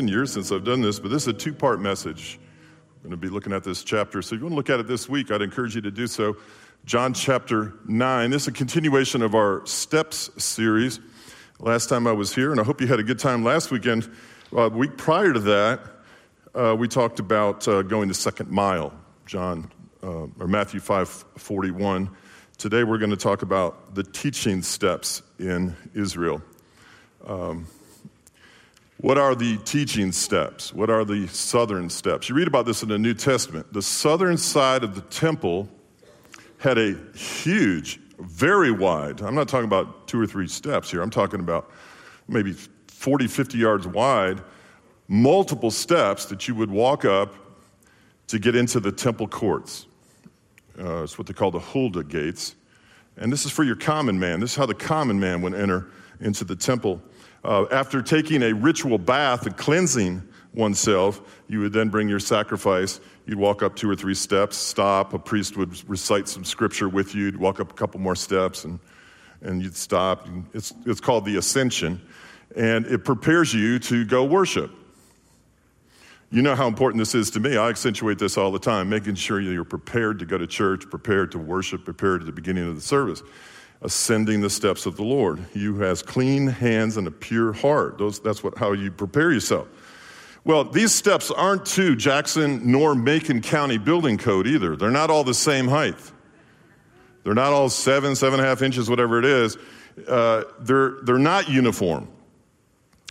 Been 0.00 0.08
years 0.08 0.32
since 0.32 0.50
I've 0.50 0.64
done 0.64 0.80
this, 0.80 0.98
but 0.98 1.10
this 1.10 1.24
is 1.24 1.28
a 1.28 1.32
two 1.34 1.52
part 1.52 1.78
message. 1.78 2.38
I'm 2.40 3.02
going 3.02 3.10
to 3.10 3.18
be 3.18 3.28
looking 3.28 3.52
at 3.52 3.64
this 3.64 3.84
chapter. 3.84 4.22
So 4.22 4.34
if 4.34 4.40
you 4.40 4.46
want 4.46 4.52
to 4.52 4.56
look 4.56 4.70
at 4.70 4.80
it 4.80 4.88
this 4.88 5.10
week, 5.10 5.30
I'd 5.30 5.42
encourage 5.42 5.74
you 5.74 5.82
to 5.82 5.90
do 5.90 6.06
so. 6.06 6.38
John 6.86 7.12
chapter 7.12 7.74
9. 7.86 8.30
This 8.30 8.44
is 8.44 8.48
a 8.48 8.52
continuation 8.52 9.20
of 9.20 9.34
our 9.34 9.60
Steps 9.66 10.30
series. 10.42 11.00
Last 11.58 11.90
time 11.90 12.06
I 12.06 12.12
was 12.12 12.34
here, 12.34 12.50
and 12.50 12.58
I 12.58 12.64
hope 12.64 12.80
you 12.80 12.86
had 12.86 12.98
a 12.98 13.02
good 13.02 13.18
time 13.18 13.44
last 13.44 13.70
weekend. 13.70 14.10
Uh, 14.56 14.70
week 14.72 14.96
prior 14.96 15.34
to 15.34 15.40
that, 15.40 15.80
uh, 16.54 16.74
we 16.78 16.88
talked 16.88 17.20
about 17.20 17.68
uh, 17.68 17.82
going 17.82 18.08
the 18.08 18.14
second 18.14 18.50
mile, 18.50 18.94
John 19.26 19.70
uh, 20.02 20.28
or 20.38 20.48
Matthew 20.48 20.80
5 20.80 21.08
41. 21.36 22.08
Today 22.56 22.84
we're 22.84 22.96
going 22.96 23.10
to 23.10 23.18
talk 23.18 23.42
about 23.42 23.94
the 23.94 24.02
teaching 24.02 24.62
steps 24.62 25.20
in 25.38 25.76
Israel. 25.92 26.40
Um, 27.26 27.66
what 29.00 29.16
are 29.16 29.34
the 29.34 29.56
teaching 29.58 30.12
steps? 30.12 30.74
What 30.74 30.90
are 30.90 31.06
the 31.06 31.26
southern 31.28 31.88
steps? 31.88 32.28
You 32.28 32.34
read 32.34 32.48
about 32.48 32.66
this 32.66 32.82
in 32.82 32.90
the 32.90 32.98
New 32.98 33.14
Testament. 33.14 33.72
The 33.72 33.80
southern 33.80 34.36
side 34.36 34.84
of 34.84 34.94
the 34.94 35.00
temple 35.00 35.68
had 36.58 36.76
a 36.76 36.94
huge, 37.14 37.98
very 38.18 38.70
wide, 38.70 39.22
I'm 39.22 39.34
not 39.34 39.48
talking 39.48 39.64
about 39.64 40.06
two 40.06 40.20
or 40.20 40.26
three 40.26 40.48
steps 40.48 40.90
here, 40.90 41.00
I'm 41.00 41.08
talking 41.08 41.40
about 41.40 41.70
maybe 42.28 42.52
40, 42.88 43.26
50 43.26 43.56
yards 43.56 43.86
wide, 43.86 44.42
multiple 45.08 45.70
steps 45.70 46.26
that 46.26 46.46
you 46.46 46.54
would 46.54 46.70
walk 46.70 47.06
up 47.06 47.34
to 48.26 48.38
get 48.38 48.54
into 48.54 48.80
the 48.80 48.92
temple 48.92 49.26
courts. 49.26 49.86
Uh, 50.78 51.02
it's 51.02 51.16
what 51.16 51.26
they 51.26 51.32
call 51.32 51.50
the 51.50 51.58
Huldah 51.58 52.04
gates. 52.04 52.54
And 53.16 53.32
this 53.32 53.46
is 53.46 53.50
for 53.50 53.64
your 53.64 53.76
common 53.76 54.20
man. 54.20 54.40
This 54.40 54.50
is 54.50 54.56
how 54.56 54.66
the 54.66 54.74
common 54.74 55.18
man 55.18 55.40
would 55.40 55.54
enter 55.54 55.88
into 56.20 56.44
the 56.44 56.54
temple. 56.54 57.00
Uh, 57.42 57.64
after 57.70 58.02
taking 58.02 58.42
a 58.42 58.52
ritual 58.52 58.98
bath 58.98 59.46
and 59.46 59.56
cleansing 59.56 60.22
oneself, 60.52 61.20
you 61.48 61.60
would 61.60 61.72
then 61.72 61.88
bring 61.88 62.08
your 62.08 62.18
sacrifice. 62.18 63.00
You'd 63.26 63.38
walk 63.38 63.62
up 63.62 63.76
two 63.76 63.88
or 63.88 63.96
three 63.96 64.14
steps, 64.14 64.56
stop. 64.56 65.14
A 65.14 65.18
priest 65.18 65.56
would 65.56 65.88
recite 65.88 66.28
some 66.28 66.44
scripture 66.44 66.88
with 66.88 67.14
you. 67.14 67.26
You'd 67.26 67.36
walk 67.36 67.60
up 67.60 67.70
a 67.70 67.74
couple 67.74 68.00
more 68.00 68.16
steps, 68.16 68.64
and, 68.64 68.78
and 69.40 69.62
you'd 69.62 69.76
stop. 69.76 70.28
It's, 70.52 70.74
it's 70.84 71.00
called 71.00 71.24
the 71.24 71.36
ascension, 71.36 72.00
and 72.56 72.84
it 72.86 73.04
prepares 73.04 73.54
you 73.54 73.78
to 73.80 74.04
go 74.04 74.24
worship. 74.24 74.70
You 76.32 76.42
know 76.42 76.54
how 76.54 76.68
important 76.68 77.00
this 77.00 77.14
is 77.14 77.30
to 77.30 77.40
me. 77.40 77.56
I 77.56 77.70
accentuate 77.70 78.18
this 78.18 78.36
all 78.36 78.52
the 78.52 78.58
time, 78.58 78.88
making 78.88 79.16
sure 79.16 79.40
you're 79.40 79.64
prepared 79.64 80.18
to 80.20 80.26
go 80.26 80.38
to 80.38 80.46
church, 80.46 80.88
prepared 80.88 81.32
to 81.32 81.38
worship, 81.38 81.84
prepared 81.84 82.20
at 82.20 82.26
the 82.26 82.32
beginning 82.32 82.68
of 82.68 82.74
the 82.74 82.80
service 82.80 83.22
ascending 83.82 84.40
the 84.40 84.50
steps 84.50 84.86
of 84.86 84.96
the 84.96 85.04
Lord. 85.04 85.44
You 85.54 85.76
has 85.78 86.02
clean 86.02 86.46
hands 86.46 86.96
and 86.96 87.06
a 87.06 87.10
pure 87.10 87.52
heart. 87.52 87.98
Those, 87.98 88.20
that's 88.20 88.42
what, 88.42 88.58
how 88.58 88.72
you 88.72 88.90
prepare 88.90 89.32
yourself. 89.32 89.68
Well, 90.44 90.64
these 90.64 90.92
steps 90.92 91.30
aren't 91.30 91.66
to 91.66 91.94
Jackson 91.96 92.70
nor 92.70 92.94
Macon 92.94 93.42
County 93.42 93.78
building 93.78 94.16
code 94.18 94.46
either. 94.46 94.76
They're 94.76 94.90
not 94.90 95.10
all 95.10 95.24
the 95.24 95.34
same 95.34 95.68
height. 95.68 95.98
They're 97.24 97.34
not 97.34 97.52
all 97.52 97.68
seven, 97.68 98.16
seven 98.16 98.40
and 98.40 98.46
a 98.46 98.48
half 98.48 98.62
inches, 98.62 98.88
whatever 98.88 99.18
it 99.18 99.26
is. 99.26 99.58
Uh, 100.08 100.44
they're, 100.60 100.96
they're 101.02 101.18
not 101.18 101.48
uniform. 101.48 102.08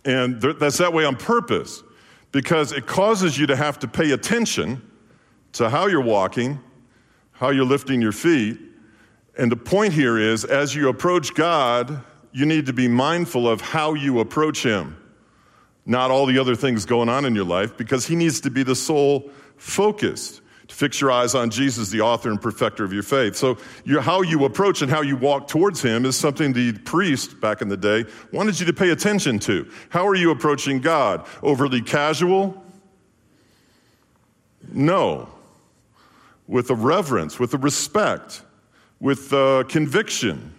And 0.06 0.42
that's 0.42 0.78
that 0.78 0.94
way 0.94 1.06
on 1.06 1.16
purpose 1.16 1.84
because 2.32 2.72
it 2.72 2.88
causes 2.88 3.38
you 3.38 3.48
to 3.48 3.56
have 3.56 3.80
to 3.80 3.88
pay 3.88 4.12
attention 4.12 4.82
to 5.54 5.70
how 5.70 5.88
you're 5.88 6.02
walking, 6.02 6.60
how 7.32 7.50
you're 7.50 7.66
lifting 7.66 8.02
your 8.02 8.12
feet, 8.12 8.60
and 9.40 9.50
the 9.50 9.56
point 9.56 9.94
here 9.94 10.18
is 10.18 10.44
as 10.44 10.76
you 10.76 10.90
approach 10.90 11.34
God, 11.34 12.04
you 12.34 12.46
need 12.46 12.66
to 12.66 12.74
be 12.74 12.90
mindful 12.90 13.48
of 13.48 13.62
how 13.62 13.94
you 13.94 14.20
approach 14.20 14.64
Him, 14.64 14.98
not 15.86 16.12
all 16.12 16.26
the 16.26 16.38
other 16.38 16.56
things 16.56 16.86
going 16.86 17.08
on 17.08 17.24
in 17.24 17.34
your 17.34 17.46
life, 17.46 17.78
because 17.78 18.06
He 18.06 18.18
needs 18.18 18.42
to 18.42 18.52
be 18.52 18.64
the 18.64 18.76
sole 18.76 19.32
focus. 19.56 20.42
To 20.68 20.76
fix 20.76 21.02
your 21.02 21.10
eyes 21.10 21.34
on 21.34 21.50
Jesus, 21.50 21.90
the 21.90 22.02
author 22.02 22.30
and 22.30 22.40
perfecter 22.40 22.84
of 22.84 22.94
your 22.94 23.02
faith. 23.02 23.36
So, 23.36 23.58
how 24.02 24.22
you 24.22 24.46
approach 24.46 24.84
and 24.84 24.92
how 24.92 25.02
you 25.02 25.16
walk 25.16 25.48
towards 25.48 25.82
Him 25.82 26.06
is 26.06 26.16
something 26.16 26.54
the 26.54 26.74
priest 26.74 27.40
back 27.40 27.62
in 27.64 27.70
the 27.70 27.78
day 27.78 28.06
wanted 28.32 28.60
you 28.60 28.68
to 28.68 28.74
pay 28.74 28.92
attention 28.92 29.40
to. 29.40 29.68
How 29.88 30.06
are 30.06 30.14
you 30.14 30.30
approaching 30.30 30.80
God? 30.80 31.26
Overly 31.42 31.82
casual? 31.82 32.62
No. 34.72 35.30
With 36.46 36.70
a 36.70 36.76
reverence, 36.76 37.40
with 37.40 37.54
a 37.56 37.58
respect 37.58 38.44
with 39.00 39.32
uh, 39.34 39.64
conviction, 39.68 40.54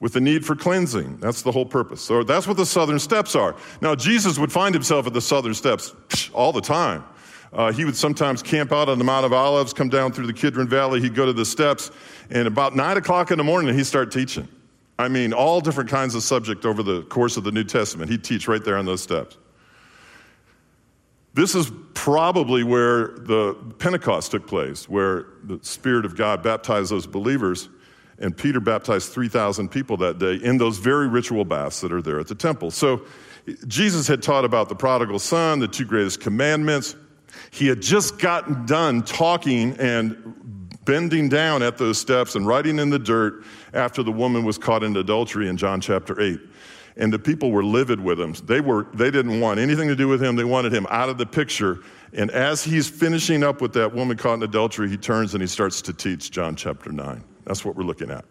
with 0.00 0.12
the 0.12 0.20
need 0.20 0.44
for 0.44 0.54
cleansing. 0.54 1.18
That's 1.18 1.42
the 1.42 1.52
whole 1.52 1.66
purpose. 1.66 2.00
So 2.00 2.22
that's 2.22 2.46
what 2.46 2.56
the 2.56 2.66
southern 2.66 2.98
steps 2.98 3.34
are. 3.34 3.56
Now, 3.80 3.94
Jesus 3.94 4.38
would 4.38 4.52
find 4.52 4.74
himself 4.74 5.06
at 5.06 5.12
the 5.12 5.20
southern 5.20 5.54
steps 5.54 5.94
all 6.32 6.52
the 6.52 6.60
time. 6.60 7.04
Uh, 7.52 7.72
he 7.72 7.84
would 7.84 7.96
sometimes 7.96 8.42
camp 8.42 8.72
out 8.72 8.88
on 8.88 8.98
the 8.98 9.04
Mount 9.04 9.24
of 9.24 9.32
Olives, 9.32 9.72
come 9.72 9.88
down 9.88 10.12
through 10.12 10.26
the 10.26 10.32
Kidron 10.32 10.68
Valley. 10.68 11.00
He'd 11.00 11.14
go 11.14 11.24
to 11.24 11.32
the 11.32 11.46
steps, 11.46 11.90
and 12.30 12.46
about 12.46 12.76
nine 12.76 12.98
o'clock 12.98 13.30
in 13.30 13.38
the 13.38 13.44
morning, 13.44 13.74
he'd 13.74 13.86
start 13.86 14.12
teaching. 14.12 14.46
I 14.98 15.08
mean, 15.08 15.32
all 15.32 15.60
different 15.60 15.88
kinds 15.88 16.14
of 16.14 16.22
subject 16.22 16.66
over 16.66 16.82
the 16.82 17.02
course 17.02 17.36
of 17.36 17.44
the 17.44 17.52
New 17.52 17.64
Testament. 17.64 18.10
He'd 18.10 18.24
teach 18.24 18.48
right 18.48 18.62
there 18.62 18.76
on 18.76 18.84
those 18.84 19.00
steps. 19.02 19.38
This 21.34 21.54
is 21.54 21.70
probably 21.94 22.64
where 22.64 23.08
the 23.18 23.54
Pentecost 23.78 24.32
took 24.32 24.46
place, 24.46 24.88
where 24.88 25.26
the 25.44 25.58
Spirit 25.62 26.04
of 26.04 26.16
God 26.16 26.42
baptized 26.42 26.90
those 26.90 27.06
believers. 27.06 27.68
And 28.20 28.36
Peter 28.36 28.60
baptized 28.60 29.12
3,000 29.12 29.68
people 29.68 29.96
that 29.98 30.18
day 30.18 30.34
in 30.34 30.58
those 30.58 30.78
very 30.78 31.06
ritual 31.06 31.44
baths 31.44 31.80
that 31.82 31.92
are 31.92 32.02
there 32.02 32.18
at 32.18 32.26
the 32.26 32.34
temple. 32.34 32.70
So 32.70 33.02
Jesus 33.66 34.06
had 34.06 34.22
taught 34.22 34.44
about 34.44 34.68
the 34.68 34.74
prodigal 34.74 35.18
son, 35.18 35.60
the 35.60 35.68
two 35.68 35.84
greatest 35.84 36.20
commandments. 36.20 36.96
He 37.50 37.66
had 37.66 37.80
just 37.80 38.18
gotten 38.18 38.66
done 38.66 39.02
talking 39.02 39.76
and 39.78 40.34
bending 40.84 41.28
down 41.28 41.62
at 41.62 41.78
those 41.78 41.98
steps 41.98 42.34
and 42.34 42.46
writing 42.46 42.78
in 42.78 42.90
the 42.90 42.98
dirt 42.98 43.44
after 43.74 44.02
the 44.02 44.10
woman 44.10 44.44
was 44.44 44.58
caught 44.58 44.82
in 44.82 44.96
adultery 44.96 45.48
in 45.48 45.56
John 45.56 45.80
chapter 45.80 46.20
8. 46.20 46.40
And 46.96 47.12
the 47.12 47.18
people 47.18 47.52
were 47.52 47.62
livid 47.62 48.00
with 48.00 48.18
him. 48.18 48.32
They, 48.44 48.60
were, 48.60 48.86
they 48.94 49.10
didn't 49.10 49.38
want 49.40 49.60
anything 49.60 49.86
to 49.88 49.94
do 49.94 50.08
with 50.08 50.22
him. 50.22 50.34
They 50.34 50.44
wanted 50.44 50.72
him 50.72 50.86
out 50.90 51.08
of 51.08 51.18
the 51.18 51.26
picture. 51.26 51.80
And 52.12 52.30
as 52.30 52.64
he's 52.64 52.88
finishing 52.88 53.44
up 53.44 53.60
with 53.60 53.74
that 53.74 53.94
woman 53.94 54.16
caught 54.16 54.34
in 54.34 54.42
adultery, 54.42 54.88
he 54.88 54.96
turns 54.96 55.34
and 55.34 55.42
he 55.42 55.46
starts 55.46 55.82
to 55.82 55.92
teach 55.92 56.30
John 56.30 56.56
chapter 56.56 56.90
9. 56.90 57.22
That's 57.48 57.64
what 57.64 57.76
we're 57.76 57.84
looking 57.84 58.10
at. 58.10 58.26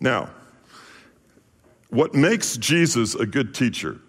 Now, 0.00 0.28
what 1.88 2.14
makes 2.14 2.56
Jesus 2.56 3.14
a 3.14 3.24
good 3.24 3.54
teacher 3.54 4.00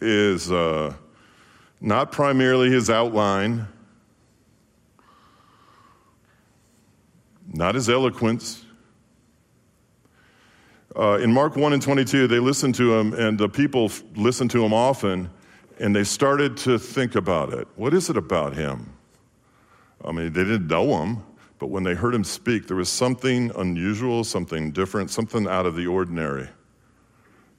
is 0.00 0.50
uh, 0.50 0.92
not 1.80 2.10
primarily 2.10 2.68
his 2.68 2.90
outline, 2.90 3.68
not 7.54 7.76
his 7.76 7.88
eloquence. 7.88 8.64
Uh, 10.96 11.20
in 11.22 11.32
Mark 11.32 11.54
1 11.54 11.74
and 11.74 11.80
22, 11.80 12.26
they 12.26 12.40
listened 12.40 12.74
to 12.74 12.92
him, 12.92 13.14
and 13.14 13.38
the 13.38 13.48
people 13.48 13.88
listened 14.16 14.50
to 14.50 14.64
him 14.64 14.74
often, 14.74 15.30
and 15.78 15.94
they 15.94 16.02
started 16.02 16.56
to 16.56 16.76
think 16.76 17.14
about 17.14 17.52
it. 17.52 17.68
What 17.76 17.94
is 17.94 18.10
it 18.10 18.16
about 18.16 18.56
him? 18.56 18.92
I 20.04 20.10
mean, 20.10 20.32
they 20.32 20.42
didn't 20.42 20.66
know 20.66 21.04
him, 21.04 21.22
but 21.62 21.70
when 21.70 21.84
they 21.84 21.94
heard 21.94 22.12
him 22.12 22.24
speak, 22.24 22.66
there 22.66 22.76
was 22.76 22.88
something 22.88 23.52
unusual, 23.54 24.24
something 24.24 24.72
different, 24.72 25.12
something 25.12 25.46
out 25.46 25.64
of 25.64 25.76
the 25.76 25.86
ordinary. 25.86 26.48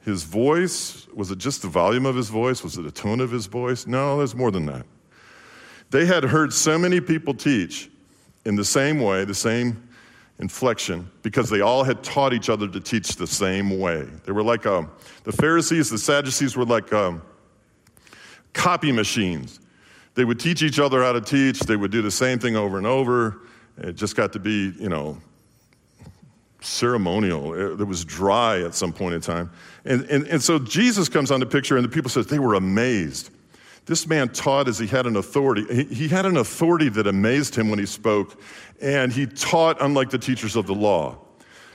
His 0.02 0.24
voice, 0.24 1.08
was 1.14 1.32
it 1.32 1.38
just 1.38 1.62
the 1.62 1.70
volume 1.70 2.06
of 2.06 2.14
his 2.14 2.28
voice? 2.28 2.66
Was 2.66 2.78
it 2.78 2.82
the 2.82 2.92
tone 2.92 3.22
of 3.22 3.32
his 3.32 3.46
voice? 3.46 3.88
No, 3.88 4.18
there's 4.18 4.36
more 4.36 4.52
than 4.52 4.66
that. 4.66 4.86
They 5.90 6.06
had 6.06 6.26
heard 6.26 6.52
so 6.52 6.78
many 6.78 7.00
people 7.00 7.34
teach 7.34 7.90
in 8.44 8.58
the 8.58 8.66
same 8.66 9.00
way, 9.00 9.24
the 9.24 9.34
same 9.34 9.88
inflection, 10.38 11.10
because 11.22 11.50
they 11.50 11.62
all 11.62 11.86
had 11.86 12.04
taught 12.04 12.34
each 12.34 12.50
other 12.50 12.68
to 12.68 12.82
teach 12.82 13.16
the 13.16 13.26
same 13.26 13.80
way. 13.80 14.06
They 14.26 14.34
were 14.34 14.44
like 14.44 14.66
um, 14.66 14.92
the 15.24 15.32
Pharisees, 15.32 15.90
the 15.90 15.98
Sadducees 15.98 16.58
were 16.58 16.66
like 16.66 16.92
um, 16.92 17.22
copy 18.52 18.92
machines. 18.92 19.62
They 20.16 20.26
would 20.26 20.42
teach 20.42 20.62
each 20.62 20.78
other 20.78 21.04
how 21.04 21.14
to 21.14 21.22
teach, 21.22 21.62
they 21.62 21.78
would 21.78 21.92
do 21.92 22.02
the 22.02 22.12
same 22.12 22.38
thing 22.38 22.58
over 22.58 22.78
and 22.78 22.86
over. 22.86 23.40
It 23.78 23.96
just 23.96 24.16
got 24.16 24.34
to 24.34 24.40
be, 24.40 24.74
you 24.78 24.90
know, 24.90 25.18
ceremonial. 26.62 27.54
It, 27.54 27.82
it, 27.82 27.84
was 27.84 28.06
dry 28.06 28.62
at 28.62 28.74
some 28.74 28.94
point 28.94 29.16
in 29.16 29.22
time. 29.22 29.52
And, 29.86 30.06
and, 30.06 30.28
and 30.28 30.42
so 30.42 30.60
Jesus 30.60 31.10
comes 31.10 31.32
on 31.32 31.40
the 31.40 31.46
picture, 31.46 31.76
and 31.76 31.84
the 31.84 31.90
people 31.90 32.10
says 32.10 32.28
they 32.28 32.40
were 32.40 32.56
amazed. 32.56 33.30
This 33.86 34.08
man 34.08 34.30
taught 34.30 34.68
as 34.68 34.80
he 34.80 34.88
had 34.88 35.06
an 35.06 35.18
authority. 35.18 35.66
He, 35.74 35.96
he 35.96 36.08
had 36.08 36.26
an 36.26 36.38
authority 36.38 36.90
that 36.90 37.08
amazed 37.08 37.56
him 37.56 37.70
when 37.70 37.80
he 37.80 37.86
spoke, 37.86 38.42
and 38.82 39.12
he 39.12 39.26
taught 39.26 39.82
unlike 39.82 40.10
the 40.10 40.18
teachers 40.18 40.56
of 40.56 40.68
the 40.68 40.76
law. 40.76 41.18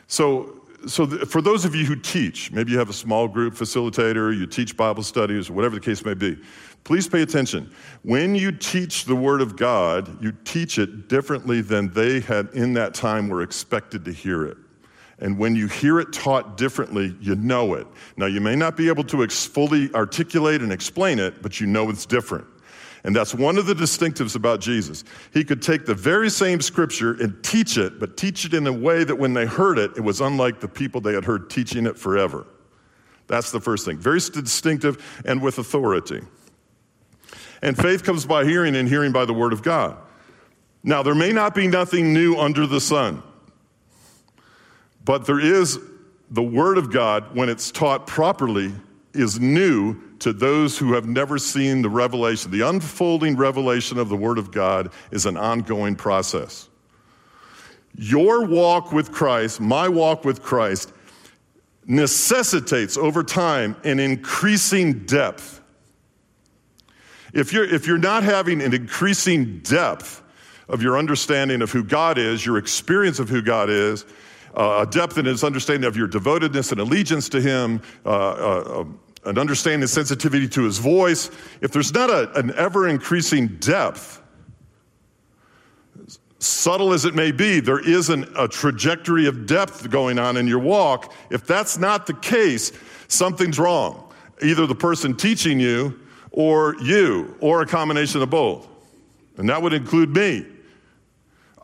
So, 0.06 0.62
so 0.86 1.06
for 1.06 1.42
those 1.42 1.64
of 1.64 1.74
you 1.74 1.84
who 1.84 1.96
teach, 1.96 2.50
maybe 2.50 2.72
you 2.72 2.78
have 2.78 2.88
a 2.88 2.94
small 2.94 3.28
group 3.28 3.54
facilitator, 3.54 4.36
you 4.36 4.46
teach 4.46 4.76
Bible 4.76 5.02
studies, 5.02 5.50
whatever 5.50 5.74
the 5.74 5.80
case 5.80 6.04
may 6.04 6.14
be, 6.14 6.38
Please 6.84 7.06
pay 7.06 7.22
attention. 7.22 7.70
When 8.02 8.34
you 8.34 8.52
teach 8.52 9.04
the 9.04 9.16
Word 9.16 9.40
of 9.40 9.56
God, 9.56 10.22
you 10.22 10.32
teach 10.44 10.78
it 10.78 11.08
differently 11.08 11.60
than 11.60 11.92
they 11.92 12.20
had 12.20 12.48
in 12.54 12.72
that 12.74 12.94
time 12.94 13.28
were 13.28 13.42
expected 13.42 14.04
to 14.06 14.12
hear 14.12 14.46
it. 14.46 14.56
And 15.20 15.36
when 15.38 15.56
you 15.56 15.66
hear 15.66 15.98
it 15.98 16.12
taught 16.12 16.56
differently, 16.56 17.16
you 17.20 17.34
know 17.34 17.74
it. 17.74 17.86
Now, 18.16 18.26
you 18.26 18.40
may 18.40 18.54
not 18.54 18.76
be 18.76 18.88
able 18.88 19.04
to 19.04 19.24
ex- 19.24 19.44
fully 19.44 19.92
articulate 19.92 20.62
and 20.62 20.72
explain 20.72 21.18
it, 21.18 21.42
but 21.42 21.60
you 21.60 21.66
know 21.66 21.90
it's 21.90 22.06
different. 22.06 22.46
And 23.04 23.14
that's 23.14 23.34
one 23.34 23.58
of 23.58 23.66
the 23.66 23.74
distinctives 23.74 24.36
about 24.36 24.60
Jesus. 24.60 25.04
He 25.32 25.44
could 25.44 25.62
take 25.62 25.86
the 25.86 25.94
very 25.94 26.30
same 26.30 26.60
scripture 26.60 27.14
and 27.14 27.42
teach 27.42 27.78
it, 27.78 27.98
but 27.98 28.16
teach 28.16 28.44
it 28.44 28.54
in 28.54 28.66
a 28.66 28.72
way 28.72 29.04
that 29.04 29.16
when 29.16 29.34
they 29.34 29.46
heard 29.46 29.78
it, 29.78 29.92
it 29.96 30.00
was 30.00 30.20
unlike 30.20 30.60
the 30.60 30.68
people 30.68 31.00
they 31.00 31.14
had 31.14 31.24
heard 31.24 31.50
teaching 31.50 31.86
it 31.86 31.98
forever. 31.98 32.46
That's 33.26 33.50
the 33.50 33.60
first 33.60 33.84
thing. 33.84 33.98
Very 33.98 34.20
distinctive 34.20 35.22
and 35.24 35.42
with 35.42 35.58
authority. 35.58 36.22
And 37.62 37.76
faith 37.76 38.04
comes 38.04 38.24
by 38.24 38.44
hearing, 38.44 38.76
and 38.76 38.88
hearing 38.88 39.12
by 39.12 39.24
the 39.24 39.34
word 39.34 39.52
of 39.52 39.62
God. 39.62 39.96
Now, 40.82 41.02
there 41.02 41.14
may 41.14 41.32
not 41.32 41.54
be 41.54 41.66
nothing 41.66 42.12
new 42.12 42.36
under 42.36 42.66
the 42.66 42.80
sun, 42.80 43.22
but 45.04 45.26
there 45.26 45.40
is 45.40 45.78
the 46.30 46.42
word 46.42 46.78
of 46.78 46.92
God, 46.92 47.34
when 47.34 47.48
it's 47.48 47.70
taught 47.70 48.06
properly, 48.06 48.72
is 49.14 49.40
new 49.40 49.96
to 50.20 50.32
those 50.32 50.78
who 50.78 50.92
have 50.92 51.06
never 51.06 51.38
seen 51.38 51.82
the 51.82 51.88
revelation. 51.88 52.50
The 52.50 52.68
unfolding 52.68 53.36
revelation 53.36 53.98
of 53.98 54.08
the 54.08 54.16
Word 54.16 54.38
of 54.38 54.50
God 54.50 54.90
is 55.10 55.26
an 55.26 55.36
ongoing 55.36 55.96
process. 55.96 56.68
Your 57.96 58.44
walk 58.44 58.92
with 58.92 59.12
Christ, 59.12 59.60
my 59.60 59.88
walk 59.88 60.24
with 60.24 60.42
Christ, 60.42 60.92
necessitates 61.86 62.96
over 62.96 63.22
time 63.22 63.76
an 63.84 63.98
increasing 63.98 65.04
depth. 65.06 65.57
If 67.32 67.52
you're, 67.52 67.64
if 67.64 67.86
you're 67.86 67.98
not 67.98 68.22
having 68.22 68.62
an 68.62 68.74
increasing 68.74 69.58
depth 69.60 70.22
of 70.68 70.82
your 70.82 70.98
understanding 70.98 71.62
of 71.62 71.70
who 71.70 71.82
God 71.82 72.18
is, 72.18 72.44
your 72.44 72.58
experience 72.58 73.18
of 73.18 73.28
who 73.28 73.42
God 73.42 73.70
is, 73.70 74.04
uh, 74.54 74.84
a 74.86 74.90
depth 74.90 75.18
in 75.18 75.26
his 75.26 75.44
understanding 75.44 75.86
of 75.86 75.96
your 75.96 76.08
devotedness 76.08 76.72
and 76.72 76.80
allegiance 76.80 77.28
to 77.30 77.40
him, 77.40 77.80
uh, 78.04 78.08
uh, 78.08 78.84
an 79.24 79.38
understanding 79.38 79.82
and 79.82 79.90
sensitivity 79.90 80.48
to 80.48 80.62
his 80.62 80.78
voice, 80.78 81.30
if 81.60 81.72
there's 81.72 81.92
not 81.92 82.10
a, 82.10 82.32
an 82.38 82.52
ever 82.54 82.88
increasing 82.88 83.48
depth, 83.58 84.22
subtle 86.38 86.92
as 86.92 87.04
it 87.04 87.14
may 87.14 87.32
be, 87.32 87.60
there 87.60 87.80
is 87.80 88.08
an, 88.10 88.26
a 88.38 88.48
trajectory 88.48 89.26
of 89.26 89.46
depth 89.46 89.90
going 89.90 90.18
on 90.18 90.36
in 90.36 90.46
your 90.46 90.60
walk. 90.60 91.12
If 91.30 91.46
that's 91.46 91.78
not 91.78 92.06
the 92.06 92.14
case, 92.14 92.72
something's 93.08 93.58
wrong. 93.58 94.12
Either 94.42 94.66
the 94.66 94.74
person 94.74 95.16
teaching 95.16 95.58
you 95.58 95.98
or 96.38 96.76
you, 96.80 97.34
or 97.40 97.62
a 97.62 97.66
combination 97.66 98.22
of 98.22 98.30
both. 98.30 98.68
And 99.38 99.48
that 99.48 99.60
would 99.60 99.72
include 99.72 100.14
me. 100.14 100.46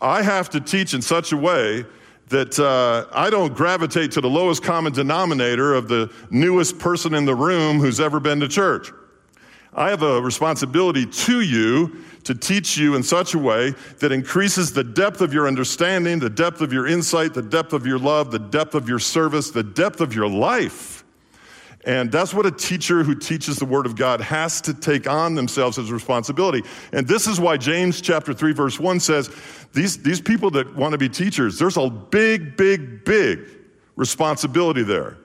I 0.02 0.20
have 0.20 0.50
to 0.50 0.60
teach 0.60 0.94
in 0.94 1.00
such 1.00 1.30
a 1.30 1.36
way 1.36 1.84
that 2.30 2.58
uh, 2.58 3.06
I 3.12 3.30
don't 3.30 3.54
gravitate 3.54 4.10
to 4.12 4.20
the 4.20 4.28
lowest 4.28 4.64
common 4.64 4.92
denominator 4.92 5.74
of 5.74 5.86
the 5.86 6.12
newest 6.28 6.80
person 6.80 7.14
in 7.14 7.24
the 7.24 7.36
room 7.36 7.78
who's 7.78 8.00
ever 8.00 8.18
been 8.18 8.40
to 8.40 8.48
church. 8.48 8.90
I 9.74 9.90
have 9.90 10.02
a 10.02 10.20
responsibility 10.20 11.06
to 11.06 11.40
you 11.40 12.02
to 12.24 12.34
teach 12.34 12.76
you 12.76 12.96
in 12.96 13.04
such 13.04 13.34
a 13.34 13.38
way 13.38 13.74
that 14.00 14.10
increases 14.10 14.72
the 14.72 14.82
depth 14.82 15.20
of 15.20 15.32
your 15.32 15.46
understanding, 15.46 16.18
the 16.18 16.30
depth 16.30 16.60
of 16.60 16.72
your 16.72 16.88
insight, 16.88 17.32
the 17.32 17.42
depth 17.42 17.74
of 17.74 17.86
your 17.86 18.00
love, 18.00 18.32
the 18.32 18.40
depth 18.40 18.74
of 18.74 18.88
your 18.88 18.98
service, 18.98 19.52
the 19.52 19.62
depth 19.62 20.00
of 20.00 20.12
your 20.12 20.28
life. 20.28 21.03
And 21.86 22.10
that's 22.10 22.32
what 22.32 22.46
a 22.46 22.50
teacher 22.50 23.02
who 23.02 23.14
teaches 23.14 23.56
the 23.56 23.64
Word 23.64 23.84
of 23.84 23.94
God 23.94 24.20
has 24.20 24.60
to 24.62 24.72
take 24.72 25.06
on 25.06 25.34
themselves 25.34 25.78
as 25.78 25.92
responsibility. 25.92 26.62
And 26.92 27.06
this 27.06 27.26
is 27.26 27.38
why 27.38 27.56
James 27.56 28.00
chapter 28.00 28.32
3, 28.32 28.52
verse 28.52 28.80
1 28.80 29.00
says, 29.00 29.30
these, 29.74 30.02
these 30.02 30.20
people 30.20 30.50
that 30.52 30.74
want 30.74 30.92
to 30.92 30.98
be 30.98 31.08
teachers, 31.08 31.58
there's 31.58 31.76
a 31.76 31.90
big, 31.90 32.56
big, 32.56 33.04
big 33.04 33.40
responsibility 33.96 34.82
there. 34.82 35.18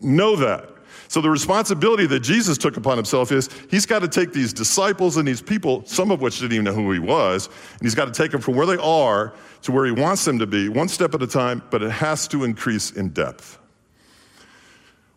Know 0.00 0.36
that. 0.36 0.70
So 1.08 1.20
the 1.20 1.30
responsibility 1.30 2.06
that 2.06 2.20
Jesus 2.20 2.58
took 2.58 2.76
upon 2.76 2.96
himself 2.96 3.30
is 3.30 3.48
he's 3.70 3.86
got 3.86 4.00
to 4.00 4.08
take 4.08 4.32
these 4.32 4.52
disciples 4.52 5.16
and 5.16 5.28
these 5.28 5.42
people, 5.42 5.84
some 5.86 6.10
of 6.10 6.20
which 6.20 6.40
didn't 6.40 6.54
even 6.54 6.64
know 6.64 6.72
who 6.72 6.90
he 6.90 6.98
was, 6.98 7.46
and 7.46 7.82
he's 7.82 7.94
got 7.94 8.06
to 8.06 8.12
take 8.12 8.32
them 8.32 8.40
from 8.40 8.56
where 8.56 8.66
they 8.66 8.78
are 8.78 9.32
to 9.62 9.72
where 9.72 9.84
he 9.84 9.92
wants 9.92 10.24
them 10.24 10.38
to 10.40 10.46
be, 10.46 10.68
one 10.68 10.88
step 10.88 11.14
at 11.14 11.22
a 11.22 11.26
time, 11.26 11.62
but 11.70 11.82
it 11.82 11.90
has 11.90 12.26
to 12.28 12.42
increase 12.42 12.90
in 12.90 13.10
depth. 13.10 13.58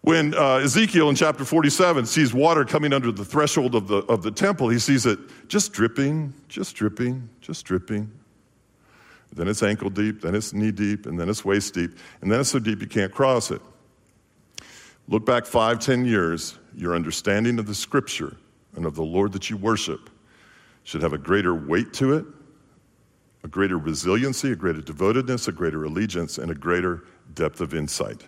When 0.08 0.34
uh, 0.36 0.60
Ezekiel 0.60 1.10
in 1.10 1.16
chapter 1.16 1.44
47 1.44 2.06
sees 2.06 2.34
water 2.34 2.64
coming 2.64 2.94
under 2.94 3.12
the 3.12 3.26
threshold 3.26 3.76
of 3.76 3.90
the, 3.90 3.98
of 4.04 4.24
the 4.24 4.32
temple, 4.32 4.70
he 4.70 4.80
sees 4.80 5.06
it 5.06 5.20
just 5.50 5.74
dripping, 5.74 6.34
just 6.48 6.78
dripping, 6.78 7.28
just 7.42 7.66
dripping. 7.66 8.10
Then 9.34 9.50
it's 9.50 9.62
ankle 9.64 9.90
deep, 9.90 10.22
then 10.22 10.34
it's 10.34 10.54
knee 10.54 10.72
deep, 10.72 11.08
and 11.08 11.20
then 11.20 11.28
it's 11.28 11.44
waist 11.44 11.74
deep, 11.74 11.92
and 12.22 12.32
then 12.32 12.40
it's 12.40 12.52
so 12.52 12.60
deep 12.60 12.80
you 12.80 12.88
can't 12.88 13.12
cross 13.12 13.52
it. 13.52 13.62
Look 15.10 15.26
back 15.26 15.46
five, 15.46 15.80
ten 15.80 16.06
years, 16.06 16.58
your 16.74 16.96
understanding 16.96 17.60
of 17.60 17.68
the 17.68 17.76
scripture 17.76 18.38
and 18.78 18.86
of 18.86 18.96
the 18.96 19.04
Lord 19.04 19.34
that 19.34 19.50
you 19.50 19.58
worship 19.58 20.10
should 20.86 21.02
have 21.02 21.12
a 21.12 21.18
greater 21.18 21.54
weight 21.54 21.92
to 21.96 22.14
it, 22.14 22.26
a 23.44 23.50
greater 23.50 23.78
resiliency, 23.78 24.54
a 24.54 24.56
greater 24.56 24.80
devotedness, 24.80 25.50
a 25.50 25.52
greater 25.52 25.84
allegiance, 25.84 26.38
and 26.38 26.50
a 26.50 26.56
greater 26.56 27.04
depth 27.34 27.60
of 27.60 27.74
insight. 27.74 28.24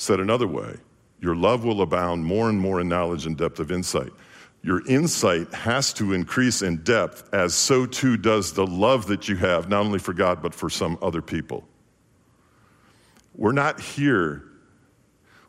Said 0.00 0.18
another 0.18 0.46
way, 0.46 0.78
your 1.20 1.36
love 1.36 1.62
will 1.62 1.82
abound 1.82 2.24
more 2.24 2.48
and 2.48 2.58
more 2.58 2.80
in 2.80 2.88
knowledge 2.88 3.26
and 3.26 3.36
depth 3.36 3.60
of 3.60 3.70
insight. 3.70 4.10
Your 4.62 4.80
insight 4.88 5.52
has 5.52 5.92
to 5.92 6.14
increase 6.14 6.62
in 6.62 6.78
depth, 6.78 7.28
as 7.34 7.52
so 7.52 7.84
too 7.84 8.16
does 8.16 8.54
the 8.54 8.66
love 8.66 9.08
that 9.08 9.28
you 9.28 9.36
have, 9.36 9.68
not 9.68 9.84
only 9.84 9.98
for 9.98 10.14
God, 10.14 10.40
but 10.40 10.54
for 10.54 10.70
some 10.70 10.96
other 11.02 11.20
people. 11.20 11.68
We're 13.34 13.52
not 13.52 13.78
here 13.78 14.44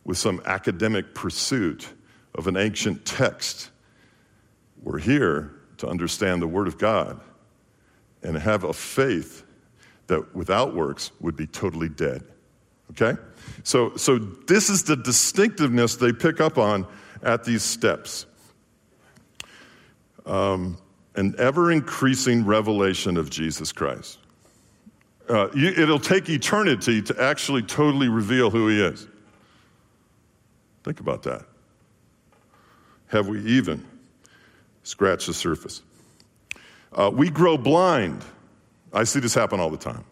with 0.03 0.17
some 0.17 0.41
academic 0.43 1.15
pursuit 1.15 1.87
of 2.35 2.47
an 2.47 2.57
ancient 2.57 3.05
text. 3.05 3.69
We're 4.83 4.99
here 4.99 5.61
to 5.77 5.87
understand 5.87 6.41
the 6.41 6.47
Word 6.49 6.67
of 6.67 6.77
God 6.77 7.21
and 8.21 8.35
have 8.35 8.65
a 8.65 8.73
faith 8.73 9.45
that 10.07 10.35
without 10.35 10.75
works 10.75 11.13
would 11.21 11.37
be 11.37 11.47
totally 11.47 11.87
dead. 11.87 12.25
Okay? 12.91 13.17
So, 13.63 13.95
so 13.95 14.17
this 14.17 14.69
is 14.69 14.83
the 14.83 14.95
distinctiveness 14.95 15.95
they 15.95 16.13
pick 16.13 16.41
up 16.41 16.57
on 16.57 16.87
at 17.23 17.43
these 17.43 17.63
steps. 17.63 18.25
Um, 20.25 20.77
an 21.15 21.35
ever 21.37 21.71
increasing 21.71 22.45
revelation 22.45 23.17
of 23.17 23.29
Jesus 23.29 23.71
Christ. 23.71 24.19
Uh, 25.29 25.49
you, 25.53 25.69
it'll 25.69 25.99
take 25.99 26.29
eternity 26.29 27.01
to 27.01 27.21
actually 27.21 27.61
totally 27.61 28.09
reveal 28.09 28.49
who 28.49 28.67
he 28.67 28.81
is. 28.81 29.07
Think 30.83 30.99
about 30.99 31.23
that. 31.23 31.45
Have 33.07 33.27
we 33.27 33.41
even 33.43 33.85
scratched 34.83 35.27
the 35.27 35.33
surface? 35.33 35.81
Uh, 36.93 37.11
we 37.13 37.29
grow 37.29 37.57
blind. 37.57 38.23
I 38.93 39.03
see 39.03 39.19
this 39.19 39.33
happen 39.33 39.59
all 39.59 39.69
the 39.69 39.77
time. 39.77 40.03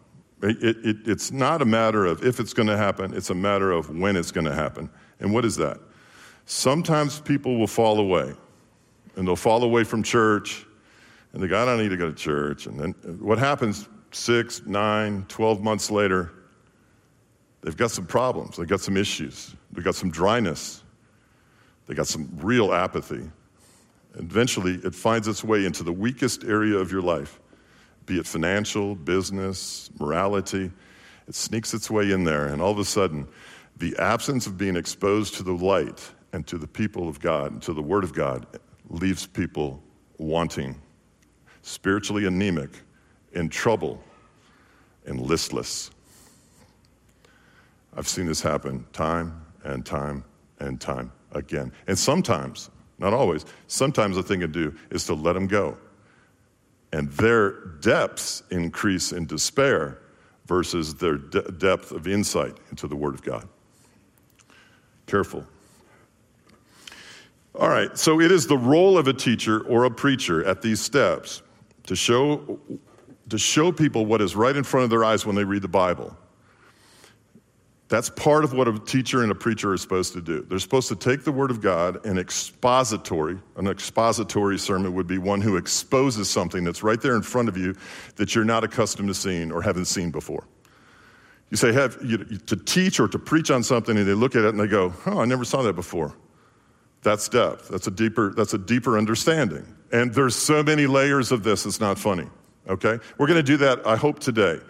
It, 0.42 0.86
it, 0.86 0.96
it's 1.04 1.30
not 1.30 1.60
a 1.60 1.66
matter 1.66 2.06
of 2.06 2.24
if 2.24 2.40
it's 2.40 2.54
going 2.54 2.68
to 2.68 2.76
happen, 2.76 3.14
it's 3.14 3.30
a 3.30 3.34
matter 3.34 3.72
of 3.72 3.90
when 3.90 4.16
it's 4.16 4.30
going 4.30 4.46
to 4.46 4.54
happen. 4.54 4.88
And 5.20 5.34
what 5.34 5.44
is 5.44 5.56
that? 5.56 5.78
Sometimes 6.46 7.20
people 7.20 7.58
will 7.58 7.66
fall 7.66 8.00
away, 8.00 8.32
and 9.16 9.28
they'll 9.28 9.36
fall 9.36 9.62
away 9.62 9.84
from 9.84 10.02
church, 10.02 10.64
and 11.32 11.42
they 11.42 11.46
go, 11.46 11.60
I 11.60 11.66
don't 11.66 11.78
need 11.78 11.90
to 11.90 11.96
go 11.96 12.08
to 12.08 12.16
church. 12.16 12.66
And 12.66 12.80
then 12.80 12.94
uh, 13.04 13.08
what 13.24 13.38
happens 13.38 13.88
six, 14.12 14.62
nine, 14.66 15.26
12 15.28 15.62
months 15.62 15.90
later, 15.90 16.32
they've 17.60 17.76
got 17.76 17.90
some 17.90 18.06
problems, 18.06 18.56
they've 18.56 18.66
got 18.66 18.80
some 18.80 18.96
issues, 18.96 19.54
they've 19.72 19.84
got 19.84 19.94
some 19.94 20.10
dryness, 20.10 20.82
they've 21.86 21.96
got 21.96 22.08
some 22.08 22.30
real 22.38 22.72
apathy. 22.72 23.30
Eventually, 24.14 24.76
it 24.82 24.94
finds 24.94 25.28
its 25.28 25.44
way 25.44 25.66
into 25.66 25.84
the 25.84 25.92
weakest 25.92 26.44
area 26.44 26.76
of 26.76 26.90
your 26.90 27.02
life 27.02 27.38
be 28.06 28.18
it 28.18 28.26
financial, 28.26 28.94
business, 28.94 29.90
morality. 29.98 30.70
It 31.28 31.34
sneaks 31.34 31.74
its 31.74 31.90
way 31.90 32.10
in 32.10 32.24
there, 32.24 32.46
and 32.46 32.60
all 32.60 32.72
of 32.72 32.78
a 32.78 32.84
sudden, 32.84 33.28
the 33.76 33.96
absence 33.98 34.46
of 34.46 34.58
being 34.58 34.76
exposed 34.76 35.34
to 35.36 35.42
the 35.42 35.52
light 35.52 36.10
and 36.32 36.46
to 36.46 36.58
the 36.58 36.66
people 36.66 37.08
of 37.08 37.20
God 37.20 37.52
and 37.52 37.62
to 37.62 37.72
the 37.72 37.82
Word 37.82 38.04
of 38.04 38.12
God 38.12 38.46
leaves 38.88 39.26
people 39.26 39.82
wanting, 40.18 40.80
spiritually 41.62 42.26
anemic, 42.26 42.70
in 43.32 43.48
trouble, 43.48 44.02
and 45.06 45.20
listless. 45.20 45.90
I've 47.96 48.08
seen 48.08 48.26
this 48.26 48.40
happen 48.40 48.84
time 48.92 49.44
and 49.64 49.84
time 49.84 50.24
and 50.58 50.80
time 50.80 51.12
again. 51.32 51.72
And 51.86 51.98
sometimes, 51.98 52.70
not 52.98 53.12
always, 53.12 53.44
sometimes 53.66 54.16
the 54.16 54.22
thing 54.22 54.40
to 54.40 54.48
do 54.48 54.74
is 54.90 55.06
to 55.06 55.14
let 55.14 55.34
them 55.34 55.46
go 55.46 55.76
and 56.92 57.10
their 57.12 57.52
depths 57.80 58.42
increase 58.50 59.12
in 59.12 59.26
despair 59.26 59.98
versus 60.46 60.94
their 60.94 61.16
de- 61.16 61.42
depth 61.52 61.92
of 61.92 62.08
insight 62.08 62.56
into 62.70 62.88
the 62.88 62.96
Word 62.96 63.14
of 63.14 63.22
God. 63.22 63.48
Careful. 65.06 65.44
All 67.54 67.68
right, 67.68 67.96
so 67.98 68.20
it 68.20 68.30
is 68.30 68.46
the 68.46 68.58
role 68.58 68.96
of 68.96 69.08
a 69.08 69.12
teacher 69.12 69.60
or 69.66 69.84
a 69.84 69.90
preacher 69.90 70.44
at 70.44 70.62
these 70.62 70.80
steps 70.80 71.42
to 71.84 71.96
show, 71.96 72.58
to 73.28 73.38
show 73.38 73.72
people 73.72 74.06
what 74.06 74.20
is 74.20 74.36
right 74.36 74.56
in 74.56 74.64
front 74.64 74.84
of 74.84 74.90
their 74.90 75.04
eyes 75.04 75.26
when 75.26 75.36
they 75.36 75.44
read 75.44 75.62
the 75.62 75.68
Bible. 75.68 76.16
That's 77.90 78.08
part 78.08 78.44
of 78.44 78.52
what 78.52 78.68
a 78.68 78.78
teacher 78.78 79.24
and 79.24 79.32
a 79.32 79.34
preacher 79.34 79.72
are 79.72 79.76
supposed 79.76 80.12
to 80.12 80.20
do. 80.20 80.46
They're 80.48 80.60
supposed 80.60 80.86
to 80.88 80.96
take 80.96 81.24
the 81.24 81.32
Word 81.32 81.50
of 81.50 81.60
God 81.60 82.06
and 82.06 82.20
expository, 82.20 83.36
an 83.56 83.66
expository 83.66 84.60
sermon 84.60 84.94
would 84.94 85.08
be 85.08 85.18
one 85.18 85.40
who 85.40 85.56
exposes 85.56 86.30
something 86.30 86.62
that's 86.62 86.84
right 86.84 87.00
there 87.00 87.16
in 87.16 87.22
front 87.22 87.48
of 87.48 87.56
you 87.56 87.74
that 88.14 88.32
you're 88.32 88.44
not 88.44 88.62
accustomed 88.62 89.08
to 89.08 89.14
seeing 89.14 89.50
or 89.50 89.60
haven't 89.60 89.86
seen 89.86 90.12
before. 90.12 90.46
You 91.50 91.56
say, 91.56 91.72
have 91.72 91.98
you, 92.00 92.18
to 92.18 92.54
teach 92.54 93.00
or 93.00 93.08
to 93.08 93.18
preach 93.18 93.50
on 93.50 93.64
something, 93.64 93.96
and 93.96 94.06
they 94.06 94.14
look 94.14 94.36
at 94.36 94.44
it 94.44 94.50
and 94.50 94.60
they 94.60 94.68
go, 94.68 94.94
oh, 95.06 95.18
I 95.18 95.24
never 95.24 95.44
saw 95.44 95.62
that 95.62 95.74
before. 95.74 96.14
That's 97.02 97.28
depth. 97.28 97.70
That's 97.70 97.88
a 97.88 97.90
deeper, 97.90 98.32
that's 98.34 98.54
a 98.54 98.58
deeper 98.58 98.98
understanding. 98.98 99.66
And 99.90 100.14
there's 100.14 100.36
so 100.36 100.62
many 100.62 100.86
layers 100.86 101.32
of 101.32 101.42
this, 101.42 101.66
it's 101.66 101.80
not 101.80 101.98
funny. 101.98 102.28
Okay? 102.68 103.00
We're 103.18 103.26
going 103.26 103.38
to 103.38 103.42
do 103.42 103.56
that, 103.56 103.84
I 103.84 103.96
hope, 103.96 104.20
today 104.20 104.60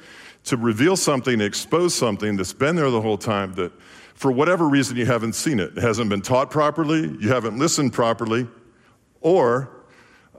to 0.44 0.56
reveal 0.56 0.96
something, 0.96 1.40
expose 1.40 1.94
something 1.94 2.36
that's 2.36 2.52
been 2.52 2.76
there 2.76 2.90
the 2.90 3.00
whole 3.00 3.18
time 3.18 3.54
that 3.54 3.72
for 4.14 4.30
whatever 4.30 4.68
reason 4.68 4.96
you 4.96 5.06
haven't 5.06 5.34
seen 5.34 5.60
it. 5.60 5.76
It 5.76 5.82
hasn't 5.82 6.10
been 6.10 6.22
taught 6.22 6.50
properly, 6.50 7.08
you 7.20 7.28
haven't 7.28 7.58
listened 7.58 7.92
properly, 7.92 8.46
or 9.20 9.70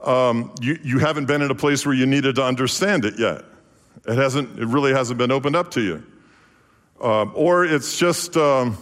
um, 0.02 0.54
you, 0.60 0.78
you 0.82 0.98
haven't 0.98 1.26
been 1.26 1.42
in 1.42 1.50
a 1.50 1.54
place 1.54 1.86
where 1.86 1.94
you 1.94 2.06
needed 2.06 2.36
to 2.36 2.44
understand 2.44 3.04
it 3.04 3.18
yet. 3.18 3.44
It 4.06 4.16
hasn't, 4.16 4.58
it 4.58 4.66
really 4.66 4.92
hasn't 4.92 5.18
been 5.18 5.30
opened 5.30 5.56
up 5.56 5.70
to 5.72 5.80
you. 5.80 6.02
Um, 7.00 7.32
or 7.34 7.64
it's 7.64 7.98
just 7.98 8.36
um, 8.36 8.78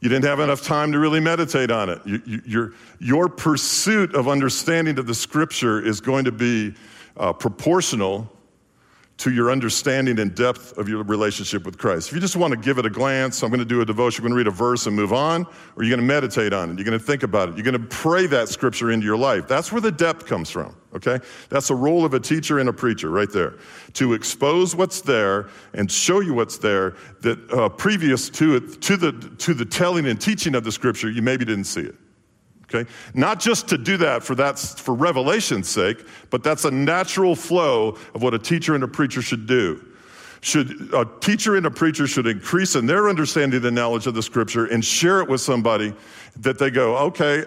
you 0.00 0.08
didn't 0.08 0.24
have 0.24 0.40
enough 0.40 0.62
time 0.62 0.92
to 0.92 0.98
really 0.98 1.20
meditate 1.20 1.70
on 1.70 1.88
it. 1.88 2.00
You, 2.04 2.22
you, 2.26 2.42
your, 2.44 2.72
your 2.98 3.28
pursuit 3.28 4.14
of 4.14 4.28
understanding 4.28 4.98
of 4.98 5.06
the 5.06 5.14
scripture 5.14 5.84
is 5.84 6.00
going 6.00 6.24
to 6.24 6.32
be 6.32 6.74
uh, 7.16 7.32
proportional 7.32 8.30
to 9.18 9.32
your 9.32 9.50
understanding 9.50 10.18
and 10.18 10.34
depth 10.34 10.76
of 10.76 10.88
your 10.88 11.02
relationship 11.02 11.64
with 11.64 11.78
Christ. 11.78 12.08
If 12.08 12.14
you 12.14 12.20
just 12.20 12.36
want 12.36 12.52
to 12.52 12.60
give 12.60 12.76
it 12.78 12.84
a 12.84 12.90
glance, 12.90 13.42
I'm 13.42 13.48
going 13.48 13.60
to 13.60 13.64
do 13.64 13.80
a 13.80 13.84
devotion, 13.84 14.22
I'm 14.22 14.28
going 14.28 14.34
to 14.34 14.36
read 14.36 14.46
a 14.46 14.56
verse 14.56 14.86
and 14.86 14.94
move 14.94 15.12
on, 15.12 15.46
or 15.74 15.84
you're 15.84 15.96
going 15.96 16.06
to 16.06 16.14
meditate 16.14 16.52
on 16.52 16.70
it, 16.70 16.78
you're 16.78 16.84
going 16.84 16.98
to 16.98 17.04
think 17.04 17.22
about 17.22 17.48
it, 17.48 17.56
you're 17.56 17.64
going 17.64 17.80
to 17.80 17.88
pray 17.88 18.26
that 18.26 18.48
scripture 18.48 18.90
into 18.90 19.06
your 19.06 19.16
life. 19.16 19.48
That's 19.48 19.72
where 19.72 19.80
the 19.80 19.90
depth 19.90 20.26
comes 20.26 20.50
from, 20.50 20.76
okay? 20.94 21.18
That's 21.48 21.68
the 21.68 21.74
role 21.74 22.04
of 22.04 22.12
a 22.12 22.20
teacher 22.20 22.58
and 22.58 22.68
a 22.68 22.74
preacher 22.74 23.08
right 23.08 23.30
there. 23.30 23.54
To 23.94 24.12
expose 24.12 24.76
what's 24.76 25.00
there 25.00 25.48
and 25.72 25.90
show 25.90 26.20
you 26.20 26.34
what's 26.34 26.58
there 26.58 26.96
that 27.20 27.50
uh, 27.50 27.70
previous 27.70 28.28
to 28.30 28.56
it, 28.56 28.82
to 28.82 28.98
the, 28.98 29.12
to 29.38 29.54
the 29.54 29.64
telling 29.64 30.06
and 30.06 30.20
teaching 30.20 30.54
of 30.54 30.64
the 30.64 30.72
scripture, 30.72 31.08
you 31.08 31.22
maybe 31.22 31.46
didn't 31.46 31.64
see 31.64 31.82
it. 31.82 31.94
Okay? 32.68 32.90
Not 33.14 33.40
just 33.40 33.68
to 33.68 33.78
do 33.78 33.96
that 33.98 34.22
for 34.22 34.34
that's 34.34 34.78
for 34.80 34.94
revelation's 34.94 35.68
sake, 35.68 36.04
but 36.30 36.42
that's 36.42 36.64
a 36.64 36.70
natural 36.70 37.36
flow 37.36 37.96
of 38.14 38.22
what 38.22 38.34
a 38.34 38.38
teacher 38.38 38.74
and 38.74 38.82
a 38.82 38.88
preacher 38.88 39.22
should 39.22 39.46
do. 39.46 39.84
Should 40.40 40.92
a 40.92 41.04
teacher 41.20 41.56
and 41.56 41.66
a 41.66 41.70
preacher 41.70 42.06
should 42.06 42.26
increase 42.26 42.76
in 42.76 42.86
their 42.86 43.08
understanding 43.08 43.64
and 43.64 43.74
knowledge 43.74 44.06
of 44.06 44.14
the 44.14 44.22
scripture 44.22 44.66
and 44.66 44.84
share 44.84 45.20
it 45.20 45.28
with 45.28 45.40
somebody 45.40 45.94
that 46.40 46.58
they 46.58 46.70
go, 46.70 46.96
okay, 46.98 47.44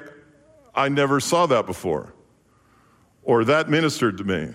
I 0.73 0.89
never 0.89 1.19
saw 1.19 1.45
that 1.45 1.65
before. 1.65 2.13
Or 3.23 3.43
that 3.45 3.69
ministered 3.69 4.17
to 4.17 4.23
me. 4.23 4.53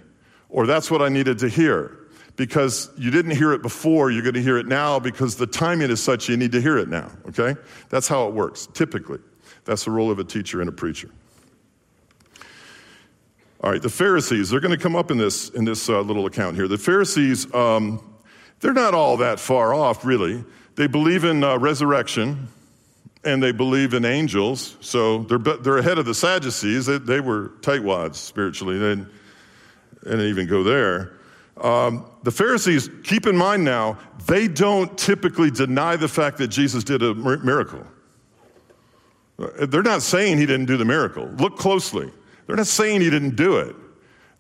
Or 0.49 0.67
that's 0.67 0.91
what 0.91 1.01
I 1.01 1.09
needed 1.09 1.39
to 1.41 1.49
hear. 1.49 1.99
Because 2.37 2.91
you 2.99 3.11
didn't 3.11 3.33
hear 3.33 3.53
it 3.53 3.63
before, 3.63 4.11
you're 4.11 4.23
going 4.23 4.35
to 4.35 4.43
hear 4.43 4.59
it 4.59 4.67
now 4.67 4.99
because 4.99 5.37
the 5.37 5.47
timing 5.47 5.91
is 5.91 6.03
such 6.03 6.29
you 6.29 6.37
need 6.37 6.53
to 6.53 6.61
hear 6.61 6.79
it 6.79 6.89
now, 6.89 7.11
okay? 7.29 7.55
That's 7.91 8.09
how 8.09 8.27
it 8.27 8.35
works, 8.35 8.67
typically. 8.73 9.21
That's 9.65 9.85
the 9.85 9.91
role 9.91 10.11
of 10.11 10.19
a 10.19 10.25
teacher 10.25 10.61
and 10.61 10.69
a 10.69 10.73
preacher. 10.73 11.11
All 13.63 13.71
right, 13.71 13.81
the 13.81 13.89
Pharisees, 13.89 14.51
they're 14.51 14.61
going 14.61 14.77
to 14.77 14.83
come 14.83 14.95
up 14.95 15.11
in 15.11 15.17
this, 15.17 15.49
in 15.49 15.65
this 15.65 15.89
uh, 15.89 16.01
little 16.03 16.27
account 16.27 16.55
here. 16.55 16.69
The 16.69 16.77
Pharisees, 16.77 17.53
um, 17.55 18.15
they're 18.61 18.75
not 18.75 18.93
all 18.93 19.17
that 19.19 19.41
far 19.41 19.73
off, 19.73 20.05
really. 20.05 20.45
They 20.75 20.87
believe 20.87 21.25
in 21.25 21.43
uh, 21.43 21.59
resurrection 21.59 22.49
and 23.25 23.43
they 23.43 23.53
believe 23.53 23.95
in 23.95 24.05
angels, 24.05 24.77
so 24.81 25.23
they're, 25.23 25.39
they're 25.39 25.79
ahead 25.79 25.97
of 25.97 26.05
the 26.05 26.15
Sadducees. 26.15 26.85
They, 26.85 26.99
they 26.99 27.21
were 27.21 27.53
tightwads 27.63 28.17
spiritually, 28.17 28.77
they 28.77 28.91
didn't, 28.91 29.09
they 30.03 30.11
didn't 30.11 30.27
even 30.27 30.47
go 30.47 30.63
there. 30.63 31.13
Um, 31.57 32.05
the 32.23 32.31
Pharisees, 32.31 32.91
keep 33.03 33.27
in 33.27 33.35
mind 33.35 33.65
now, 33.65 33.99
they 34.27 34.47
don't 34.47 34.99
typically 34.99 35.51
deny 35.51 35.97
the 35.97 36.09
fact 36.09 36.37
that 36.39 36.49
Jesus 36.49 36.85
did 36.85 37.03
a 37.03 37.15
miracle. 37.15 37.87
They're 39.39 39.83
not 39.83 40.03
saying 40.03 40.39
he 40.39 40.47
didn't 40.47 40.67
do 40.67 40.77
the 40.77 40.85
miracle. 40.85 41.27
Look 41.39 41.57
closely. 41.57 42.11
They're 42.47 42.57
not 42.57 42.67
saying 42.67 43.01
he 43.01 43.11
didn't 43.11 43.37
do 43.37 43.59
it. 43.59 43.75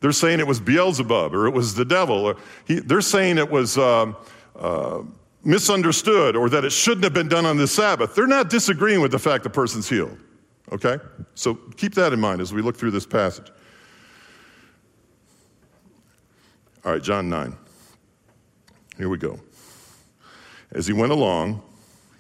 They're 0.01 0.13
saying 0.13 0.39
it 0.39 0.47
was 0.47 0.61
Beelzebub 0.61 1.35
or 1.35 1.47
it 1.47 1.53
was 1.53 1.75
the 1.75 1.85
devil. 1.85 2.27
Or 2.27 2.37
he, 2.67 2.81
they're 2.81 3.01
saying 3.01 3.39
it 3.39 3.51
was 3.51 3.79
um, 3.79 4.17
uh, 4.55 5.03
misunderstood 5.43 6.37
or 6.37 6.49
that 6.51 6.65
it 6.65 6.71
shouldn't 6.71 7.05
have 7.05 7.15
been 7.15 7.29
done 7.29 7.47
on 7.47 7.57
the 7.57 7.67
Sabbath. 7.67 8.15
They're 8.15 8.27
not 8.27 8.51
disagreeing 8.51 9.01
with 9.01 9.11
the 9.11 9.19
fact 9.19 9.45
the 9.45 9.51
person's 9.51 9.89
healed. 9.89 10.19
Okay? 10.73 10.99
So 11.35 11.55
keep 11.55 11.95
that 11.95 12.13
in 12.13 12.21
mind 12.21 12.41
as 12.41 12.53
we 12.53 12.63
look 12.63 12.77
through 12.77 12.93
this 12.93 13.07
passage. 13.07 13.51
All 16.85 16.93
right, 16.93 17.03
John 17.03 17.31
9. 17.31 17.57
Here 18.99 19.09
we 19.09 19.17
go. 19.17 19.41
As 20.73 20.87
he 20.87 20.93
went 20.93 21.13
along, 21.13 21.63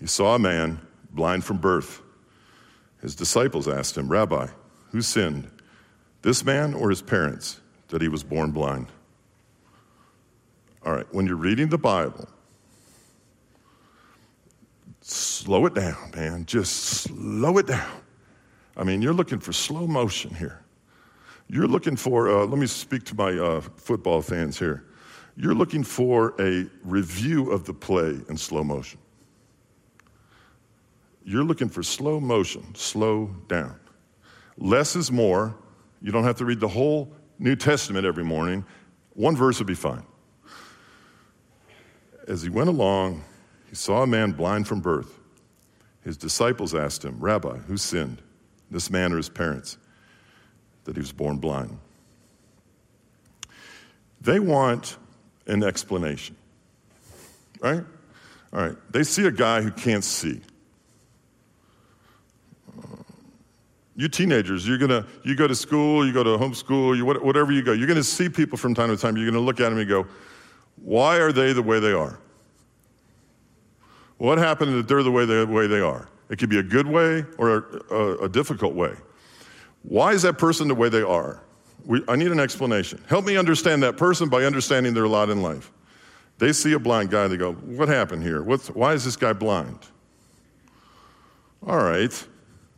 he 0.00 0.06
saw 0.06 0.36
a 0.36 0.38
man 0.38 0.80
blind 1.10 1.44
from 1.44 1.58
birth. 1.58 2.00
His 3.04 3.14
disciples 3.14 3.68
asked 3.68 3.98
him, 3.98 4.08
Rabbi, 4.08 4.46
who 4.90 5.02
sinned, 5.02 5.50
this 6.22 6.42
man 6.42 6.72
or 6.72 6.88
his 6.88 7.02
parents, 7.02 7.60
that 7.88 8.00
he 8.00 8.08
was 8.08 8.24
born 8.24 8.50
blind? 8.50 8.86
All 10.86 10.94
right, 10.94 11.06
when 11.12 11.26
you're 11.26 11.36
reading 11.36 11.68
the 11.68 11.76
Bible, 11.76 12.26
slow 15.02 15.66
it 15.66 15.74
down, 15.74 16.12
man. 16.16 16.46
Just 16.46 16.76
slow 16.76 17.58
it 17.58 17.66
down. 17.66 17.92
I 18.74 18.84
mean, 18.84 19.02
you're 19.02 19.12
looking 19.12 19.38
for 19.38 19.52
slow 19.52 19.86
motion 19.86 20.34
here. 20.34 20.64
You're 21.46 21.68
looking 21.68 21.96
for, 21.96 22.30
uh, 22.30 22.46
let 22.46 22.58
me 22.58 22.66
speak 22.66 23.04
to 23.04 23.14
my 23.14 23.32
uh, 23.32 23.60
football 23.60 24.22
fans 24.22 24.58
here. 24.58 24.82
You're 25.36 25.54
looking 25.54 25.84
for 25.84 26.34
a 26.40 26.70
review 26.82 27.50
of 27.52 27.66
the 27.66 27.74
play 27.74 28.18
in 28.30 28.38
slow 28.38 28.64
motion. 28.64 28.98
You're 31.24 31.44
looking 31.44 31.68
for 31.68 31.82
slow 31.82 32.20
motion, 32.20 32.74
slow 32.74 33.34
down. 33.48 33.80
Less 34.58 34.94
is 34.94 35.10
more. 35.10 35.56
You 36.02 36.12
don't 36.12 36.24
have 36.24 36.36
to 36.36 36.44
read 36.44 36.60
the 36.60 36.68
whole 36.68 37.12
New 37.38 37.56
Testament 37.56 38.04
every 38.04 38.24
morning. 38.24 38.64
One 39.14 39.34
verse 39.34 39.58
would 39.58 39.66
be 39.66 39.74
fine. 39.74 40.02
As 42.28 42.42
he 42.42 42.50
went 42.50 42.68
along, 42.68 43.24
he 43.68 43.74
saw 43.74 44.02
a 44.02 44.06
man 44.06 44.32
blind 44.32 44.68
from 44.68 44.80
birth. 44.80 45.18
His 46.02 46.16
disciples 46.16 46.74
asked 46.74 47.04
him, 47.04 47.18
Rabbi, 47.18 47.56
who 47.56 47.76
sinned, 47.76 48.20
this 48.70 48.90
man 48.90 49.12
or 49.12 49.16
his 49.16 49.28
parents, 49.30 49.78
that 50.84 50.96
he 50.96 51.00
was 51.00 51.12
born 51.12 51.38
blind? 51.38 51.78
They 54.20 54.38
want 54.38 54.98
an 55.46 55.62
explanation, 55.62 56.36
right? 57.60 57.84
All 58.52 58.60
right. 58.60 58.76
They 58.90 59.02
see 59.02 59.26
a 59.26 59.30
guy 59.30 59.62
who 59.62 59.70
can't 59.70 60.04
see. 60.04 60.40
You 63.96 64.08
teenagers, 64.08 64.66
you're 64.66 64.78
gonna, 64.78 65.06
you 65.22 65.36
go 65.36 65.46
to 65.46 65.54
school, 65.54 66.04
you 66.04 66.12
go 66.12 66.24
to 66.24 66.30
homeschool, 66.30 66.96
you, 66.96 67.04
whatever 67.04 67.52
you 67.52 67.62
go, 67.62 67.72
you're 67.72 67.86
gonna 67.86 68.02
see 68.02 68.28
people 68.28 68.58
from 68.58 68.74
time 68.74 68.88
to 68.88 68.96
time, 68.96 69.16
you're 69.16 69.30
gonna 69.30 69.44
look 69.44 69.60
at 69.60 69.68
them 69.70 69.78
and 69.78 69.88
go, 69.88 70.06
why 70.76 71.18
are 71.18 71.32
they 71.32 71.52
the 71.52 71.62
way 71.62 71.78
they 71.78 71.92
are? 71.92 72.18
What 74.18 74.38
happened 74.38 74.74
that 74.74 74.88
they're 74.88 75.02
the 75.02 75.10
way 75.10 75.24
they, 75.24 75.44
way 75.44 75.66
they 75.66 75.80
are? 75.80 76.08
It 76.28 76.38
could 76.38 76.48
be 76.48 76.58
a 76.58 76.62
good 76.62 76.86
way 76.86 77.24
or 77.38 77.82
a, 77.90 77.94
a, 77.94 78.18
a 78.24 78.28
difficult 78.28 78.74
way. 78.74 78.94
Why 79.82 80.12
is 80.12 80.22
that 80.22 80.38
person 80.38 80.66
the 80.66 80.74
way 80.74 80.88
they 80.88 81.02
are? 81.02 81.42
We, 81.84 82.02
I 82.08 82.16
need 82.16 82.32
an 82.32 82.40
explanation. 82.40 83.02
Help 83.06 83.24
me 83.24 83.36
understand 83.36 83.82
that 83.82 83.96
person 83.96 84.28
by 84.28 84.44
understanding 84.44 84.94
their 84.94 85.06
lot 85.06 85.28
in 85.30 85.42
life. 85.42 85.70
They 86.38 86.52
see 86.52 86.72
a 86.72 86.78
blind 86.78 87.10
guy, 87.10 87.28
they 87.28 87.36
go, 87.36 87.52
What 87.52 87.88
happened 87.88 88.22
here? 88.22 88.42
What's, 88.42 88.68
why 88.68 88.94
is 88.94 89.04
this 89.04 89.16
guy 89.16 89.32
blind? 89.32 89.78
All 91.66 91.76
right. 91.76 92.26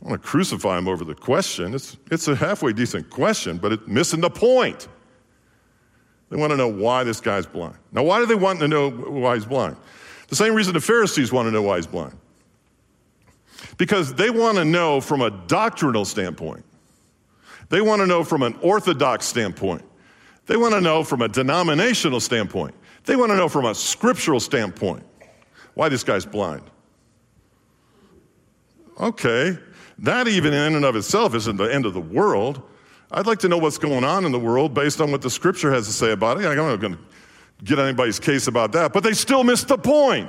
I 0.06 0.10
want 0.10 0.22
to 0.22 0.28
crucify 0.28 0.78
him 0.78 0.86
over 0.86 1.04
the 1.04 1.16
question. 1.16 1.74
It's, 1.74 1.96
it's 2.12 2.28
a 2.28 2.36
halfway 2.36 2.72
decent 2.72 3.10
question, 3.10 3.58
but 3.58 3.72
it's 3.72 3.86
missing 3.88 4.20
the 4.20 4.30
point. 4.30 4.86
They 6.30 6.36
want 6.36 6.52
to 6.52 6.56
know 6.56 6.68
why 6.68 7.02
this 7.02 7.20
guy's 7.20 7.44
blind. 7.44 7.74
Now, 7.90 8.04
why 8.04 8.20
do 8.20 8.26
they 8.26 8.36
want 8.36 8.60
to 8.60 8.68
know 8.68 8.88
why 8.88 9.34
he's 9.34 9.44
blind? 9.44 9.76
The 10.28 10.36
same 10.36 10.54
reason 10.54 10.74
the 10.74 10.80
Pharisees 10.80 11.32
want 11.32 11.48
to 11.48 11.50
know 11.50 11.62
why 11.62 11.76
he's 11.76 11.88
blind. 11.88 12.16
Because 13.78 14.14
they 14.14 14.30
want 14.30 14.58
to 14.58 14.64
know 14.64 15.00
from 15.00 15.22
a 15.22 15.30
doctrinal 15.48 16.04
standpoint. 16.04 16.64
They 17.68 17.80
want 17.80 18.00
to 18.00 18.06
know 18.06 18.22
from 18.22 18.44
an 18.44 18.56
orthodox 18.62 19.26
standpoint. 19.26 19.82
They 20.46 20.56
want 20.56 20.74
to 20.74 20.80
know 20.80 21.02
from 21.02 21.20
a 21.20 21.28
denominational 21.28 22.20
standpoint. 22.20 22.76
They 23.06 23.16
want 23.16 23.32
to 23.32 23.36
know 23.36 23.48
from 23.48 23.64
a 23.64 23.74
scriptural 23.74 24.38
standpoint 24.38 25.04
why 25.74 25.88
this 25.88 26.04
guy's 26.04 26.24
blind. 26.24 26.62
Okay, 29.00 29.58
that, 29.98 30.28
even 30.28 30.52
in 30.52 30.74
and 30.74 30.84
of 30.84 30.96
itself, 30.96 31.34
isn't 31.34 31.56
the 31.56 31.72
end 31.72 31.86
of 31.86 31.94
the 31.94 32.00
world. 32.00 32.62
I'd 33.10 33.26
like 33.26 33.38
to 33.40 33.48
know 33.48 33.58
what's 33.58 33.78
going 33.78 34.04
on 34.04 34.24
in 34.24 34.32
the 34.32 34.38
world 34.38 34.74
based 34.74 35.00
on 35.00 35.10
what 35.10 35.22
the 35.22 35.30
scripture 35.30 35.72
has 35.72 35.86
to 35.86 35.92
say 35.92 36.12
about 36.12 36.38
it. 36.38 36.46
I'm 36.46 36.56
not 36.56 36.80
going 36.80 36.94
to 36.94 37.00
get 37.64 37.78
anybody's 37.78 38.18
case 38.18 38.46
about 38.46 38.72
that, 38.72 38.92
but 38.92 39.02
they 39.02 39.12
still 39.12 39.44
miss 39.44 39.64
the 39.64 39.78
point. 39.78 40.28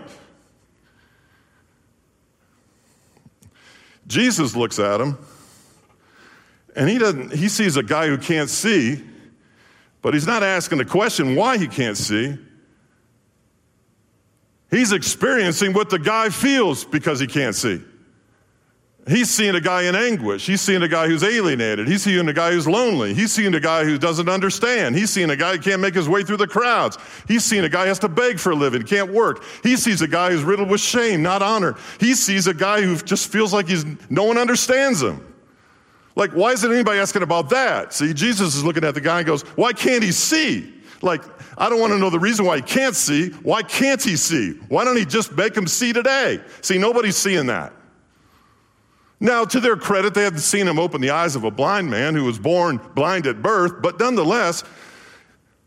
Jesus 4.08 4.56
looks 4.56 4.80
at 4.80 5.02
him 5.02 5.18
and 6.78 6.88
he 6.88 6.98
doesn't 6.98 7.34
he 7.34 7.50
sees 7.50 7.76
a 7.76 7.84
guy 7.84 8.08
who 8.08 8.18
can't 8.18 8.50
see, 8.50 9.04
but 10.02 10.14
he's 10.14 10.28
not 10.28 10.44
asking 10.44 10.78
the 10.78 10.86
question 10.86 11.36
why 11.36 11.58
he 11.58 11.68
can't 11.68 11.98
see. 11.98 12.38
He's 14.70 14.92
experiencing 14.92 15.74
what 15.74 15.90
the 15.90 16.00
guy 16.00 16.30
feels 16.30 16.86
because 16.86 17.20
he 17.20 17.28
can't 17.28 17.56
see. 17.56 17.82
He's 19.08 19.30
seeing 19.30 19.56
a 19.56 19.62
guy 19.62 19.84
in 19.84 19.96
anguish. 19.96 20.46
He's 20.46 20.60
seeing 20.60 20.84
a 20.84 20.88
guy 20.88 21.08
who's 21.08 21.24
alienated. 21.24 21.88
He's 21.88 22.04
seeing 22.04 22.28
a 22.28 22.34
guy 22.34 22.52
who's 22.52 22.68
lonely. 22.68 23.14
He's 23.14 23.32
seeing 23.32 23.56
a 23.56 23.60
guy 23.60 23.86
who 23.86 23.98
doesn't 23.98 24.28
understand. 24.28 24.96
He's 24.96 25.10
seeing 25.10 25.30
a 25.30 25.36
guy 25.38 25.54
who 25.54 25.60
can't 25.60 25.82
make 25.82 25.94
his 25.94 26.10
way 26.10 26.24
through 26.24 26.38
the 26.38 26.48
crowds. 26.48 26.98
He's 27.28 27.46
seeing 27.46 27.64
a 27.64 27.70
guy 27.70 27.84
who 27.84 27.88
has 27.88 28.00
to 28.00 28.10
beg 28.10 28.38
for 28.38 28.52
a 28.52 28.56
living, 28.56 28.84
can't 28.84 29.14
work. 29.14 29.44
He 29.64 29.78
sees 29.78 30.02
a 30.02 30.08
guy 30.08 30.32
who's 30.32 30.44
riddled 30.44 30.70
with 30.70 30.82
shame, 30.82 31.24
not 31.24 31.42
honor. 31.42 31.76
He 32.00 32.16
sees 32.16 32.48
a 32.48 32.54
guy 32.54 32.82
who 32.82 32.98
just 32.98 33.32
feels 33.32 33.54
like 33.54 33.70
he's 33.70 33.86
no 34.10 34.26
one 34.26 34.38
understands 34.38 35.02
him. 35.02 35.26
Like, 36.16 36.32
why 36.32 36.52
isn't 36.52 36.70
anybody 36.70 37.00
asking 37.00 37.22
about 37.24 37.50
that? 37.52 37.94
See, 37.94 38.14
Jesus 38.14 38.56
is 38.56 38.64
looking 38.64 38.84
at 38.84 38.94
the 38.94 39.02
guy 39.02 39.20
and 39.20 39.28
goes, 39.28 39.44
Why 39.44 39.72
can't 39.72 40.04
he 40.04 40.12
see? 40.12 40.74
Like, 41.02 41.24
I 41.58 41.70
don't 41.70 41.80
want 41.80 41.94
to 41.94 42.00
know 42.00 42.10
the 42.10 42.20
reason 42.20 42.46
why 42.46 42.58
he 42.58 42.62
can't 42.62 42.96
see. 42.96 43.30
Why 43.30 43.62
can't 43.62 44.02
he 44.02 44.18
see? 44.18 44.54
Why 44.68 44.84
don't 44.84 44.98
he 44.98 45.06
just 45.06 45.38
make 45.38 45.56
him 45.56 45.68
see 45.68 45.94
today? 45.94 46.42
See, 46.62 46.78
nobody's 46.78 47.16
seeing 47.16 47.46
that. 47.48 47.72
Now, 49.20 49.46
to 49.46 49.60
their 49.60 49.76
credit, 49.76 50.14
they 50.14 50.24
had 50.24 50.40
seen 50.40 50.68
him 50.68 50.78
open 50.78 51.02
the 51.02 51.10
eyes 51.10 51.36
of 51.36 51.44
a 51.44 51.52
blind 51.52 51.90
man 51.90 52.14
who 52.14 52.24
was 52.24 52.38
born 52.38 52.80
blind 52.94 53.26
at 53.26 53.42
birth, 53.42 53.82
but 53.82 54.00
nonetheless, 54.00 54.64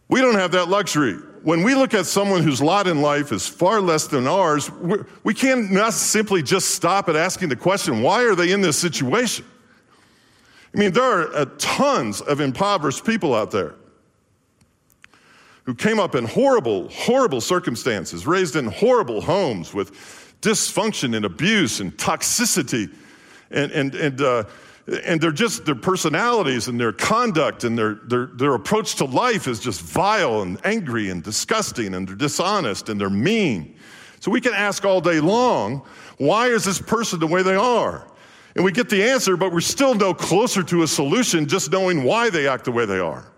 we 0.09 0.21
don't 0.21 0.37
have 0.37 0.53
that 0.53 0.69
luxury. 0.69 1.15
When 1.43 1.63
we 1.63 1.75
look 1.75 1.95
at 1.95 2.07
someone 2.07 2.43
whose 2.43 2.61
lot 2.61 2.87
in 2.87 3.01
life 3.01 3.33
is 3.33 3.49
far 3.49 3.81
less 3.81 4.07
than 4.07 4.27
ours, 4.27 4.71
we 5.25 5.35
can't 5.35 5.73
not 5.73 5.95
simply 5.95 6.43
just 6.43 6.71
stop 6.71 7.09
at 7.09 7.17
asking 7.17 7.49
the 7.49 7.57
question, 7.57 8.03
why 8.03 8.25
are 8.25 8.35
they 8.35 8.53
in 8.53 8.61
this 8.61 8.79
situation? 8.79 9.45
I 10.75 10.79
mean, 10.79 10.93
there 10.93 11.03
are 11.03 11.35
uh, 11.35 11.47
tons 11.59 12.21
of 12.21 12.41
impoverished 12.41 13.05
people 13.05 13.35
out 13.35 13.51
there 13.51 13.75
who 15.65 15.75
came 15.75 15.99
up 15.99 16.15
in 16.15 16.25
horrible, 16.25 16.89
horrible 16.91 17.41
circumstances, 17.41 18.27
raised 18.27 18.55
in 18.55 18.67
horrible 18.67 19.21
homes 19.21 19.75
with 19.75 19.93
dysfunction 20.41 21.17
and 21.17 21.25
abuse 21.25 21.81
and 21.81 21.97
toxicity 21.97 22.91
and, 23.51 23.73
and, 23.73 23.95
and, 23.95 24.21
uh, 24.21 24.45
and 25.05 25.21
they're 25.21 25.31
just 25.31 25.65
their 25.65 25.75
personalities 25.75 26.69
and 26.69 26.81
their 26.81 26.93
conduct 26.93 27.65
and 27.65 27.79
their, 27.79 27.95
their, 28.07 28.27
their 28.27 28.55
approach 28.55 28.97
to 28.97 29.05
life 29.05 29.47
is 29.47 29.61
just 29.61 29.81
vile 29.81 30.43
and 30.43 30.59
angry 30.65 31.11
and 31.11 31.23
disgusting 31.23 31.95
and 31.95 32.09
they're 32.09 32.17
dishonest 32.17 32.89
and 32.89 33.01
they're 33.01 33.11
mean. 33.11 33.77
So 34.21 34.31
we 34.31 34.41
can 34.41 34.53
ask 34.53 34.85
all 34.85 35.01
day 35.01 35.21
long, 35.21 35.83
why 36.19 36.49
is 36.49 36.65
this 36.65 36.81
person 36.81 37.21
the 37.21 37.27
way 37.27 37.43
they 37.43 37.55
are? 37.55 38.07
And 38.57 38.65
we 38.65 38.73
get 38.73 38.89
the 38.89 39.03
answer, 39.03 39.37
but 39.37 39.53
we're 39.53 39.61
still 39.61 39.95
no 39.95 40.13
closer 40.13 40.63
to 40.65 40.83
a 40.83 40.87
solution 40.87 41.47
just 41.47 41.71
knowing 41.71 42.03
why 42.03 42.31
they 42.31 42.49
act 42.49 42.65
the 42.65 42.73
way 42.73 42.85
they 42.85 42.99
are. 42.99 43.31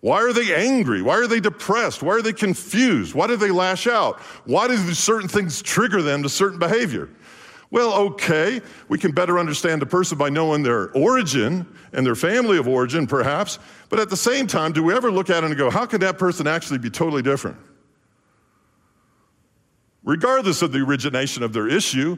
Why 0.00 0.20
are 0.22 0.32
they 0.32 0.54
angry? 0.54 1.02
Why 1.02 1.14
are 1.14 1.26
they 1.26 1.40
depressed? 1.40 2.02
Why 2.02 2.14
are 2.14 2.22
they 2.22 2.32
confused? 2.32 3.14
Why 3.14 3.26
do 3.26 3.36
they 3.36 3.50
lash 3.50 3.86
out? 3.86 4.20
Why 4.44 4.68
do 4.68 4.76
certain 4.94 5.28
things 5.28 5.60
trigger 5.62 6.02
them 6.02 6.22
to 6.22 6.28
certain 6.28 6.58
behavior? 6.58 7.08
Well, 7.70 7.92
okay, 7.94 8.62
we 8.88 8.98
can 8.98 9.12
better 9.12 9.38
understand 9.38 9.82
a 9.82 9.86
person 9.86 10.16
by 10.16 10.30
knowing 10.30 10.62
their 10.62 10.90
origin 10.92 11.66
and 11.92 12.06
their 12.06 12.14
family 12.14 12.56
of 12.56 12.66
origin, 12.66 13.06
perhaps. 13.06 13.58
But 13.90 14.00
at 14.00 14.08
the 14.08 14.16
same 14.16 14.46
time, 14.46 14.72
do 14.72 14.82
we 14.82 14.94
ever 14.94 15.10
look 15.10 15.28
at 15.28 15.44
it 15.44 15.46
and 15.46 15.56
go, 15.56 15.68
how 15.68 15.84
can 15.84 16.00
that 16.00 16.18
person 16.18 16.46
actually 16.46 16.78
be 16.78 16.88
totally 16.88 17.20
different? 17.20 17.58
Regardless 20.02 20.62
of 20.62 20.72
the 20.72 20.78
origination 20.78 21.42
of 21.42 21.52
their 21.52 21.68
issue, 21.68 22.16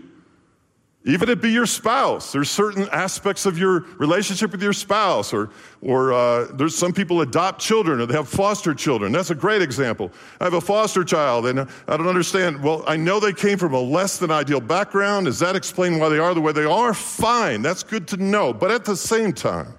even 1.04 1.30
it 1.30 1.40
be 1.40 1.50
your 1.50 1.64
spouse, 1.64 2.30
there's 2.30 2.50
certain 2.50 2.86
aspects 2.92 3.46
of 3.46 3.56
your 3.56 3.86
relationship 3.98 4.52
with 4.52 4.62
your 4.62 4.74
spouse, 4.74 5.32
or, 5.32 5.48
or 5.80 6.12
uh, 6.12 6.44
there's 6.52 6.76
some 6.76 6.92
people 6.92 7.22
adopt 7.22 7.58
children 7.58 8.00
or 8.00 8.06
they 8.06 8.12
have 8.12 8.28
foster 8.28 8.74
children. 8.74 9.10
That's 9.10 9.30
a 9.30 9.34
great 9.34 9.62
example. 9.62 10.12
I 10.40 10.44
have 10.44 10.52
a 10.52 10.60
foster 10.60 11.02
child 11.02 11.46
and 11.46 11.60
I 11.60 11.96
don't 11.96 12.06
understand. 12.06 12.62
Well, 12.62 12.84
I 12.86 12.98
know 12.98 13.18
they 13.18 13.32
came 13.32 13.56
from 13.56 13.72
a 13.72 13.80
less 13.80 14.18
than 14.18 14.30
ideal 14.30 14.60
background. 14.60 15.24
Does 15.24 15.38
that 15.38 15.56
explain 15.56 15.98
why 15.98 16.10
they 16.10 16.18
are 16.18 16.34
the 16.34 16.40
way 16.42 16.52
they 16.52 16.66
are? 16.66 16.92
Fine, 16.92 17.62
that's 17.62 17.82
good 17.82 18.06
to 18.08 18.18
know. 18.18 18.52
But 18.52 18.70
at 18.70 18.84
the 18.84 18.96
same 18.96 19.32
time, 19.32 19.72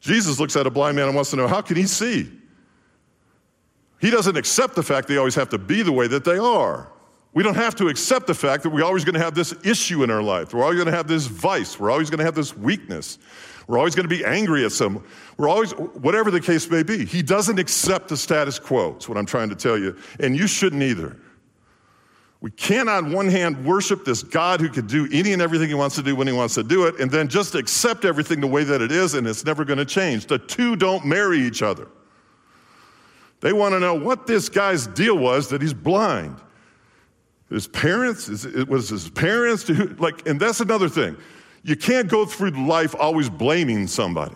Jesus 0.00 0.40
looks 0.40 0.56
at 0.56 0.66
a 0.66 0.70
blind 0.70 0.96
man 0.96 1.06
and 1.06 1.14
wants 1.14 1.30
to 1.30 1.36
know 1.36 1.46
how 1.46 1.60
can 1.60 1.76
he 1.76 1.86
see? 1.86 2.32
He 4.00 4.10
doesn't 4.10 4.36
accept 4.36 4.74
the 4.74 4.82
fact 4.82 5.06
they 5.06 5.18
always 5.18 5.36
have 5.36 5.50
to 5.50 5.58
be 5.58 5.82
the 5.82 5.92
way 5.92 6.08
that 6.08 6.24
they 6.24 6.36
are. 6.36 6.90
We 7.34 7.42
don't 7.42 7.56
have 7.56 7.74
to 7.76 7.88
accept 7.88 8.28
the 8.28 8.34
fact 8.34 8.62
that 8.62 8.70
we're 8.70 8.84
always 8.84 9.04
going 9.04 9.14
to 9.14 9.20
have 9.20 9.34
this 9.34 9.52
issue 9.64 10.04
in 10.04 10.10
our 10.10 10.22
life. 10.22 10.54
We're 10.54 10.62
always 10.62 10.76
going 10.76 10.86
to 10.86 10.96
have 10.96 11.08
this 11.08 11.26
vice. 11.26 11.78
We're 11.78 11.90
always 11.90 12.08
going 12.08 12.20
to 12.20 12.24
have 12.24 12.36
this 12.36 12.56
weakness. 12.56 13.18
We're 13.66 13.78
always 13.78 13.96
going 13.96 14.08
to 14.08 14.16
be 14.16 14.24
angry 14.24 14.64
at 14.64 14.70
someone. 14.70 15.04
We're 15.36 15.48
always, 15.48 15.72
whatever 15.72 16.30
the 16.30 16.40
case 16.40 16.70
may 16.70 16.84
be. 16.84 17.04
He 17.04 17.22
doesn't 17.22 17.58
accept 17.58 18.08
the 18.08 18.16
status 18.16 18.58
quo, 18.60 18.92
That's 18.92 19.08
what 19.08 19.18
I'm 19.18 19.26
trying 19.26 19.48
to 19.48 19.56
tell 19.56 19.76
you. 19.76 19.96
And 20.20 20.36
you 20.36 20.46
shouldn't 20.46 20.82
either. 20.82 21.16
We 22.40 22.50
can't, 22.52 22.88
on 22.88 23.10
one 23.10 23.28
hand, 23.28 23.64
worship 23.64 24.04
this 24.04 24.22
God 24.22 24.60
who 24.60 24.68
can 24.68 24.86
do 24.86 25.08
any 25.10 25.32
and 25.32 25.40
everything 25.40 25.68
he 25.68 25.74
wants 25.74 25.96
to 25.96 26.02
do 26.02 26.14
when 26.14 26.26
he 26.26 26.32
wants 26.32 26.54
to 26.54 26.62
do 26.62 26.86
it, 26.86 27.00
and 27.00 27.10
then 27.10 27.26
just 27.26 27.54
accept 27.54 28.04
everything 28.04 28.40
the 28.40 28.46
way 28.46 28.64
that 28.64 28.82
it 28.82 28.92
is, 28.92 29.14
and 29.14 29.26
it's 29.26 29.46
never 29.46 29.64
going 29.64 29.78
to 29.78 29.84
change. 29.86 30.26
The 30.26 30.38
two 30.38 30.76
don't 30.76 31.06
marry 31.06 31.38
each 31.40 31.62
other. 31.62 31.88
They 33.40 33.54
want 33.54 33.72
to 33.72 33.80
know 33.80 33.94
what 33.94 34.26
this 34.26 34.50
guy's 34.50 34.86
deal 34.86 35.16
was 35.16 35.48
that 35.48 35.62
he's 35.62 35.72
blind. 35.72 36.36
His 37.50 37.68
parents, 37.68 38.28
it 38.44 38.68
was 38.68 38.88
his 38.88 39.10
parents, 39.10 39.64
to, 39.64 39.94
like, 39.98 40.26
and 40.26 40.40
that's 40.40 40.60
another 40.60 40.88
thing. 40.88 41.16
You 41.62 41.76
can't 41.76 42.08
go 42.08 42.26
through 42.26 42.50
life 42.50 42.94
always 42.98 43.28
blaming 43.28 43.86
somebody. 43.86 44.34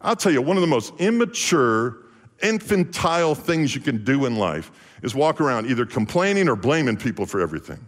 I'll 0.00 0.16
tell 0.16 0.32
you, 0.32 0.42
one 0.42 0.56
of 0.56 0.60
the 0.60 0.68
most 0.68 0.92
immature, 0.98 1.98
infantile 2.42 3.34
things 3.34 3.74
you 3.74 3.80
can 3.80 4.04
do 4.04 4.26
in 4.26 4.36
life 4.36 4.70
is 5.02 5.14
walk 5.14 5.40
around 5.40 5.66
either 5.66 5.86
complaining 5.86 6.48
or 6.48 6.56
blaming 6.56 6.96
people 6.96 7.26
for 7.26 7.40
everything. 7.40 7.84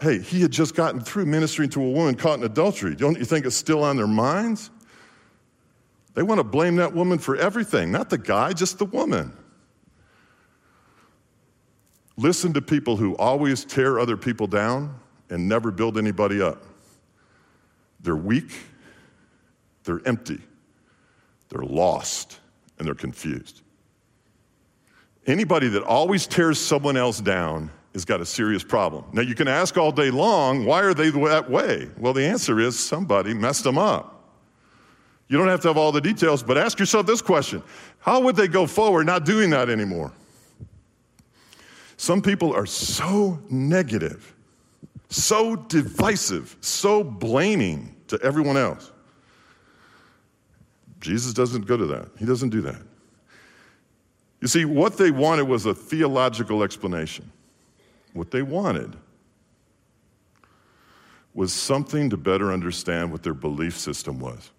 Hey, 0.00 0.18
he 0.18 0.40
had 0.40 0.50
just 0.50 0.74
gotten 0.74 1.00
through 1.00 1.26
ministering 1.26 1.68
to 1.70 1.82
a 1.82 1.90
woman 1.90 2.14
caught 2.14 2.38
in 2.38 2.44
adultery. 2.44 2.94
Don't 2.94 3.18
you 3.18 3.24
think 3.24 3.44
it's 3.44 3.56
still 3.56 3.84
on 3.84 3.96
their 3.96 4.06
minds? 4.06 4.70
They 6.14 6.22
want 6.22 6.38
to 6.38 6.44
blame 6.44 6.76
that 6.76 6.94
woman 6.94 7.18
for 7.18 7.36
everything, 7.36 7.92
not 7.92 8.10
the 8.10 8.18
guy, 8.18 8.52
just 8.52 8.78
the 8.78 8.86
woman. 8.86 9.32
Listen 12.20 12.52
to 12.52 12.60
people 12.60 12.98
who 12.98 13.16
always 13.16 13.64
tear 13.64 13.98
other 13.98 14.14
people 14.14 14.46
down 14.46 14.94
and 15.30 15.48
never 15.48 15.70
build 15.70 15.96
anybody 15.96 16.42
up. 16.42 16.62
They're 18.00 18.14
weak, 18.14 18.52
they're 19.84 20.02
empty, 20.04 20.38
they're 21.48 21.62
lost, 21.62 22.38
and 22.78 22.86
they're 22.86 22.94
confused. 22.94 23.62
Anybody 25.26 25.68
that 25.68 25.82
always 25.82 26.26
tears 26.26 26.60
someone 26.60 26.98
else 26.98 27.22
down 27.22 27.70
has 27.94 28.04
got 28.04 28.20
a 28.20 28.26
serious 28.26 28.62
problem. 28.62 29.06
Now, 29.14 29.22
you 29.22 29.34
can 29.34 29.48
ask 29.48 29.78
all 29.78 29.90
day 29.90 30.10
long, 30.10 30.66
why 30.66 30.82
are 30.82 30.92
they 30.92 31.08
that 31.08 31.50
way? 31.50 31.88
Well, 31.96 32.12
the 32.12 32.26
answer 32.26 32.60
is 32.60 32.78
somebody 32.78 33.32
messed 33.32 33.64
them 33.64 33.78
up. 33.78 34.34
You 35.28 35.38
don't 35.38 35.48
have 35.48 35.62
to 35.62 35.68
have 35.68 35.78
all 35.78 35.90
the 35.90 36.02
details, 36.02 36.42
but 36.42 36.58
ask 36.58 36.78
yourself 36.78 37.06
this 37.06 37.22
question 37.22 37.62
How 37.98 38.20
would 38.20 38.36
they 38.36 38.48
go 38.48 38.66
forward 38.66 39.06
not 39.06 39.24
doing 39.24 39.48
that 39.50 39.70
anymore? 39.70 40.12
Some 42.00 42.22
people 42.22 42.54
are 42.54 42.64
so 42.64 43.38
negative, 43.50 44.34
so 45.10 45.54
divisive, 45.54 46.56
so 46.62 47.04
blaming 47.04 47.94
to 48.08 48.18
everyone 48.22 48.56
else. 48.56 48.90
Jesus 51.02 51.34
doesn't 51.34 51.66
go 51.66 51.76
to 51.76 51.84
that. 51.84 52.08
He 52.18 52.24
doesn't 52.24 52.48
do 52.48 52.62
that. 52.62 52.80
You 54.40 54.48
see, 54.48 54.64
what 54.64 54.96
they 54.96 55.10
wanted 55.10 55.42
was 55.42 55.66
a 55.66 55.74
theological 55.74 56.62
explanation. 56.62 57.30
What 58.14 58.30
they 58.30 58.40
wanted 58.40 58.96
was 61.34 61.52
something 61.52 62.08
to 62.08 62.16
better 62.16 62.50
understand 62.50 63.12
what 63.12 63.22
their 63.22 63.34
belief 63.34 63.76
system 63.76 64.20
was. 64.20 64.50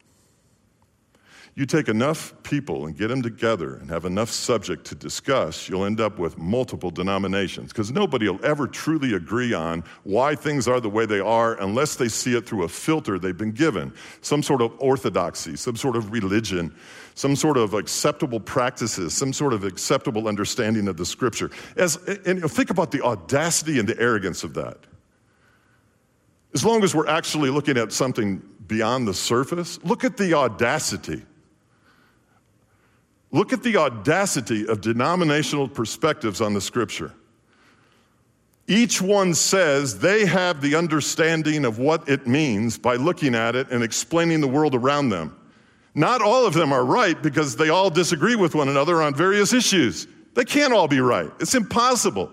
You 1.54 1.66
take 1.66 1.90
enough 1.90 2.34
people 2.44 2.86
and 2.86 2.98
get 2.98 3.10
them 3.10 3.22
together 3.22 3.76
and 3.76 3.90
have 3.90 4.06
enough 4.06 4.30
subject 4.30 4.86
to 4.86 4.96
discuss, 4.96 5.68
you'll 5.68 5.84
end 5.84 6.00
up 6.00 6.18
with 6.18 6.38
multiple 6.38 6.90
denominations 6.90 7.74
because 7.74 7.92
nobody 7.92 8.30
will 8.30 8.44
ever 8.46 8.68
truly 8.68 9.16
agree 9.16 9.54
on 9.54 9.84
why 10.04 10.34
things 10.34 10.70
are 10.70 10.80
the 10.80 10.90
way 10.90 11.06
they 11.06 11.20
are 11.20 11.60
unless 11.60 11.96
they 11.96 12.08
see 12.08 12.38
it 12.38 12.48
through 12.48 12.64
a 12.64 12.70
filter 12.70 13.20
they've 13.20 13.38
been 13.38 13.52
given 13.52 13.94
some 14.22 14.42
sort 14.42 14.62
of 14.62 14.72
orthodoxy, 14.80 15.58
some 15.58 15.76
sort 15.76 15.98
of 15.98 16.14
religion, 16.14 16.74
some 17.16 17.36
sort 17.36 17.58
of 17.58 17.74
acceptable 17.74 18.40
practices, 18.40 19.14
some 19.14 19.34
sort 19.34 19.52
of 19.52 19.66
acceptable 19.66 20.30
understanding 20.30 20.88
of 20.88 20.96
the 20.96 21.06
scripture. 21.06 21.52
As, 21.76 21.98
and 22.26 22.50
think 22.50 22.70
about 22.70 22.92
the 22.92 23.04
audacity 23.04 23.78
and 23.78 23.90
the 23.90 24.00
arrogance 24.00 24.46
of 24.46 24.54
that. 24.54 24.78
As 26.54 26.64
long 26.64 26.82
as 26.84 26.96
we're 26.96 27.08
actually 27.08 27.50
looking 27.50 27.78
at 27.78 27.92
something 27.92 28.42
beyond 28.68 29.06
the 29.06 29.14
surface, 29.14 29.84
look 29.84 30.06
at 30.06 30.16
the 30.16 30.34
audacity 30.34 31.24
Look 33.32 33.54
at 33.54 33.64
the 33.64 33.78
audacity 33.78 34.68
of 34.68 34.82
denominational 34.82 35.68
perspectives 35.68 36.42
on 36.42 36.54
the 36.54 36.62
scripture. 36.62 37.14
Each 38.68 39.02
one 39.02 39.34
says 39.34 40.00
they 40.00 40.26
have 40.26 40.62
the 40.62 40.76
understanding 40.76 41.66
of 41.66 41.80
what 41.80 42.08
it 42.08 42.28
means 42.28 42.78
by 42.78 42.96
looking 42.96 43.36
at 43.36 43.56
it 43.56 43.70
and 43.70 43.84
explaining 43.84 44.42
the 44.42 44.48
world 44.48 44.76
around 44.76 45.10
them. 45.10 45.36
Not 45.94 46.22
all 46.22 46.46
of 46.46 46.54
them 46.54 46.72
are 46.72 46.86
right 46.86 47.22
because 47.22 47.56
they 47.56 47.70
all 47.70 47.90
disagree 47.90 48.36
with 48.36 48.56
one 48.56 48.70
another 48.70 49.02
on 49.02 49.14
various 49.14 49.52
issues. 49.52 50.08
They 50.36 50.46
can't 50.46 50.72
all 50.72 50.88
be 50.88 51.02
right, 51.02 51.30
it's 51.40 51.56
impossible. 51.56 52.32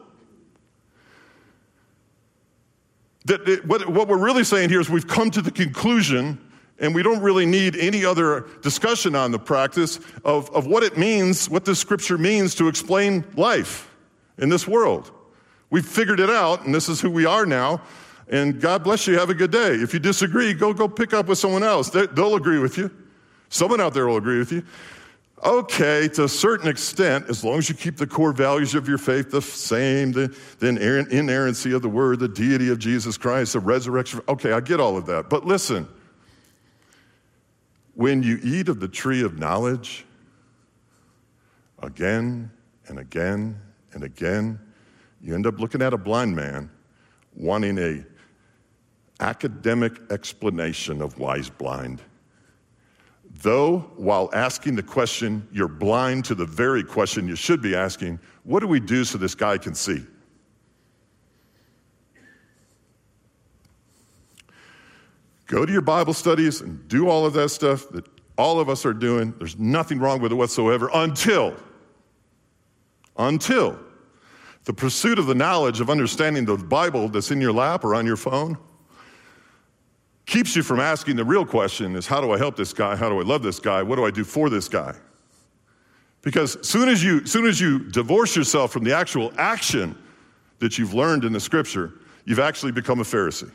That 3.25 3.67
what, 3.67 3.89
what 3.89 4.09
we're 4.09 4.25
really 4.25 4.45
saying 4.45 4.71
here 4.71 4.81
is 4.81 4.89
we've 4.89 5.09
come 5.09 5.31
to 5.33 5.43
the 5.43 5.51
conclusion, 5.51 6.39
and 6.81 6.95
we 6.95 7.03
don't 7.03 7.21
really 7.21 7.47
need 7.47 7.77
any 7.77 8.05
other 8.05 8.47
discussion 8.63 9.15
on 9.15 9.33
the 9.33 9.39
practice 9.39 9.99
of, 10.25 10.51
of 10.51 10.67
what 10.67 10.83
it 10.83 10.97
means, 10.97 11.51
what 11.51 11.65
this 11.65 11.79
scripture 11.79 12.19
means 12.19 12.55
to 12.57 12.69
explain 12.69 13.25
life 13.37 13.91
in 14.39 14.49
this 14.49 14.67
world. 14.67 15.11
We've 15.71 15.87
figured 15.87 16.21
it 16.21 16.31
out, 16.31 16.65
and 16.65 16.75
this 16.75 16.89
is 16.89 17.01
who 17.01 17.11
we 17.11 17.27
are 17.27 17.45
now. 17.45 17.83
And 18.29 18.61
God 18.61 18.85
bless 18.85 19.07
you. 19.07 19.19
Have 19.19 19.31
a 19.31 19.35
good 19.35 19.51
day. 19.51 19.75
If 19.75 19.93
you 19.93 20.01
disagree, 20.01 20.53
go 20.55 20.73
go 20.73 20.87
pick 20.87 21.15
up 21.15 21.27
with 21.27 21.39
someone 21.39 21.63
else. 21.63 21.91
They, 21.91 22.07
they'll 22.07 22.35
agree 22.35 22.59
with 22.59 22.77
you. 22.77 22.91
Someone 23.49 23.81
out 23.81 23.95
there 23.95 24.07
will 24.07 24.19
agree 24.19 24.39
with 24.39 24.53
you. 24.53 24.63
Okay, 25.45 26.09
to 26.09 26.25
a 26.25 26.29
certain 26.29 26.69
extent, 26.69 27.27
as 27.29 27.45
long 27.45 27.59
as 27.59 27.69
you 27.69 27.75
keep 27.75 27.97
the 27.97 28.07
core 28.07 28.33
values 28.33 28.75
of 28.75 28.89
your 28.89 28.99
faith 28.99 29.31
the 29.31 29.41
same, 29.41 30.11
the, 30.11 30.37
the 30.59 31.07
inerrancy 31.11 31.73
of 31.73 31.81
the 31.81 31.89
word, 31.89 32.19
the 32.19 32.29
deity 32.29 32.71
of 32.71 32.79
Jesus 32.81 33.17
Christ, 33.17 33.53
the 33.53 33.61
resurrection. 33.61 34.21
Okay, 34.29 34.53
I 34.53 34.61
get 34.61 34.81
all 34.81 34.97
of 34.97 35.07
that. 35.07 35.31
But 35.31 35.47
listen, 35.47 35.89
when 37.99 38.23
you 38.23 38.39
eat 38.45 38.69
of 38.69 38.79
the 38.79 38.87
tree 38.87 39.25
of 39.25 39.41
knowledge 39.41 40.07
again 41.83 42.49
and 42.87 43.01
again 43.01 43.61
and 43.93 44.05
again, 44.05 44.57
you 45.21 45.35
end 45.35 45.49
up 45.49 45.59
looking 45.59 45.83
at 45.83 45.93
a 45.93 45.99
blind 45.99 46.35
man 46.37 46.71
wanting 47.35 47.77
a 47.79 48.05
academic 49.19 49.99
explanation 50.13 51.03
of 51.03 51.19
why 51.19 51.39
he's 51.39 51.51
blind. 51.51 52.01
Though, 53.43 53.81
while 53.97 54.31
asking 54.33 54.77
the 54.77 54.83
question, 54.85 55.49
you're 55.51 55.67
blind 55.67 56.25
to 56.27 56.37
the 56.37 56.47
very 56.47 56.85
question 56.85 57.27
you 57.27 57.35
should 57.35 57.61
be 57.61 57.75
asking 57.75 58.21
what 58.45 58.61
do 58.61 58.69
we 58.69 58.79
do 58.79 59.05
so 59.05 59.19
this 59.19 59.35
guy 59.35 59.59
can 59.59 59.75
see? 59.75 60.07
Go 65.49 65.65
to 65.65 65.73
your 65.73 65.83
Bible 65.83 66.13
studies 66.13 66.61
and 66.61 66.87
do 66.89 67.09
all 67.09 67.27
of 67.27 67.33
that 67.33 67.49
stuff 67.49 67.89
that 67.91 68.07
all 68.37 68.61
of 68.61 68.69
us 68.69 68.87
are 68.87 68.93
doing. 68.93 69.35
There's 69.39 69.59
nothing 69.59 69.99
wrong 69.99 70.21
with 70.21 70.31
it 70.31 70.35
whatsoever 70.37 70.91
until, 70.95 71.57
until 73.17 73.79
the 74.65 74.75
pursuit 74.75 75.19
of 75.19 75.27
the 75.27 75.35
knowledge 75.35 75.81
of 75.81 75.89
understanding 75.89 76.45
the 76.45 76.57
Bible 76.57 77.09
that's 77.09 77.31
in 77.31 77.41
your 77.41 77.53
lap 77.53 77.83
or 77.83 77.95
on 77.95 78.05
your 78.05 78.19
phone 78.19 78.59
keeps 80.27 80.55
you 80.55 80.63
from 80.63 80.81
asking 80.81 81.17
the 81.17 81.25
real 81.25 81.47
question 81.47 81.97
is 81.97 82.07
how 82.07 82.21
do 82.21 82.31
I 82.31 82.37
help 82.37 82.55
this 82.55 82.75
guy? 82.75 82.95
How 82.95 83.09
do 83.09 83.19
I 83.19 83.23
love 83.23 83.43
this 83.43 83.59
guy? 83.59 83.83
What 83.83 83.97
do 83.97 84.05
I 84.05 84.11
do 84.11 84.25
for 84.25 84.51
this 84.51 84.69
guy? 84.69 84.95
Because 86.21 86.59
soon 86.61 86.91
as 86.91 87.03
you 87.03 87.25
soon 87.27 87.47
as 87.47 87.59
you 87.59 87.79
divorce 87.79 88.37
yourself 88.37 88.71
from 88.71 88.85
the 88.85 88.95
actual 88.95 89.33
action 89.39 89.97
that 90.59 90.77
you've 90.77 90.93
learned 90.93 91.25
in 91.25 91.33
the 91.33 91.41
scripture, 91.41 91.95
you've 92.27 92.39
actually 92.39 92.73
become 92.73 93.01
a 93.01 93.05
Pharisee. 93.05 93.51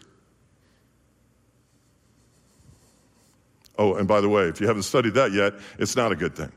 Oh, 3.77 3.95
and 3.95 4.07
by 4.07 4.21
the 4.21 4.29
way, 4.29 4.43
if 4.43 4.62
you 4.62 4.67
haven't 4.67 4.83
studied 4.83 5.15
that 5.15 5.31
yet, 5.31 5.53
it's 5.79 5.95
not 5.95 6.12
a 6.12 6.15
good 6.15 6.36
thing. 6.36 6.51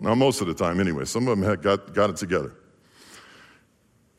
Now, 0.00 0.14
most 0.14 0.40
of 0.40 0.46
the 0.46 0.54
time, 0.54 0.80
anyway. 0.80 1.04
Some 1.04 1.26
of 1.28 1.38
them 1.38 1.48
had 1.48 1.62
got, 1.62 1.94
got 1.94 2.10
it 2.10 2.16
together. 2.16 2.54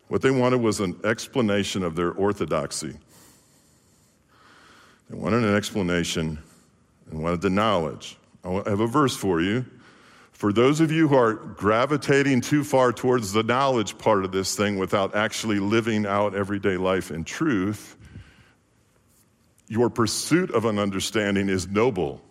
What 0.08 0.22
they 0.22 0.32
wanted 0.32 0.62
was 0.62 0.80
an 0.80 1.00
explanation 1.04 1.84
of 1.84 1.96
their 1.96 2.12
orthodoxy. 2.12 2.98
They 5.10 5.18
wanted 5.18 5.44
an 5.44 5.56
explanation 5.56 6.40
and 7.12 7.22
wanted 7.22 7.42
the 7.42 7.50
knowledge. 7.50 8.18
I 8.44 8.52
have 8.66 8.80
a 8.80 8.88
verse 8.88 9.16
for 9.16 9.42
you. 9.42 9.66
For 10.32 10.54
those 10.54 10.80
of 10.80 10.92
you 10.92 11.08
who 11.08 11.16
are 11.16 11.34
gravitating 11.34 12.42
too 12.42 12.64
far 12.64 12.94
towards 12.94 13.34
the 13.34 13.44
knowledge 13.44 13.98
part 13.98 14.24
of 14.24 14.32
this 14.32 14.56
thing 14.56 14.78
without 14.78 15.16
actually 15.16 15.60
living 15.60 16.06
out 16.06 16.36
everyday 16.36 16.78
life 16.78 17.12
in 17.12 17.24
truth, 17.24 17.97
your 19.68 19.90
pursuit 19.90 20.52
of 20.52 20.66
an 20.66 20.80
understanding 20.80 21.50
is 21.50 21.68
noble. 21.68 22.22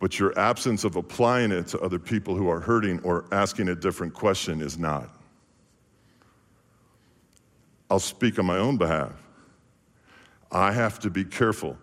but 0.00 0.18
your 0.18 0.36
absence 0.38 0.82
of 0.82 0.96
applying 0.96 1.52
it 1.52 1.68
to 1.68 1.78
other 1.80 1.98
people 1.98 2.34
who 2.34 2.48
are 2.48 2.58
hurting 2.58 2.98
or 3.04 3.26
asking 3.30 3.68
a 3.68 3.74
different 3.74 4.14
question 4.14 4.62
is 4.62 4.78
not. 4.78 5.14
I'll 7.90 8.00
speak 8.00 8.38
on 8.38 8.46
my 8.46 8.56
own 8.56 8.78
behalf. 8.78 9.12
I 10.50 10.72
have 10.72 10.98
to 11.00 11.10
be 11.10 11.24
careful 11.24 11.76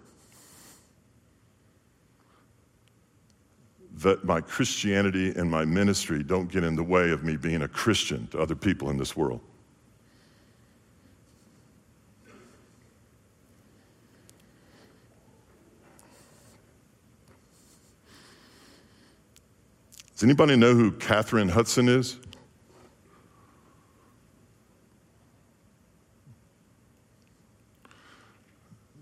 that 3.97 4.25
my 4.25 4.41
Christianity 4.41 5.29
and 5.29 5.49
my 5.49 5.65
ministry 5.65 6.23
don't 6.23 6.51
get 6.51 6.63
in 6.63 6.75
the 6.75 6.83
way 6.83 7.12
of 7.12 7.23
me 7.23 7.38
being 7.38 7.62
a 7.62 7.67
Christian 7.67 8.27
to 8.27 8.39
other 8.39 8.55
people 8.55 8.89
in 8.89 8.97
this 8.97 9.15
world. 9.15 9.41
Does 20.17 20.23
anybody 20.23 20.56
know 20.56 20.73
who 20.73 20.93
Katherine 20.93 21.47
Hudson 21.47 21.88
is? 21.88 22.17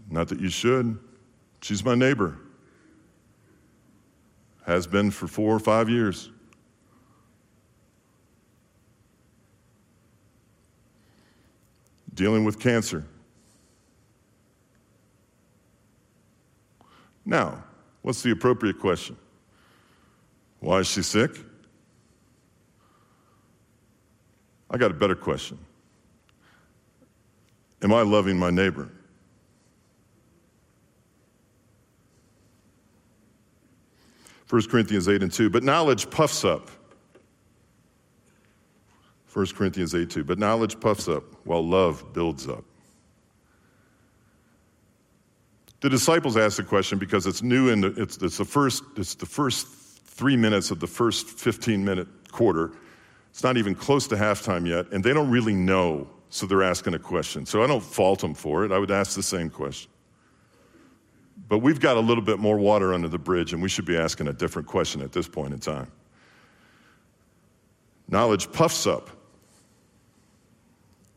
Not 0.09 0.27
that 0.27 0.41
you 0.41 0.49
should. 0.49 0.99
She's 1.61 1.85
my 1.85 1.95
neighbor. 1.95 2.37
Has 4.65 4.87
been 4.87 5.09
for 5.09 5.25
four 5.25 5.55
or 5.55 5.59
five 5.59 5.89
years. 5.89 6.31
Dealing 12.13 12.43
with 12.43 12.59
cancer. 12.59 13.05
Now, 17.23 17.63
what's 18.01 18.21
the 18.21 18.31
appropriate 18.31 18.79
question? 18.79 19.15
Why 20.65 20.79
is 20.79 20.87
she 20.87 21.03
sick? 21.03 21.29
I 24.71 24.77
got 24.77 24.89
a 24.89 24.95
better 24.95 25.13
question. 25.13 25.59
Am 27.83 27.93
I 27.93 28.01
loving 28.01 28.39
my 28.39 28.49
neighbor? 28.49 28.89
First 34.47 34.71
Corinthians 34.71 35.07
8 35.07 35.21
and 35.21 35.31
2. 35.31 35.51
But 35.51 35.61
knowledge 35.61 36.09
puffs 36.09 36.43
up. 36.43 36.71
1 39.31 39.45
Corinthians 39.55 39.93
8 39.93 40.09
2. 40.09 40.23
But 40.23 40.39
knowledge 40.39 40.79
puffs 40.79 41.07
up 41.07 41.25
while 41.45 41.63
love 41.63 42.11
builds 42.11 42.49
up. 42.49 42.63
The 45.81 45.91
disciples 45.91 46.35
asked 46.37 46.57
the 46.57 46.63
question 46.63 46.97
because 46.97 47.27
it's 47.27 47.43
new 47.43 47.69
and 47.69 47.85
it's, 47.85 48.17
it's 48.17 48.39
the 48.39 48.45
first, 48.45 48.83
it's 48.97 49.13
the 49.13 49.27
first 49.27 49.67
three 50.15 50.37
minutes 50.37 50.71
of 50.71 50.79
the 50.79 50.87
first 50.87 51.27
15 51.27 51.83
minute 51.83 52.07
quarter. 52.31 52.71
It's 53.29 53.43
not 53.43 53.57
even 53.57 53.75
close 53.75 54.07
to 54.07 54.15
halftime 54.15 54.65
yet, 54.65 54.91
and 54.93 55.03
they 55.03 55.13
don't 55.13 55.29
really 55.29 55.53
know, 55.53 56.09
so 56.29 56.45
they're 56.45 56.63
asking 56.63 56.93
a 56.93 56.99
question. 56.99 57.45
So 57.45 57.61
I 57.61 57.67
don't 57.67 57.83
fault 57.83 58.21
them 58.21 58.33
for 58.33 58.63
it. 58.63 58.71
I 58.71 58.79
would 58.79 58.91
ask 58.91 59.15
the 59.15 59.23
same 59.23 59.49
question. 59.49 59.91
But 61.49 61.59
we've 61.59 61.81
got 61.81 61.97
a 61.97 61.99
little 61.99 62.23
bit 62.23 62.39
more 62.39 62.57
water 62.57 62.93
under 62.93 63.09
the 63.09 63.17
bridge, 63.17 63.51
and 63.51 63.61
we 63.61 63.67
should 63.67 63.85
be 63.85 63.97
asking 63.97 64.29
a 64.29 64.33
different 64.33 64.69
question 64.69 65.01
at 65.01 65.11
this 65.11 65.27
point 65.27 65.53
in 65.53 65.59
time. 65.59 65.91
Knowledge 68.07 68.49
puffs 68.53 68.87
up, 68.87 69.09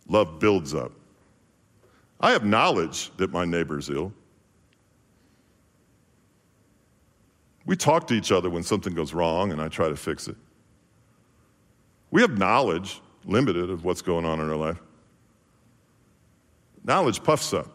love 0.09 0.41
builds 0.41 0.75
up. 0.75 0.91
I 2.21 2.33
have 2.33 2.45
knowledge 2.45 3.17
that 3.17 3.31
my 3.31 3.45
neighbor's 3.45 3.91
ill. 3.91 4.13
We 7.69 7.77
talk 7.77 8.07
to 8.07 8.15
each 8.15 8.33
other 8.33 8.49
when 8.49 8.63
something 8.63 8.95
goes 8.95 9.13
wrong 9.13 9.53
and 9.53 9.61
I 9.61 9.69
try 9.69 9.91
to 9.91 9.95
fix 9.95 10.27
it. 10.27 10.37
We 12.11 12.23
have 12.23 12.39
knowledge, 12.39 13.03
limited, 13.27 13.69
of 13.69 13.85
what's 13.85 14.01
going 14.01 14.25
on 14.25 14.41
in 14.41 14.49
our 14.49 14.57
life. 14.57 14.79
Knowledge 16.83 17.23
puffs 17.23 17.53
up. 17.53 17.71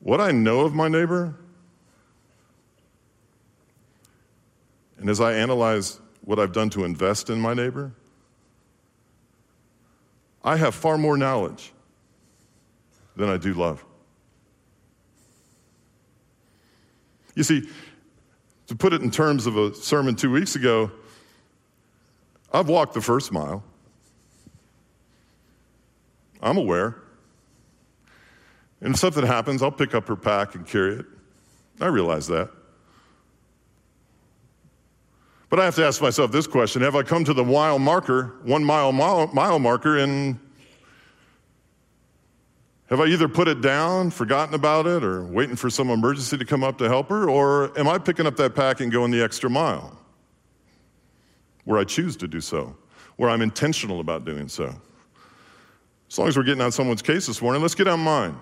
What 0.00 0.20
I 0.20 0.32
know 0.32 0.62
of 0.62 0.74
my 0.74 0.88
neighbor, 0.88 1.36
and 4.98 5.08
as 5.08 5.20
I 5.20 5.34
analyze 5.34 6.00
what 6.22 6.40
I've 6.40 6.52
done 6.52 6.68
to 6.70 6.82
invest 6.82 7.30
in 7.30 7.40
my 7.40 7.54
neighbor, 7.54 7.92
I 10.42 10.56
have 10.56 10.74
far 10.74 10.98
more 10.98 11.16
knowledge 11.16 11.72
than 13.14 13.28
I 13.28 13.36
do 13.36 13.54
love. 13.54 13.84
You 17.36 17.44
see, 17.44 17.68
to 18.66 18.74
put 18.74 18.92
it 18.92 19.02
in 19.02 19.10
terms 19.12 19.46
of 19.46 19.56
a 19.56 19.72
sermon 19.74 20.16
two 20.16 20.32
weeks 20.32 20.56
ago, 20.56 20.90
I've 22.52 22.68
walked 22.68 22.94
the 22.94 23.00
first 23.00 23.30
mile. 23.30 23.62
I'm 26.42 26.56
aware. 26.56 26.96
And 28.80 28.94
if 28.94 29.00
something 29.00 29.24
happens, 29.24 29.62
I'll 29.62 29.70
pick 29.70 29.94
up 29.94 30.08
her 30.08 30.16
pack 30.16 30.54
and 30.54 30.66
carry 30.66 30.96
it. 30.96 31.06
I 31.80 31.86
realize 31.86 32.26
that. 32.28 32.50
But 35.50 35.60
I 35.60 35.64
have 35.64 35.76
to 35.76 35.84
ask 35.84 36.00
myself 36.00 36.32
this 36.32 36.46
question 36.46 36.82
Have 36.82 36.96
I 36.96 37.02
come 37.02 37.24
to 37.24 37.34
the 37.34 37.44
mile 37.44 37.78
marker, 37.78 38.36
one 38.42 38.64
mile, 38.64 38.92
mile, 38.92 39.26
mile 39.28 39.58
marker, 39.58 39.98
and 39.98 40.40
have 42.88 43.00
I 43.00 43.06
either 43.06 43.28
put 43.28 43.48
it 43.48 43.60
down, 43.60 44.10
forgotten 44.10 44.54
about 44.54 44.86
it, 44.86 45.02
or 45.02 45.24
waiting 45.24 45.56
for 45.56 45.68
some 45.70 45.90
emergency 45.90 46.38
to 46.38 46.44
come 46.44 46.62
up 46.62 46.78
to 46.78 46.88
help 46.88 47.08
her? 47.08 47.28
Or 47.28 47.76
am 47.78 47.88
I 47.88 47.98
picking 47.98 48.26
up 48.26 48.36
that 48.36 48.54
pack 48.54 48.80
and 48.80 48.92
going 48.92 49.10
the 49.10 49.22
extra 49.22 49.50
mile? 49.50 49.98
Where 51.64 51.78
I 51.78 51.84
choose 51.84 52.16
to 52.18 52.28
do 52.28 52.40
so, 52.40 52.76
where 53.16 53.28
I'm 53.28 53.42
intentional 53.42 53.98
about 53.98 54.24
doing 54.24 54.48
so. 54.48 54.72
As 56.08 56.18
long 56.18 56.28
as 56.28 56.36
we're 56.36 56.44
getting 56.44 56.62
on 56.62 56.70
someone's 56.70 57.02
case 57.02 57.26
this 57.26 57.42
morning, 57.42 57.60
let's 57.60 57.74
get 57.74 57.88
on 57.88 57.98
mine. 57.98 58.38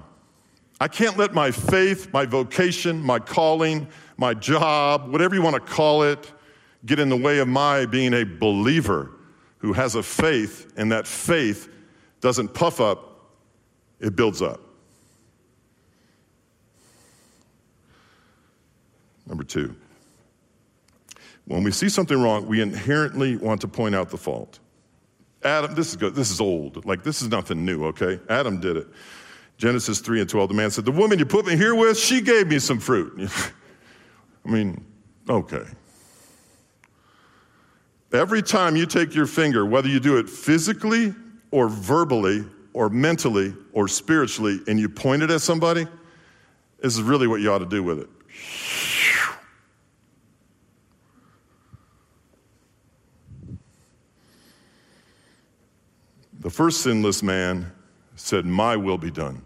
I 0.78 0.88
can't 0.88 1.16
let 1.16 1.32
my 1.32 1.50
faith, 1.50 2.12
my 2.12 2.26
vocation, 2.26 3.00
my 3.00 3.18
calling, 3.18 3.86
my 4.18 4.34
job, 4.34 5.08
whatever 5.08 5.34
you 5.34 5.40
want 5.40 5.54
to 5.54 5.60
call 5.60 6.02
it, 6.02 6.30
get 6.84 6.98
in 6.98 7.08
the 7.08 7.16
way 7.16 7.38
of 7.38 7.48
my 7.48 7.86
being 7.86 8.12
a 8.12 8.24
believer 8.24 9.12
who 9.58 9.72
has 9.72 9.94
a 9.94 10.02
faith, 10.02 10.70
and 10.76 10.92
that 10.92 11.06
faith 11.06 11.70
doesn't 12.20 12.52
puff 12.52 12.80
up, 12.80 13.13
it 14.04 14.14
builds 14.14 14.42
up. 14.42 14.60
Number 19.26 19.42
two, 19.42 19.74
when 21.46 21.64
we 21.64 21.70
see 21.70 21.88
something 21.88 22.20
wrong, 22.20 22.46
we 22.46 22.60
inherently 22.60 23.36
want 23.36 23.62
to 23.62 23.68
point 23.68 23.94
out 23.94 24.10
the 24.10 24.18
fault. 24.18 24.60
Adam, 25.42 25.74
this 25.74 25.88
is 25.88 25.96
good. 25.96 26.14
This 26.14 26.30
is 26.30 26.40
old. 26.40 26.84
Like, 26.84 27.02
this 27.02 27.22
is 27.22 27.28
nothing 27.28 27.64
new, 27.64 27.86
okay? 27.86 28.20
Adam 28.28 28.60
did 28.60 28.76
it. 28.76 28.86
Genesis 29.56 30.00
3 30.00 30.20
and 30.20 30.28
12, 30.28 30.48
the 30.48 30.54
man 30.54 30.70
said, 30.70 30.84
The 30.84 30.92
woman 30.92 31.18
you 31.18 31.24
put 31.24 31.46
me 31.46 31.56
here 31.56 31.74
with, 31.74 31.98
she 31.98 32.20
gave 32.20 32.48
me 32.48 32.58
some 32.58 32.78
fruit. 32.78 33.30
I 34.46 34.50
mean, 34.50 34.84
okay. 35.28 35.64
Every 38.12 38.42
time 38.42 38.76
you 38.76 38.84
take 38.84 39.14
your 39.14 39.26
finger, 39.26 39.64
whether 39.64 39.88
you 39.88 40.00
do 40.00 40.18
it 40.18 40.28
physically 40.28 41.14
or 41.50 41.68
verbally 41.68 42.44
or 42.74 42.90
mentally 42.90 43.54
or 43.72 43.88
spiritually, 43.88 44.60
and 44.66 44.78
you 44.78 44.88
point 44.88 45.22
it 45.22 45.30
at 45.30 45.40
somebody, 45.40 45.86
this 46.82 46.96
is 46.96 47.02
really 47.02 47.26
what 47.26 47.40
you 47.40 47.50
ought 47.50 47.60
to 47.60 47.66
do 47.66 47.82
with 47.82 48.00
it. 48.00 48.08
The 56.40 56.50
first 56.50 56.82
sinless 56.82 57.22
man 57.22 57.72
said, 58.16 58.44
My 58.44 58.76
will 58.76 58.98
be 58.98 59.10
done. 59.10 59.40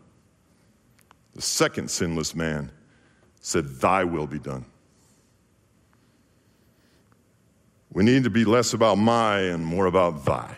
The 1.34 1.42
second 1.42 1.88
sinless 1.88 2.34
man 2.34 2.72
said, 3.40 3.68
Thy 3.68 4.02
will 4.02 4.26
be 4.26 4.40
done. 4.40 4.64
We 7.92 8.02
need 8.02 8.24
to 8.24 8.30
be 8.30 8.44
less 8.44 8.72
about 8.72 8.96
my 8.96 9.38
and 9.38 9.64
more 9.64 9.86
about 9.86 10.24
thy. 10.24 10.56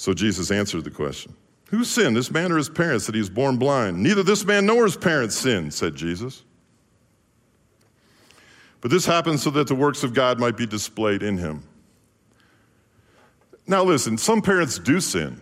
So 0.00 0.14
Jesus 0.14 0.50
answered 0.50 0.84
the 0.84 0.90
question 0.90 1.34
Who 1.66 1.84
sinned, 1.84 2.16
this 2.16 2.30
man 2.30 2.50
or 2.50 2.56
his 2.56 2.70
parents, 2.70 3.04
that 3.04 3.14
he 3.14 3.20
was 3.20 3.28
born 3.28 3.58
blind? 3.58 4.02
Neither 4.02 4.22
this 4.22 4.46
man 4.46 4.64
nor 4.64 4.84
his 4.84 4.96
parents 4.96 5.36
sinned, 5.36 5.74
said 5.74 5.94
Jesus. 5.94 6.42
But 8.80 8.90
this 8.90 9.04
happened 9.04 9.40
so 9.40 9.50
that 9.50 9.66
the 9.66 9.74
works 9.74 10.02
of 10.02 10.14
God 10.14 10.40
might 10.40 10.56
be 10.56 10.64
displayed 10.64 11.22
in 11.22 11.36
him. 11.36 11.64
Now, 13.66 13.84
listen, 13.84 14.16
some 14.16 14.40
parents 14.40 14.78
do 14.78 15.00
sin, 15.00 15.38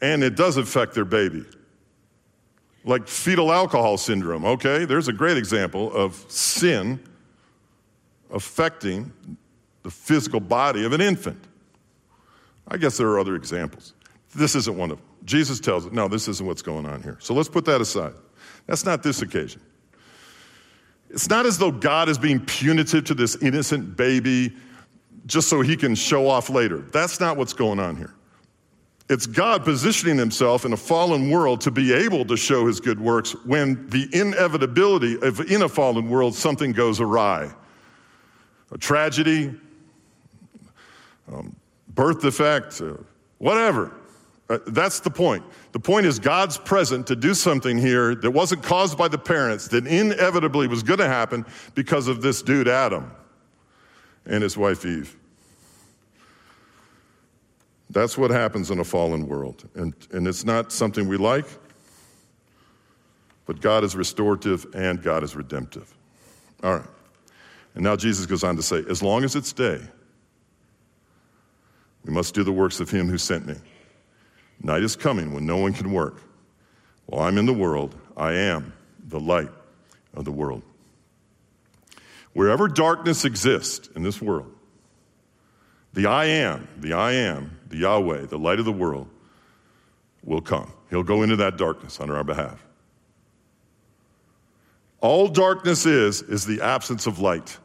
and 0.00 0.22
it 0.22 0.36
does 0.36 0.56
affect 0.56 0.94
their 0.94 1.04
baby. 1.04 1.44
Like 2.84 3.08
fetal 3.08 3.52
alcohol 3.52 3.96
syndrome, 3.96 4.44
okay? 4.44 4.84
There's 4.84 5.08
a 5.08 5.12
great 5.12 5.38
example 5.38 5.92
of 5.92 6.24
sin 6.28 7.00
affecting 8.30 9.12
the 9.82 9.90
physical 9.90 10.38
body 10.38 10.84
of 10.84 10.92
an 10.92 11.00
infant. 11.00 11.48
I 12.68 12.76
guess 12.76 12.96
there 12.96 13.08
are 13.08 13.18
other 13.18 13.36
examples. 13.36 13.94
This 14.34 14.54
isn't 14.54 14.76
one 14.76 14.90
of 14.90 14.98
them. 14.98 15.06
Jesus 15.24 15.60
tells 15.60 15.86
it, 15.86 15.92
no, 15.92 16.08
this 16.08 16.28
isn't 16.28 16.46
what's 16.46 16.62
going 16.62 16.86
on 16.86 17.02
here. 17.02 17.18
So 17.20 17.34
let's 17.34 17.48
put 17.48 17.64
that 17.66 17.80
aside. 17.80 18.14
That's 18.66 18.84
not 18.84 19.02
this 19.02 19.22
occasion. 19.22 19.60
It's 21.10 21.28
not 21.28 21.46
as 21.46 21.58
though 21.58 21.70
God 21.70 22.08
is 22.08 22.18
being 22.18 22.40
punitive 22.40 23.04
to 23.04 23.14
this 23.14 23.36
innocent 23.36 23.96
baby 23.96 24.52
just 25.26 25.48
so 25.48 25.60
he 25.60 25.76
can 25.76 25.94
show 25.94 26.28
off 26.28 26.50
later. 26.50 26.78
That's 26.78 27.20
not 27.20 27.36
what's 27.36 27.52
going 27.52 27.78
on 27.78 27.96
here. 27.96 28.12
It's 29.08 29.26
God 29.26 29.64
positioning 29.64 30.16
himself 30.16 30.64
in 30.64 30.72
a 30.72 30.76
fallen 30.76 31.30
world 31.30 31.60
to 31.62 31.70
be 31.70 31.92
able 31.92 32.24
to 32.24 32.36
show 32.36 32.66
his 32.66 32.80
good 32.80 32.98
works 32.98 33.32
when 33.44 33.88
the 33.90 34.08
inevitability 34.12 35.18
of 35.20 35.40
in 35.40 35.62
a 35.62 35.68
fallen 35.68 36.08
world 36.08 36.34
something 36.34 36.72
goes 36.72 37.00
awry. 37.00 37.52
A 38.72 38.78
tragedy, 38.78 39.54
um, 41.30 41.54
birth 41.94 42.22
defect, 42.22 42.80
uh, 42.80 42.94
whatever. 43.38 43.92
Uh, 44.50 44.58
that's 44.66 45.00
the 45.00 45.10
point. 45.10 45.42
The 45.72 45.80
point 45.80 46.04
is 46.04 46.18
God's 46.18 46.58
present 46.58 47.06
to 47.06 47.16
do 47.16 47.32
something 47.32 47.78
here 47.78 48.14
that 48.14 48.30
wasn't 48.30 48.62
caused 48.62 48.98
by 48.98 49.08
the 49.08 49.18
parents, 49.18 49.68
that 49.68 49.86
inevitably 49.86 50.66
was 50.68 50.82
going 50.82 50.98
to 50.98 51.08
happen 51.08 51.46
because 51.74 52.08
of 52.08 52.20
this 52.20 52.42
dude, 52.42 52.68
Adam 52.68 53.10
and 54.26 54.42
his 54.42 54.56
wife 54.56 54.84
Eve. 54.84 55.16
That's 57.90 58.18
what 58.18 58.30
happens 58.30 58.70
in 58.70 58.80
a 58.80 58.84
fallen 58.84 59.28
world. 59.28 59.68
And, 59.74 59.94
and 60.12 60.26
it's 60.26 60.44
not 60.44 60.72
something 60.72 61.06
we 61.06 61.16
like, 61.16 61.46
but 63.46 63.60
God 63.60 63.84
is 63.84 63.94
restorative 63.94 64.66
and 64.74 65.02
God 65.02 65.22
is 65.22 65.36
redemptive. 65.36 65.94
All 66.62 66.76
right. 66.76 66.88
And 67.74 67.84
now 67.84 67.96
Jesus 67.96 68.26
goes 68.26 68.42
on 68.44 68.56
to 68.56 68.62
say, 68.62 68.84
as 68.88 69.02
long 69.02 69.24
as 69.24 69.36
it's 69.36 69.52
day, 69.52 69.80
we 72.04 72.12
must 72.12 72.34
do 72.34 72.44
the 72.44 72.52
works 72.52 72.80
of 72.80 72.90
him 72.90 73.08
who 73.08 73.18
sent 73.18 73.46
me. 73.46 73.54
Night 74.62 74.82
is 74.82 74.96
coming 74.96 75.32
when 75.32 75.46
no 75.46 75.56
one 75.56 75.72
can 75.72 75.92
work. 75.92 76.20
While 77.06 77.26
I'm 77.26 77.38
in 77.38 77.46
the 77.46 77.54
world, 77.54 77.94
I 78.16 78.32
am 78.32 78.72
the 79.06 79.20
light 79.20 79.50
of 80.14 80.24
the 80.24 80.32
world. 80.32 80.62
Wherever 82.32 82.68
darkness 82.68 83.24
exists 83.24 83.88
in 83.94 84.02
this 84.02 84.20
world, 84.20 84.52
the 85.92 86.06
I 86.06 86.24
am, 86.26 86.66
the 86.78 86.92
I 86.94 87.12
am, 87.12 87.58
the 87.68 87.78
Yahweh, 87.78 88.26
the 88.26 88.38
light 88.38 88.58
of 88.58 88.64
the 88.64 88.72
world, 88.72 89.08
will 90.24 90.40
come. 90.40 90.72
He'll 90.90 91.02
go 91.02 91.22
into 91.22 91.36
that 91.36 91.56
darkness 91.56 92.00
on 92.00 92.10
our 92.10 92.24
behalf. 92.24 92.64
All 95.00 95.28
darkness 95.28 95.86
is, 95.86 96.22
is 96.22 96.46
the 96.46 96.62
absence 96.62 97.06
of 97.06 97.18
light. 97.18 97.58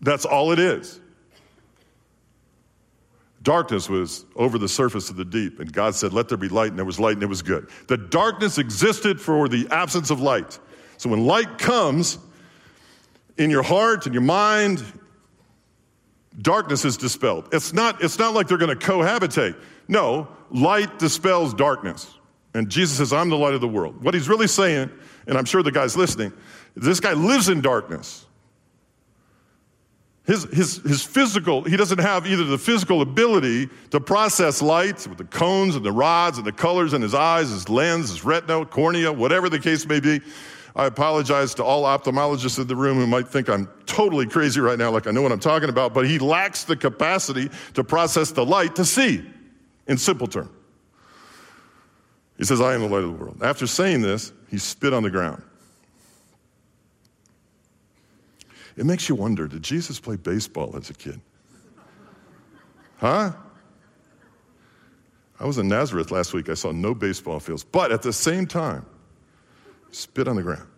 That's 0.00 0.24
all 0.24 0.52
it 0.52 0.58
is. 0.58 1.00
Darkness 3.42 3.88
was 3.88 4.24
over 4.34 4.58
the 4.58 4.68
surface 4.68 5.10
of 5.10 5.16
the 5.16 5.24
deep, 5.24 5.60
and 5.60 5.72
God 5.72 5.94
said, 5.94 6.12
Let 6.12 6.28
there 6.28 6.38
be 6.38 6.48
light, 6.48 6.70
and 6.70 6.78
there 6.78 6.84
was 6.84 6.98
light, 6.98 7.14
and 7.14 7.22
it 7.22 7.28
was 7.28 7.42
good. 7.42 7.68
The 7.86 7.96
darkness 7.96 8.58
existed 8.58 9.20
for 9.20 9.48
the 9.48 9.68
absence 9.70 10.10
of 10.10 10.20
light. 10.20 10.58
So 10.96 11.08
when 11.08 11.24
light 11.24 11.58
comes, 11.58 12.18
in 13.38 13.50
your 13.50 13.62
heart 13.62 14.04
and 14.04 14.14
your 14.14 14.22
mind, 14.22 14.82
darkness 16.42 16.84
is 16.84 16.96
dispelled. 16.96 17.48
It's 17.52 17.72
not, 17.72 18.02
it's 18.02 18.18
not 18.18 18.34
like 18.34 18.48
they're 18.48 18.58
going 18.58 18.76
to 18.76 18.86
cohabitate. 18.86 19.56
No, 19.86 20.28
light 20.50 20.98
dispels 20.98 21.54
darkness. 21.54 22.12
And 22.52 22.68
Jesus 22.68 22.98
says, 22.98 23.12
I'm 23.12 23.30
the 23.30 23.36
light 23.36 23.54
of 23.54 23.60
the 23.60 23.68
world. 23.68 24.02
What 24.02 24.14
he's 24.14 24.28
really 24.28 24.48
saying, 24.48 24.90
and 25.26 25.38
I'm 25.38 25.44
sure 25.44 25.62
the 25.62 25.70
guy's 25.70 25.96
listening, 25.96 26.32
this 26.74 27.00
guy 27.00 27.12
lives 27.12 27.48
in 27.48 27.60
darkness. 27.60 28.26
His, 30.28 30.44
his, 30.52 30.76
his 30.82 31.02
physical, 31.02 31.62
he 31.62 31.74
doesn't 31.78 32.00
have 32.00 32.26
either 32.26 32.44
the 32.44 32.58
physical 32.58 33.00
ability 33.00 33.70
to 33.88 33.98
process 33.98 34.60
light 34.60 35.06
with 35.08 35.16
the 35.16 35.24
cones 35.24 35.74
and 35.74 35.82
the 35.82 35.90
rods 35.90 36.36
and 36.36 36.46
the 36.46 36.52
colors 36.52 36.92
in 36.92 37.00
his 37.00 37.14
eyes, 37.14 37.48
his 37.48 37.70
lens, 37.70 38.10
his 38.10 38.26
retina, 38.26 38.66
cornea, 38.66 39.10
whatever 39.10 39.48
the 39.48 39.58
case 39.58 39.86
may 39.86 40.00
be, 40.00 40.20
I 40.76 40.84
apologize 40.84 41.54
to 41.54 41.64
all 41.64 41.84
ophthalmologists 41.84 42.58
in 42.60 42.66
the 42.66 42.76
room 42.76 42.98
who 42.98 43.06
might 43.06 43.26
think 43.26 43.48
I'm 43.48 43.70
totally 43.86 44.26
crazy 44.26 44.60
right 44.60 44.78
now, 44.78 44.90
like 44.90 45.06
I 45.06 45.12
know 45.12 45.22
what 45.22 45.32
I'm 45.32 45.40
talking 45.40 45.70
about, 45.70 45.94
but 45.94 46.06
he 46.06 46.18
lacks 46.18 46.64
the 46.64 46.76
capacity 46.76 47.48
to 47.72 47.82
process 47.82 48.30
the 48.30 48.44
light 48.44 48.76
to 48.76 48.84
see, 48.84 49.24
in 49.86 49.96
simple 49.96 50.26
terms. 50.26 50.50
He 52.36 52.44
says, 52.44 52.60
I 52.60 52.74
am 52.74 52.82
the 52.82 52.88
light 52.88 53.02
of 53.02 53.16
the 53.16 53.24
world. 53.24 53.42
After 53.42 53.66
saying 53.66 54.02
this, 54.02 54.30
he 54.50 54.58
spit 54.58 54.92
on 54.92 55.02
the 55.02 55.10
ground. 55.10 55.42
It 58.78 58.86
makes 58.86 59.08
you 59.08 59.16
wonder 59.16 59.48
did 59.48 59.62
Jesus 59.62 59.98
play 59.98 60.14
baseball 60.14 60.76
as 60.76 60.88
a 60.88 60.94
kid? 60.94 61.20
Huh? 62.98 63.32
I 65.40 65.44
was 65.44 65.58
in 65.58 65.68
Nazareth 65.68 66.10
last 66.10 66.32
week. 66.32 66.48
I 66.48 66.54
saw 66.54 66.70
no 66.70 66.94
baseball 66.94 67.40
fields. 67.40 67.64
But 67.64 67.90
at 67.92 68.02
the 68.02 68.12
same 68.12 68.46
time, 68.46 68.86
spit 69.90 70.28
on 70.28 70.36
the 70.36 70.42
ground. 70.42 70.68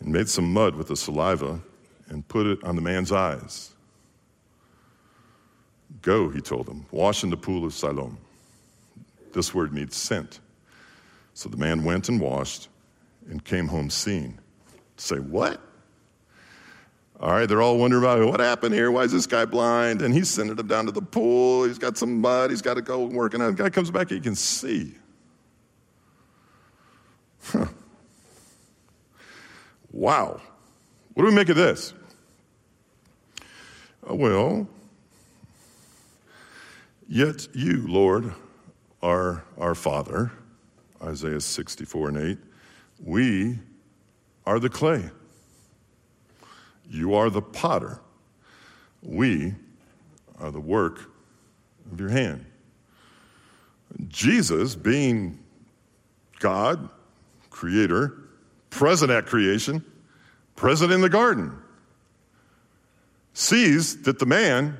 And 0.00 0.12
made 0.12 0.28
some 0.28 0.52
mud 0.52 0.76
with 0.76 0.88
the 0.88 0.96
saliva 0.96 1.60
and 2.08 2.26
put 2.26 2.46
it 2.46 2.62
on 2.64 2.74
the 2.74 2.82
man's 2.82 3.12
eyes. 3.12 3.74
Go, 6.02 6.28
he 6.28 6.40
told 6.40 6.68
him, 6.68 6.86
wash 6.90 7.22
in 7.24 7.30
the 7.30 7.36
pool 7.36 7.64
of 7.64 7.74
Siloam. 7.74 8.18
This 9.32 9.54
word 9.54 9.72
means 9.72 9.96
sent. 9.96 10.40
So 11.34 11.48
the 11.48 11.56
man 11.56 11.84
went 11.84 12.08
and 12.08 12.20
washed 12.20 12.68
and 13.28 13.44
came 13.44 13.68
home 13.68 13.90
seeing. 13.90 14.38
Say, 14.96 15.16
what? 15.16 15.60
All 17.20 17.32
right, 17.32 17.46
they're 17.46 17.60
all 17.60 17.76
wondering 17.76 18.02
about 18.02 18.26
what 18.26 18.40
happened 18.40 18.74
here. 18.74 18.90
Why 18.90 19.02
is 19.02 19.12
this 19.12 19.26
guy 19.26 19.44
blind? 19.44 20.00
And 20.00 20.14
he's 20.14 20.30
sending 20.30 20.58
him 20.58 20.66
down 20.66 20.86
to 20.86 20.92
the 20.92 21.02
pool. 21.02 21.64
He's 21.64 21.78
got 21.78 21.98
some 21.98 22.18
mud. 22.18 22.48
He's 22.48 22.62
got 22.62 22.74
to 22.74 22.82
go 22.82 23.04
working 23.04 23.42
on. 23.42 23.54
The 23.54 23.62
guy 23.62 23.68
comes 23.68 23.90
back, 23.90 24.08
he 24.08 24.20
can 24.20 24.34
see. 24.34 24.94
Huh. 27.42 27.66
Wow. 29.92 30.40
What 31.12 31.24
do 31.24 31.28
we 31.28 31.34
make 31.34 31.50
of 31.50 31.56
this? 31.56 31.92
Uh, 34.08 34.14
well, 34.14 34.66
yet 37.06 37.48
you, 37.54 37.86
Lord, 37.86 38.32
are 39.02 39.44
our 39.58 39.74
Father, 39.74 40.32
Isaiah 41.02 41.40
64 41.40 42.08
and 42.08 42.16
8. 42.16 42.38
We 43.04 43.58
are 44.46 44.58
the 44.58 44.70
clay. 44.70 45.10
You 46.90 47.14
are 47.14 47.30
the 47.30 47.40
potter. 47.40 48.00
We 49.02 49.54
are 50.40 50.50
the 50.50 50.60
work 50.60 51.08
of 51.90 52.00
your 52.00 52.08
hand. 52.08 52.44
Jesus, 54.08 54.74
being 54.74 55.38
God, 56.40 56.88
creator, 57.48 58.14
present 58.70 59.10
at 59.10 59.26
creation, 59.26 59.84
present 60.56 60.92
in 60.92 61.00
the 61.00 61.08
garden, 61.08 61.56
sees 63.34 64.02
that 64.02 64.18
the 64.18 64.26
man 64.26 64.76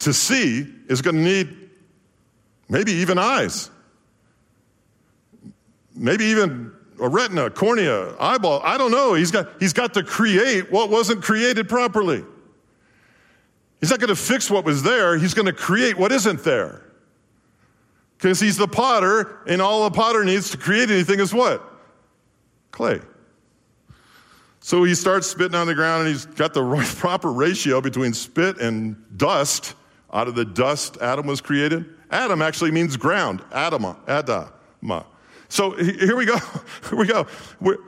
to 0.00 0.12
see 0.12 0.66
is 0.88 1.00
going 1.00 1.16
to 1.16 1.22
need 1.22 1.70
maybe 2.68 2.92
even 2.92 3.18
eyes, 3.18 3.70
maybe 5.94 6.24
even 6.26 6.72
a 7.00 7.08
retina, 7.08 7.50
cornea, 7.50 8.14
eyeball. 8.18 8.60
I 8.62 8.78
don't 8.78 8.90
know. 8.90 9.14
He's 9.14 9.30
got, 9.30 9.48
he's 9.60 9.72
got 9.72 9.94
to 9.94 10.02
create 10.02 10.70
what 10.70 10.90
wasn't 10.90 11.22
created 11.22 11.68
properly. 11.68 12.24
He's 13.80 13.90
not 13.90 14.00
going 14.00 14.08
to 14.08 14.16
fix 14.16 14.50
what 14.50 14.64
was 14.64 14.82
there, 14.82 15.16
he's 15.18 15.34
going 15.34 15.46
to 15.46 15.52
create 15.52 15.96
what 15.96 16.12
isn't 16.12 16.44
there. 16.44 16.82
Because 18.16 18.40
he's 18.40 18.56
the 18.56 18.66
potter, 18.66 19.38
and 19.46 19.62
all 19.62 19.86
a 19.86 19.90
potter 19.92 20.24
needs 20.24 20.50
to 20.50 20.56
create 20.56 20.90
anything 20.90 21.20
is 21.20 21.32
what? 21.32 21.62
Clay. 22.72 23.00
So 24.60 24.82
he 24.82 24.96
starts 24.96 25.28
spitting 25.28 25.54
on 25.54 25.68
the 25.68 25.74
ground, 25.74 26.02
and 26.02 26.08
he's 26.08 26.26
got 26.26 26.52
the 26.52 26.62
right, 26.64 26.86
proper 26.86 27.32
ratio 27.32 27.80
between 27.80 28.12
spit 28.12 28.60
and 28.60 28.96
dust. 29.16 29.74
Out 30.12 30.26
of 30.26 30.34
the 30.34 30.44
dust, 30.44 30.98
Adam 31.00 31.26
was 31.26 31.40
created. 31.40 31.84
Adam 32.10 32.42
actually 32.42 32.70
means 32.70 32.96
ground. 32.96 33.40
Adama, 33.50 33.96
Adama. 34.06 35.04
So 35.48 35.72
here 35.72 36.16
we 36.16 36.26
go. 36.26 36.36
Here 36.88 36.98
we 36.98 37.06
go. 37.06 37.26
We're, 37.60 37.78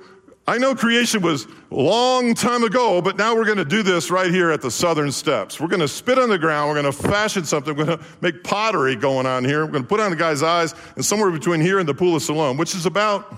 I 0.47 0.59
know 0.59 0.75
creation 0.75 1.23
was 1.23 1.47
a 1.71 1.75
long 1.75 2.35
time 2.35 2.65
ago, 2.65 3.01
but 3.01 3.17
now 3.17 3.37
we're 3.37 3.45
going 3.45 3.59
to 3.59 3.65
do 3.65 3.85
this 3.85 4.11
right 4.11 4.31
here 4.31 4.51
at 4.51 4.61
the 4.61 4.71
southern 4.71 5.13
steps. 5.13 5.61
We're 5.61 5.69
going 5.69 5.81
to 5.81 5.87
spit 5.87 6.19
on 6.19 6.29
the 6.29 6.39
ground. 6.39 6.69
We're 6.69 6.83
going 6.83 6.93
to 6.93 7.03
fashion 7.03 7.45
something. 7.45 7.77
We're 7.77 7.85
going 7.85 7.99
to 7.99 8.05
make 8.21 8.43
pottery 8.43 8.97
going 8.97 9.27
on 9.27 9.45
here. 9.45 9.65
We're 9.65 9.71
going 9.71 9.85
to 9.85 9.89
put 9.89 10.01
on 10.01 10.11
the 10.11 10.17
guy's 10.17 10.43
eyes, 10.43 10.75
and 10.97 11.05
somewhere 11.05 11.31
between 11.31 11.61
here 11.61 11.79
and 11.79 11.89
the 11.89 11.95
pool 11.95 12.17
of 12.17 12.23
Siloam, 12.23 12.57
which 12.57 12.75
is 12.75 12.85
about 12.85 13.31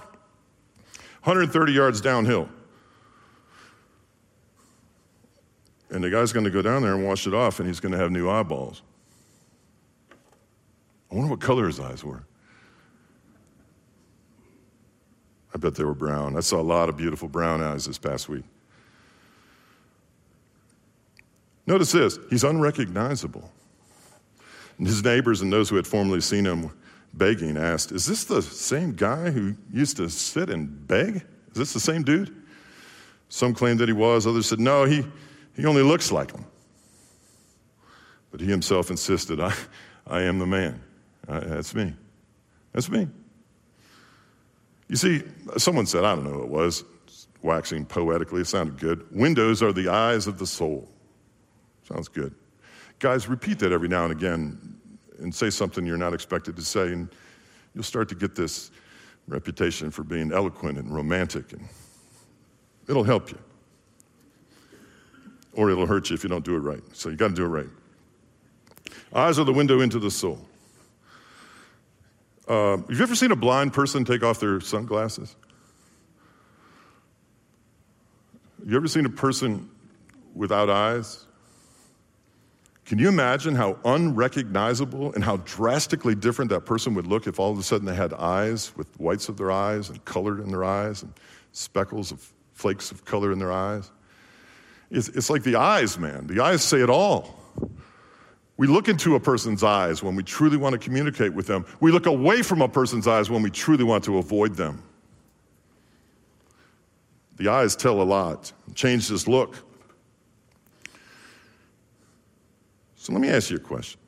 130 1.25 1.73
yards 1.73 2.01
downhill. 2.01 2.49
And 5.91 6.03
the 6.03 6.09
guy's 6.09 6.33
going 6.33 6.45
to 6.45 6.51
go 6.51 6.63
down 6.63 6.81
there 6.81 6.95
and 6.95 7.05
wash 7.05 7.27
it 7.27 7.35
off, 7.35 7.59
and 7.61 7.69
he's 7.69 7.81
going 7.81 7.93
to 7.93 7.99
have 7.99 8.11
new 8.11 8.31
eyeballs. 8.31 8.81
I 11.11 11.15
wonder 11.15 11.29
what 11.29 11.41
color 11.41 11.67
his 11.67 11.79
eyes 11.79 12.03
were. 12.03 12.25
I 15.55 15.59
bet 15.59 15.75
they 15.75 15.85
were 15.85 15.95
brown. 15.95 16.37
I 16.37 16.41
saw 16.41 16.61
a 16.61 16.63
lot 16.63 16.89
of 16.89 16.97
beautiful 16.97 17.29
brown 17.29 17.63
eyes 17.63 17.85
this 17.85 17.99
past 17.99 18.29
week. 18.29 18.45
Notice 21.67 21.93
this 21.93 22.19
he's 22.31 22.45
unrecognizable. 22.45 23.51
And 24.79 24.87
his 24.87 25.05
neighbors 25.05 25.43
and 25.43 25.53
those 25.53 25.69
who 25.69 25.77
had 25.77 25.87
formerly 25.87 26.21
seen 26.21 26.45
him 26.45 26.71
begging 27.15 27.57
asked, 27.57 27.93
Is 27.93 28.07
this 28.07 28.25
the 28.25 28.43
same 28.43 28.93
guy 28.93 29.31
who 29.31 29.55
used 29.73 29.97
to 29.99 30.09
sit 30.09 30.51
and 30.51 30.87
beg? 30.87 31.17
Is 31.17 31.55
this 31.55 31.73
the 31.73 31.81
same 31.81 32.03
dude? 32.03 32.35
Some 33.29 33.55
claimed 33.55 33.81
that 33.81 33.89
he 33.89 33.93
was, 33.93 34.27
others 34.27 34.47
said, 34.47 34.61
No, 34.61 34.85
he, 34.85 35.05
he 35.57 35.67
only 35.67 35.83
looks 35.83 36.11
like 36.11 36.33
him. 36.33 36.45
But 38.31 38.41
he 38.41 38.47
himself 38.47 38.91
insisted, 38.91 39.41
I, 39.41 39.55
I 40.07 40.23
am 40.23 40.39
the 40.39 40.47
man. 40.47 40.83
I, 41.29 41.41
that's 41.41 41.75
me. 41.75 41.95
That's 42.73 42.91
me. 42.91 43.09
You 44.89 44.97
see, 44.97 45.23
someone 45.57 45.87
said, 45.87 46.05
I 46.05 46.15
don't 46.15 46.25
know 46.25 46.33
who 46.33 46.43
it 46.43 46.49
was, 46.49 46.85
waxing 47.43 47.85
poetically, 47.85 48.43
it 48.43 48.47
sounded 48.47 48.79
good. 48.79 49.07
Windows 49.11 49.63
are 49.63 49.73
the 49.73 49.89
eyes 49.89 50.27
of 50.27 50.39
the 50.39 50.47
soul. 50.47 50.89
Sounds 51.89 52.09
good. 52.09 52.35
Guys, 52.99 53.29
repeat 53.29 53.59
that 53.61 53.73
every 53.73 53.89
now 53.89 54.05
and 54.05 54.13
again 54.13 54.79
and 55.19 55.35
say 55.35 55.51
something 55.51 55.87
you're 55.87 55.97
not 55.97 56.15
expected 56.15 56.57
to 56.57 56.63
say, 56.63 56.93
and 56.93 57.09
you'll 57.75 57.85
start 57.85 58.09
to 58.09 58.15
get 58.15 58.35
this 58.35 58.71
reputation 59.29 59.91
for 59.91 60.03
being 60.03 60.33
eloquent 60.33 60.79
and 60.79 60.95
romantic, 60.95 61.53
and 61.53 61.67
it'll 62.89 63.05
help 63.05 63.31
you. 63.31 63.39
Or 65.55 65.71
it'll 65.71 65.87
hurt 65.87 66.11
you 66.11 66.15
if 66.15 66.23
you 66.23 66.31
don't 66.31 66.45
do 66.45 66.57
it 66.57 66.61
right. 66.61 66.83
So 66.93 67.09
you 67.09 67.17
got 67.17 67.29
to 67.29 67.35
do 67.35 67.45
it 67.45 67.49
right. 67.49 67.69
Eyes 69.15 69.39
are 69.39 69.45
the 69.45 69.53
window 69.53 69.81
into 69.81 69.99
the 69.99 70.11
soul. 70.11 70.47
Uh, 72.49 72.77
have 72.77 72.91
you 72.91 73.03
ever 73.03 73.15
seen 73.15 73.31
a 73.31 73.37
blind 73.37 73.73
person 73.73 74.05
take 74.05 74.23
off 74.23 74.41
their 74.41 74.61
sunglasses? 74.61 75.37
Have 78.59 78.71
you 78.71 78.77
ever 78.77 78.89
seen 78.89 79.07
a 79.07 79.11
person 79.11 79.71
without 80.35 80.69
eyes? 80.69 81.27
Can 82.85 82.99
you 82.99 83.09
imagine 83.09 83.55
how 83.55 83.79
unrecognizable 83.85 85.13
and 85.15 85.23
how 85.23 85.37
drastically 85.39 86.15
different 86.15 86.51
that 86.51 86.67
person 86.67 86.95
would 86.95 87.07
look 87.07 87.27
if 87.27 87.39
all 87.39 87.53
of 87.53 87.59
a 87.59 87.63
sudden 87.63 87.87
they 87.87 87.95
had 87.95 88.13
eyes 88.13 88.77
with 88.77 88.89
whites 88.99 89.29
of 89.29 89.37
their 89.37 89.53
eyes 89.53 89.89
and 89.89 90.05
colored 90.05 90.41
in 90.41 90.51
their 90.51 90.65
eyes 90.65 91.03
and 91.03 91.13
speckles 91.53 92.11
of 92.11 92.33
flakes 92.55 92.91
of 92.91 93.05
color 93.05 93.31
in 93.31 93.39
their 93.39 93.53
eyes? 93.53 93.91
It's, 94.91 95.09
it's 95.09 95.31
like 95.31 95.43
the 95.43 95.57
eyes, 95.57 95.97
man. 95.97 96.27
The 96.27 96.41
eyes 96.41 96.63
say 96.63 96.83
it 96.83 96.91
all. 96.91 97.39
We 98.57 98.67
look 98.67 98.89
into 98.89 99.15
a 99.15 99.21
person's 99.21 99.63
eyes 99.63 100.03
when 100.03 100.15
we 100.15 100.23
truly 100.23 100.57
want 100.57 100.75
to 100.75 100.79
communicate 100.79 101.33
with 101.33 101.47
them. 101.47 101.65
We 101.81 101.91
look 101.91 102.07
away 102.07 102.43
from 102.43 102.63
a 102.63 102.69
person's 102.69 103.09
eyes 103.09 103.31
when 103.31 103.43
we 103.43 103.51
truly 103.51 103.85
want 103.85 104.05
to 104.05 104.19
avoid 104.19 104.55
them. 104.55 104.83
The 107.37 107.49
eyes 107.49 107.75
tell 107.75 108.03
a 108.03 108.05
lot. 108.05 108.53
Change 108.75 109.09
this 109.09 109.27
look. 109.27 109.57
So 112.97 113.13
let 113.13 113.21
me 113.21 113.29
ask 113.31 113.51
you 113.51 113.57
a 113.57 113.61
question. 113.61 113.99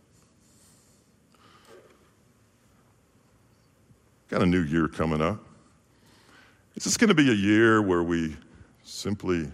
Got 4.29 4.42
a 4.42 4.47
new 4.47 4.63
year 4.63 4.88
coming 4.88 5.21
up. 5.21 5.42
Is 6.77 6.85
this 6.85 6.97
going 6.97 7.09
to 7.09 7.15
be 7.15 7.31
a 7.31 7.35
year 7.35 7.83
where 7.83 8.03
we 8.03 8.37
simply 8.83 9.51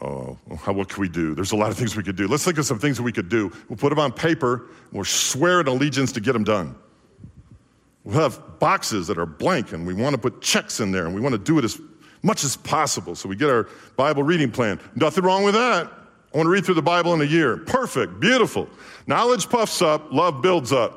uh, 0.00 0.34
how, 0.56 0.72
what 0.72 0.88
can 0.88 1.00
we 1.00 1.08
do? 1.08 1.34
There's 1.34 1.52
a 1.52 1.56
lot 1.56 1.70
of 1.70 1.76
things 1.76 1.96
we 1.96 2.02
could 2.02 2.16
do. 2.16 2.26
Let's 2.26 2.44
think 2.44 2.58
of 2.58 2.66
some 2.66 2.78
things 2.78 2.96
that 2.96 3.02
we 3.02 3.12
could 3.12 3.28
do. 3.28 3.52
We'll 3.68 3.76
put 3.76 3.90
them 3.90 3.98
on 3.98 4.12
paper. 4.12 4.68
We'll 4.92 5.04
swear 5.04 5.60
an 5.60 5.68
allegiance 5.68 6.12
to 6.12 6.20
get 6.20 6.32
them 6.32 6.44
done. 6.44 6.74
We'll 8.04 8.18
have 8.18 8.58
boxes 8.58 9.06
that 9.08 9.18
are 9.18 9.26
blank, 9.26 9.72
and 9.72 9.86
we 9.86 9.92
want 9.92 10.14
to 10.14 10.20
put 10.20 10.40
checks 10.40 10.80
in 10.80 10.90
there, 10.90 11.04
and 11.04 11.14
we 11.14 11.20
want 11.20 11.34
to 11.34 11.38
do 11.38 11.58
it 11.58 11.64
as 11.64 11.80
much 12.22 12.44
as 12.44 12.56
possible. 12.56 13.14
So 13.14 13.28
we 13.28 13.36
get 13.36 13.50
our 13.50 13.68
Bible 13.96 14.22
reading 14.22 14.50
plan. 14.50 14.80
Nothing 14.94 15.24
wrong 15.24 15.44
with 15.44 15.54
that. 15.54 15.86
I 16.32 16.36
want 16.36 16.46
to 16.46 16.50
read 16.50 16.64
through 16.64 16.74
the 16.74 16.82
Bible 16.82 17.12
in 17.12 17.20
a 17.20 17.24
year. 17.24 17.58
Perfect, 17.58 18.20
beautiful. 18.20 18.68
Knowledge 19.06 19.48
puffs 19.48 19.82
up, 19.82 20.12
love 20.12 20.40
builds 20.40 20.72
up. 20.72 20.96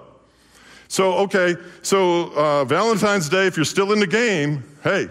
So, 0.88 1.14
okay, 1.16 1.56
so 1.82 2.32
uh, 2.36 2.66
Valentine's 2.66 3.28
Day, 3.28 3.48
if 3.48 3.58
you're 3.58 3.66
still 3.66 3.94
in 3.94 4.00
the 4.00 4.08
game, 4.08 4.64
hey, 4.84 5.10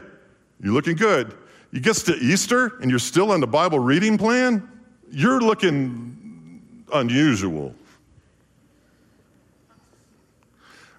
you're 0.62 0.72
looking 0.72 0.97
good. 0.97 1.36
You 1.73 1.81
get 1.81 1.97
to 1.97 2.14
Easter 2.16 2.79
and 2.81 2.91
you're 2.91 2.99
still 2.99 3.33
on 3.33 3.41
the 3.41 3.47
Bible 3.47 3.79
reading 3.79 4.18
plan, 4.18 4.68
you're 5.11 5.41
looking 5.41 6.85
unusual. 6.93 7.75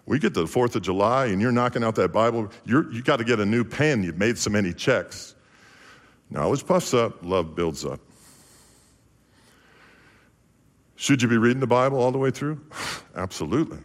We 0.06 0.20
get 0.20 0.34
to 0.34 0.42
the 0.42 0.48
4th 0.48 0.76
of 0.76 0.82
July 0.82 1.28
and 1.28 1.40
you're 1.40 1.52
knocking 1.52 1.84
out 1.84 1.96
that 1.96 2.12
Bible, 2.12 2.52
you 2.66 2.90
you 2.92 3.04
got 3.04 3.18
to 3.18 3.24
get 3.24 3.40
a 3.40 3.46
new 3.46 3.64
pen. 3.64 4.04
You've 4.04 4.18
made 4.18 4.38
so 4.38 4.50
many 4.50 4.74
checks. 4.74 5.36
Knowledge 6.30 6.66
puffs 6.66 6.94
up, 6.94 7.24
love 7.24 7.56
builds 7.56 7.86
up. 7.86 8.00
Should 10.96 11.22
you 11.22 11.28
be 11.28 11.38
reading 11.38 11.60
the 11.60 11.68
Bible 11.68 12.00
all 12.00 12.12
the 12.12 12.18
way 12.18 12.32
through? 12.32 12.60
Absolutely. 13.16 13.80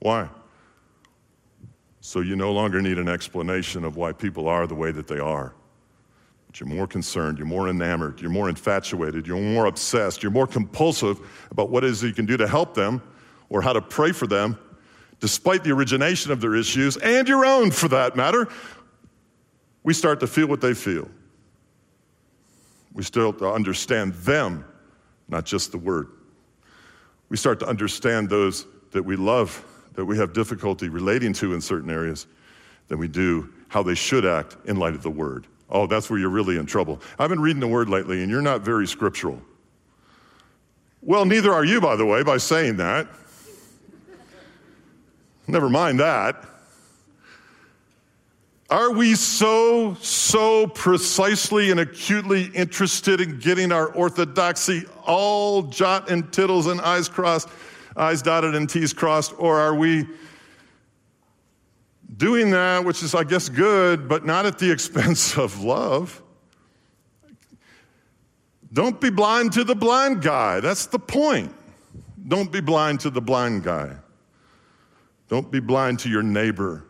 Why? 0.00 0.28
So 2.00 2.20
you 2.20 2.36
no 2.36 2.52
longer 2.52 2.82
need 2.82 2.98
an 2.98 3.08
explanation 3.08 3.84
of 3.84 3.96
why 3.96 4.12
people 4.12 4.48
are 4.48 4.66
the 4.66 4.74
way 4.74 4.92
that 4.92 5.08
they 5.08 5.18
are. 5.18 5.54
You're 6.58 6.68
more 6.68 6.86
concerned, 6.86 7.38
you're 7.38 7.46
more 7.46 7.68
enamored, 7.68 8.20
you're 8.20 8.30
more 8.30 8.48
infatuated, 8.48 9.26
you're 9.26 9.40
more 9.40 9.66
obsessed, 9.66 10.22
you're 10.22 10.32
more 10.32 10.46
compulsive 10.46 11.20
about 11.50 11.70
what 11.70 11.84
it 11.84 11.90
is 11.90 12.02
you 12.02 12.12
can 12.12 12.26
do 12.26 12.36
to 12.36 12.48
help 12.48 12.74
them 12.74 13.00
or 13.48 13.62
how 13.62 13.72
to 13.72 13.80
pray 13.80 14.12
for 14.12 14.26
them, 14.26 14.58
despite 15.20 15.64
the 15.64 15.70
origination 15.70 16.32
of 16.32 16.40
their 16.40 16.54
issues 16.54 16.96
and 16.96 17.28
your 17.28 17.44
own 17.44 17.70
for 17.70 17.88
that 17.88 18.16
matter. 18.16 18.48
We 19.84 19.94
start 19.94 20.20
to 20.20 20.26
feel 20.26 20.48
what 20.48 20.60
they 20.60 20.74
feel. 20.74 21.08
We 22.92 23.04
start 23.04 23.38
to 23.38 23.52
understand 23.52 24.14
them, 24.14 24.64
not 25.28 25.44
just 25.44 25.70
the 25.70 25.78
word. 25.78 26.08
We 27.28 27.36
start 27.36 27.60
to 27.60 27.66
understand 27.66 28.28
those 28.28 28.66
that 28.90 29.04
we 29.04 29.16
love, 29.16 29.64
that 29.94 30.04
we 30.04 30.16
have 30.18 30.32
difficulty 30.32 30.88
relating 30.88 31.32
to 31.34 31.54
in 31.54 31.60
certain 31.60 31.90
areas, 31.90 32.26
than 32.88 32.98
we 32.98 33.06
do 33.06 33.52
how 33.68 33.82
they 33.82 33.94
should 33.94 34.24
act 34.24 34.56
in 34.64 34.76
light 34.76 34.94
of 34.94 35.02
the 35.02 35.10
word. 35.10 35.46
Oh, 35.70 35.86
that's 35.86 36.08
where 36.08 36.18
you're 36.18 36.30
really 36.30 36.56
in 36.56 36.66
trouble. 36.66 37.00
I've 37.18 37.28
been 37.28 37.40
reading 37.40 37.60
the 37.60 37.68
word 37.68 37.88
lately, 37.88 38.22
and 38.22 38.30
you're 38.30 38.42
not 38.42 38.62
very 38.62 38.86
scriptural. 38.86 39.42
Well, 41.02 41.24
neither 41.24 41.52
are 41.52 41.64
you, 41.64 41.80
by 41.80 41.96
the 41.96 42.06
way, 42.06 42.22
by 42.22 42.38
saying 42.38 42.76
that. 42.78 43.08
Never 45.46 45.68
mind 45.68 46.00
that. 46.00 46.44
Are 48.70 48.92
we 48.92 49.14
so, 49.14 49.94
so 49.94 50.66
precisely 50.66 51.70
and 51.70 51.80
acutely 51.80 52.46
interested 52.54 53.18
in 53.22 53.38
getting 53.38 53.72
our 53.72 53.88
orthodoxy 53.94 54.84
all 55.06 55.62
jot 55.62 56.10
and 56.10 56.30
tittles 56.30 56.66
and 56.66 56.78
I's 56.82 57.08
crossed, 57.08 57.48
I's 57.96 58.20
dotted 58.20 58.54
and 58.54 58.68
T's 58.68 58.92
crossed, 58.92 59.32
or 59.38 59.58
are 59.58 59.74
we 59.74 60.06
doing 62.16 62.50
that, 62.50 62.84
which 62.84 63.02
is, 63.02 63.14
I 63.14 63.24
guess, 63.24 63.48
good, 63.48 64.08
but 64.08 64.24
not 64.24 64.46
at 64.46 64.58
the 64.58 64.70
expense 64.72 65.36
of 65.36 65.62
love? 65.62 66.22
Don't 68.72 69.00
be 69.00 69.10
blind 69.10 69.52
to 69.52 69.64
the 69.64 69.74
blind 69.74 70.22
guy. 70.22 70.60
That's 70.60 70.86
the 70.86 70.98
point. 70.98 71.54
Don't 72.26 72.52
be 72.52 72.60
blind 72.60 73.00
to 73.00 73.10
the 73.10 73.20
blind 73.20 73.62
guy. 73.62 73.96
Don't 75.28 75.50
be 75.50 75.60
blind 75.60 75.98
to 76.00 76.08
your 76.08 76.22
neighbor. 76.22 76.84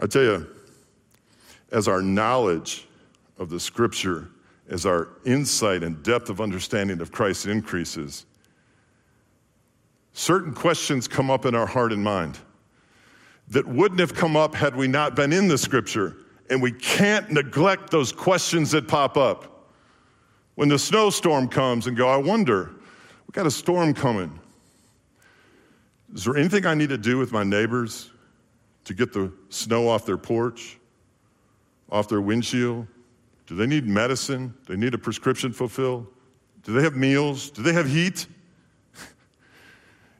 I 0.00 0.06
tell 0.06 0.22
you, 0.22 0.46
as 1.72 1.88
our 1.88 2.02
knowledge 2.02 2.86
of 3.38 3.50
the 3.50 3.60
scripture, 3.60 4.28
as 4.68 4.86
our 4.86 5.08
insight 5.24 5.82
and 5.82 6.02
depth 6.02 6.28
of 6.28 6.40
understanding 6.40 7.00
of 7.00 7.10
Christ 7.10 7.46
increases, 7.46 8.26
certain 10.18 10.52
questions 10.52 11.06
come 11.06 11.30
up 11.30 11.46
in 11.46 11.54
our 11.54 11.66
heart 11.66 11.92
and 11.92 12.02
mind 12.02 12.36
that 13.50 13.66
wouldn't 13.66 14.00
have 14.00 14.12
come 14.12 14.36
up 14.36 14.52
had 14.52 14.74
we 14.74 14.88
not 14.88 15.14
been 15.14 15.32
in 15.32 15.46
the 15.46 15.56
scripture. 15.56 16.16
And 16.50 16.60
we 16.60 16.72
can't 16.72 17.30
neglect 17.30 17.90
those 17.90 18.10
questions 18.10 18.72
that 18.72 18.88
pop 18.88 19.16
up. 19.16 19.70
When 20.56 20.68
the 20.68 20.78
snowstorm 20.78 21.46
comes 21.48 21.86
and 21.86 21.96
go, 21.96 22.08
I 22.08 22.16
wonder, 22.16 22.72
we 23.26 23.32
got 23.32 23.46
a 23.46 23.50
storm 23.50 23.94
coming. 23.94 24.40
Is 26.12 26.24
there 26.24 26.36
anything 26.36 26.66
I 26.66 26.74
need 26.74 26.88
to 26.88 26.98
do 26.98 27.16
with 27.16 27.30
my 27.30 27.44
neighbors 27.44 28.10
to 28.84 28.94
get 28.94 29.12
the 29.12 29.32
snow 29.50 29.88
off 29.88 30.04
their 30.04 30.18
porch, 30.18 30.78
off 31.90 32.08
their 32.08 32.20
windshield? 32.20 32.86
Do 33.46 33.54
they 33.54 33.66
need 33.66 33.86
medicine? 33.86 34.54
Do 34.66 34.74
they 34.74 34.80
need 34.80 34.94
a 34.94 34.98
prescription 34.98 35.52
fulfilled? 35.52 36.06
Do 36.64 36.72
they 36.72 36.82
have 36.82 36.96
meals? 36.96 37.50
Do 37.50 37.62
they 37.62 37.72
have 37.72 37.88
heat? 37.88 38.26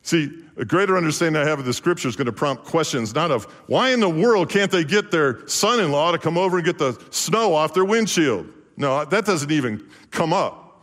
See, 0.09 0.43
a 0.57 0.65
greater 0.65 0.97
understanding 0.97 1.43
I 1.43 1.45
have 1.45 1.59
of 1.59 1.67
the 1.67 1.75
scripture 1.75 2.09
is 2.09 2.17
going 2.17 2.29
to 2.29 2.33
prompt 2.33 2.65
questions 2.65 3.15
not 3.15 3.31
of 3.31 3.45
why 3.67 3.91
in 3.91 4.01
the 4.01 4.09
world 4.09 4.49
can't 4.49 4.71
they 4.71 4.83
get 4.83 5.11
their 5.11 5.47
son 5.47 5.81
in 5.81 5.93
law 5.93 6.13
to 6.13 6.17
come 6.17 6.39
over 6.39 6.57
and 6.57 6.65
get 6.65 6.79
the 6.79 6.99
snow 7.11 7.53
off 7.53 7.75
their 7.75 7.85
windshield? 7.85 8.49
No, 8.79 9.05
that 9.05 9.27
doesn't 9.27 9.51
even 9.51 9.87
come 10.11 10.33
up. 10.33 10.83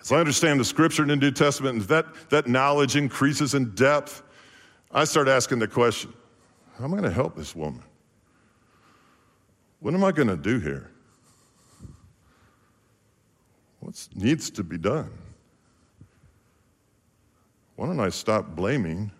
As 0.00 0.12
I 0.12 0.16
understand 0.16 0.58
the 0.58 0.64
scripture 0.64 1.02
in 1.02 1.08
the 1.08 1.16
New 1.16 1.30
Testament, 1.30 1.80
and 1.80 1.88
that, 1.88 2.06
that 2.30 2.46
knowledge 2.46 2.96
increases 2.96 3.52
in 3.52 3.74
depth, 3.74 4.22
I 4.90 5.04
start 5.04 5.28
asking 5.28 5.58
the 5.58 5.68
question 5.68 6.10
how 6.78 6.84
am 6.84 6.94
I 6.94 6.96
going 6.96 7.10
to 7.10 7.14
help 7.14 7.36
this 7.36 7.54
woman? 7.54 7.82
What 9.80 9.92
am 9.92 10.04
I 10.04 10.10
going 10.10 10.28
to 10.28 10.38
do 10.38 10.58
here? 10.58 10.90
What 13.80 14.08
needs 14.14 14.48
to 14.52 14.64
be 14.64 14.78
done? 14.78 15.10
Why 17.76 17.86
don't 17.86 18.00
I 18.00 18.10
stop 18.10 18.54
blaming, 18.54 19.10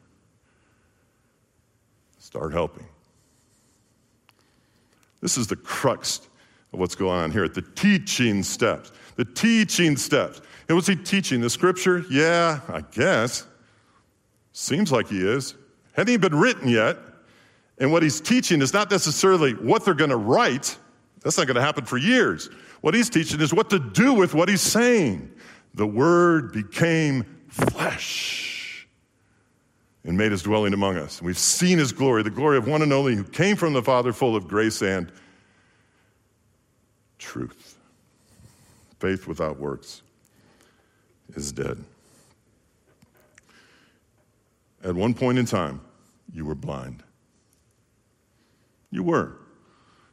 start 2.19 2.53
helping? 2.53 2.87
This 5.21 5.39
is 5.39 5.47
the 5.47 5.57
crux 5.57 6.29
of 6.73 6.81
what's 6.81 6.95
going 6.95 7.19
on 7.19 7.31
here 7.31 7.45
at 7.45 7.55
the 7.55 7.63
teaching 7.63 8.43
steps. 8.43 8.93
The 9.17 9.25
teaching 9.25 9.97
steps. 9.97 10.41
And 10.69 10.77
what's 10.77 10.89
he 10.89 10.97
teaching? 10.97 11.41
The 11.41 11.51
scripture? 11.51 12.05
Yeah, 12.11 12.61
I 12.69 12.83
guess. 12.93 13.47
Seems 14.53 14.91
like 14.91 15.09
he 15.09 15.19
is. 15.19 15.55
Hadn't 15.93 16.13
even 16.13 16.31
been 16.31 16.39
written 16.39 16.69
yet. 16.69 16.97
And 17.79 17.93
what 17.93 18.03
he's 18.03 18.21
teaching 18.21 18.63
is 18.63 18.73
not 18.73 18.91
necessarily 18.91 19.53
what 19.53 19.85
they're 19.85 19.95
going 19.95 20.11
to 20.11 20.17
write. 20.17 20.77
That's 21.23 21.39
not 21.39 21.47
going 21.47 21.57
to 21.57 21.63
happen 21.63 21.85
for 21.85 21.99
years. 21.99 22.49
What 22.81 22.95
he's 22.95 23.09
teaching 23.09 23.41
is 23.41 23.55
what 23.55 23.71
to 23.71 23.79
do 23.79 24.13
with 24.13 24.35
what 24.35 24.49
he's 24.49 24.61
saying. 24.61 25.31
The 25.75 25.87
word 25.87 26.53
became 26.53 27.25
flesh 27.53 28.89
and 30.05 30.17
made 30.17 30.33
his 30.33 30.43
dwelling 30.43 30.73
among 30.73 30.97
us. 30.97 31.19
And 31.19 31.27
we've 31.27 31.39
seen 31.39 31.79
his 31.79 31.93
glory, 31.93 32.23
the 32.23 32.31
glory 32.31 32.57
of 32.57 32.67
one 32.67 32.83
and 32.83 32.93
only 32.93 33.15
who 33.15 33.25
came 33.25 33.57
from 33.57 33.73
the 33.73 33.83
Father, 33.83 34.13
full 34.13 34.35
of 34.35 34.49
grace 34.49 34.83
and 34.83 35.13
truth. 37.19 37.79
Faith 38.99 39.27
without 39.27 39.59
works 39.59 40.03
is 41.35 41.53
dead. 41.53 41.83
At 44.83 44.95
one 44.95 45.15
point 45.15 45.39
in 45.39 45.45
time, 45.47 45.81
you 46.33 46.45
were 46.45 46.55
blind. 46.55 47.03
You 48.91 49.03
were. 49.03 49.37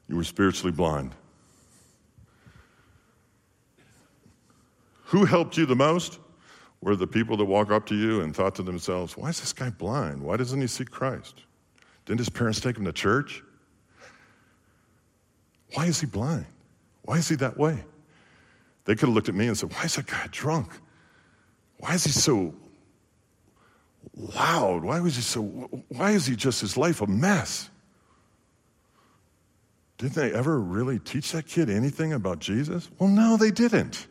You 0.07 0.15
were 0.15 0.23
spiritually 0.23 0.71
blind. 0.71 1.13
Who 5.05 5.25
helped 5.25 5.57
you 5.57 5.65
the 5.65 5.75
most? 5.75 6.19
Were 6.81 6.95
the 6.95 7.07
people 7.07 7.35
that 7.37 7.45
walk 7.45 7.71
up 7.71 7.85
to 7.87 7.95
you 7.95 8.21
and 8.21 8.35
thought 8.35 8.55
to 8.55 8.63
themselves, 8.63 9.17
why 9.17 9.29
is 9.29 9.39
this 9.39 9.51
guy 9.51 9.69
blind? 9.69 10.21
Why 10.21 10.37
doesn't 10.37 10.61
he 10.61 10.67
see 10.67 10.85
Christ? 10.85 11.43
Didn't 12.05 12.19
his 12.19 12.29
parents 12.29 12.61
take 12.61 12.77
him 12.77 12.85
to 12.85 12.93
church? 12.93 13.43
Why 15.73 15.85
is 15.85 15.99
he 15.99 16.07
blind? 16.07 16.45
Why 17.03 17.17
is 17.17 17.27
he 17.27 17.35
that 17.35 17.57
way? 17.57 17.83
They 18.85 18.95
could 18.95 19.09
have 19.09 19.15
looked 19.15 19.29
at 19.29 19.35
me 19.35 19.47
and 19.47 19.57
said, 19.57 19.71
Why 19.73 19.83
is 19.83 19.95
that 19.95 20.07
guy 20.07 20.27
drunk? 20.31 20.71
Why 21.77 21.93
is 21.93 22.05
he 22.05 22.11
so 22.11 22.55
loud? 24.15 24.83
Why 24.83 24.99
was 24.99 25.15
he 25.15 25.21
so 25.21 25.43
why 25.89 26.11
is 26.11 26.25
he 26.25 26.35
just 26.35 26.61
his 26.61 26.77
life 26.77 27.01
a 27.01 27.07
mess? 27.07 27.69
Didn't 29.97 30.15
they 30.15 30.33
ever 30.33 30.59
really 30.59 30.97
teach 30.97 31.33
that 31.33 31.45
kid 31.45 31.69
anything 31.69 32.13
about 32.13 32.39
Jesus? 32.39 32.89
Well, 32.97 33.09
no, 33.09 33.37
they 33.37 33.51
didn't. 33.51 34.07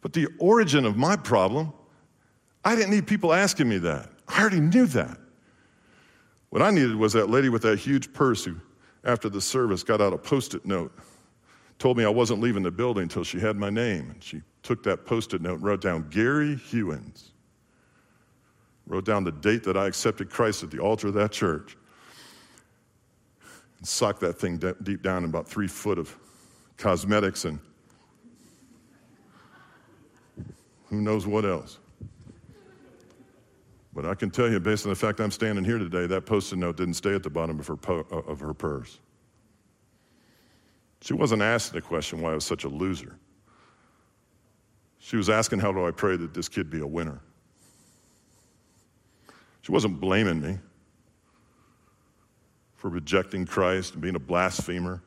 But 0.00 0.12
the 0.12 0.28
origin 0.38 0.84
of 0.84 0.96
my 0.96 1.16
problem, 1.16 1.72
I 2.64 2.74
didn't 2.74 2.90
need 2.90 3.06
people 3.06 3.32
asking 3.32 3.68
me 3.68 3.78
that. 3.78 4.10
I 4.28 4.40
already 4.40 4.60
knew 4.60 4.86
that. 4.86 5.18
What 6.50 6.62
I 6.62 6.70
needed 6.70 6.96
was 6.96 7.12
that 7.12 7.30
lady 7.30 7.48
with 7.48 7.62
that 7.62 7.78
huge 7.78 8.12
purse 8.12 8.44
who, 8.44 8.56
after 9.04 9.28
the 9.28 9.40
service, 9.40 9.82
got 9.82 10.00
out 10.00 10.12
a 10.12 10.18
post 10.18 10.54
it 10.54 10.64
note, 10.64 10.92
told 11.78 11.96
me 11.96 12.04
I 12.04 12.08
wasn't 12.08 12.40
leaving 12.40 12.62
the 12.62 12.70
building 12.70 13.04
until 13.04 13.24
she 13.24 13.38
had 13.38 13.56
my 13.56 13.70
name. 13.70 14.10
And 14.10 14.22
she 14.22 14.42
took 14.62 14.82
that 14.84 15.06
post 15.06 15.32
it 15.34 15.42
note 15.42 15.54
and 15.54 15.62
wrote 15.62 15.80
down 15.80 16.08
Gary 16.10 16.56
Hewins. 16.56 17.30
Wrote 18.86 19.04
down 19.04 19.24
the 19.24 19.32
date 19.32 19.62
that 19.64 19.76
I 19.76 19.86
accepted 19.86 20.30
Christ 20.30 20.64
at 20.64 20.70
the 20.70 20.80
altar 20.80 21.08
of 21.08 21.14
that 21.14 21.30
church 21.30 21.76
and 23.80 23.88
sock 23.88 24.20
that 24.20 24.38
thing 24.38 24.58
de- 24.58 24.74
deep 24.82 25.02
down 25.02 25.24
in 25.24 25.30
about 25.30 25.48
three 25.48 25.66
foot 25.66 25.98
of 25.98 26.16
cosmetics 26.76 27.44
and 27.44 27.58
who 30.90 31.00
knows 31.00 31.26
what 31.26 31.44
else. 31.44 31.78
But 33.94 34.06
I 34.06 34.14
can 34.14 34.30
tell 34.30 34.50
you, 34.50 34.60
based 34.60 34.84
on 34.84 34.90
the 34.90 34.96
fact 34.96 35.20
I'm 35.20 35.30
standing 35.30 35.64
here 35.64 35.78
today, 35.78 36.06
that 36.06 36.26
post-it 36.26 36.56
note 36.56 36.76
didn't 36.76 36.94
stay 36.94 37.14
at 37.14 37.22
the 37.22 37.30
bottom 37.30 37.58
of 37.58 37.66
her, 37.66 37.76
po- 37.76 38.06
uh, 38.12 38.18
of 38.30 38.40
her 38.40 38.52
purse. 38.52 38.98
She 41.00 41.14
wasn't 41.14 41.42
asking 41.42 41.80
the 41.80 41.86
question 41.86 42.20
why 42.20 42.32
I 42.32 42.34
was 42.34 42.44
such 42.44 42.64
a 42.64 42.68
loser. 42.68 43.16
She 44.98 45.16
was 45.16 45.30
asking, 45.30 45.60
how 45.60 45.72
do 45.72 45.86
I 45.86 45.90
pray 45.90 46.16
that 46.16 46.34
this 46.34 46.48
kid 46.48 46.70
be 46.70 46.80
a 46.80 46.86
winner? 46.86 47.20
She 49.62 49.72
wasn't 49.72 49.98
blaming 49.98 50.40
me 50.40 50.58
for 52.76 52.90
rejecting 52.90 53.46
Christ 53.46 53.94
and 53.94 54.02
being 54.02 54.14
a 54.16 54.20
blasphemer, 54.20 55.02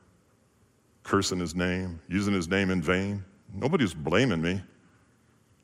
cursing 1.03 1.39
his 1.39 1.55
name, 1.55 1.99
using 2.07 2.33
his 2.33 2.47
name 2.47 2.69
in 2.69 2.81
vain. 2.81 3.23
Nobody 3.53 3.83
was 3.83 3.93
blaming 3.93 4.41
me. 4.41 4.61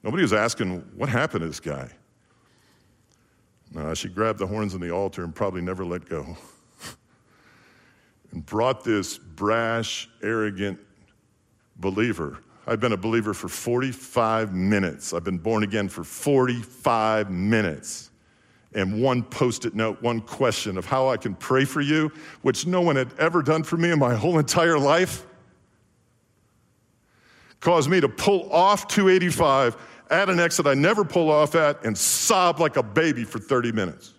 Nobody 0.04 0.24
was 0.24 0.34
asking, 0.34 0.80
what 0.95 1.10
happened 1.10 1.41
to 1.41 1.47
this 1.47 1.60
guy? 1.60 1.89
No, 3.74 3.93
she 3.93 4.10
grabbed 4.10 4.39
the 4.39 4.47
horns 4.47 4.74
on 4.74 4.82
the 4.82 4.91
altar 4.91 5.24
and 5.24 5.36
probably 5.36 5.62
never 5.62 5.86
let 5.86 6.08
go. 6.08 6.38
and 8.32 8.45
brought 8.45 8.84
this 8.84 9.18
brash, 9.18 10.10
arrogant 10.24 10.80
believer. 11.78 12.39
I've 12.66 12.80
been 12.80 12.93
a 12.93 12.97
believer 12.97 13.34
for 13.34 13.47
45 13.47 14.54
minutes. 14.54 15.14
I've 15.14 15.24
been 15.24 15.38
born 15.38 15.64
again 15.64 15.89
for 15.89 16.04
45 16.04 17.30
minutes. 17.30 18.12
And 18.76 19.02
one 19.02 19.24
post 19.24 19.66
it 19.66 19.74
note, 19.74 20.02
one 20.02 20.22
question 20.22 20.78
of 20.78 20.86
how 20.86 21.10
I 21.10 21.18
can 21.18 21.34
pray 21.34 21.66
for 21.66 21.82
you, 21.82 22.12
which 22.43 22.68
no 22.68 22.82
one 22.82 22.95
had 22.95 23.12
ever 23.18 23.41
done 23.41 23.64
for 23.64 23.78
me 23.78 23.91
in 23.91 23.97
my 23.97 24.14
whole 24.14 24.38
entire 24.38 24.78
life, 24.78 25.26
caused 27.60 27.89
me 27.89 27.99
to 28.01 28.10
pull 28.10 28.51
off 28.51 28.88
285 28.88 29.78
at 30.10 30.30
an 30.30 30.39
exit 30.39 30.66
I 30.66 30.74
never 30.74 31.05
pull 31.05 31.30
off 31.30 31.55
at 31.55 31.86
and 31.86 31.97
sob 31.97 32.60
like 32.60 32.78
a 32.78 32.84
baby 32.84 33.24
for 33.24 33.39
30 33.39 33.72
minutes. 33.72 34.14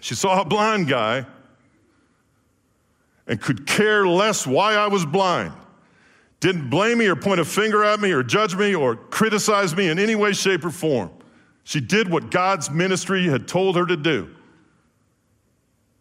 She 0.00 0.14
saw 0.14 0.40
a 0.40 0.44
blind 0.44 0.88
guy 0.88 1.26
and 3.26 3.40
could 3.40 3.66
care 3.66 4.06
less 4.06 4.46
why 4.46 4.74
I 4.74 4.86
was 4.86 5.04
blind. 5.04 5.52
Didn't 6.40 6.70
blame 6.70 6.98
me 6.98 7.06
or 7.06 7.16
point 7.16 7.40
a 7.40 7.44
finger 7.44 7.82
at 7.82 8.00
me 8.00 8.12
or 8.12 8.22
judge 8.22 8.54
me 8.54 8.74
or 8.74 8.96
criticize 8.96 9.74
me 9.74 9.88
in 9.88 9.98
any 9.98 10.14
way, 10.14 10.32
shape, 10.32 10.64
or 10.64 10.70
form. 10.70 11.10
She 11.64 11.80
did 11.80 12.08
what 12.08 12.30
God's 12.30 12.70
ministry 12.70 13.26
had 13.26 13.48
told 13.48 13.74
her 13.76 13.86
to 13.86 13.96
do. 13.96 14.35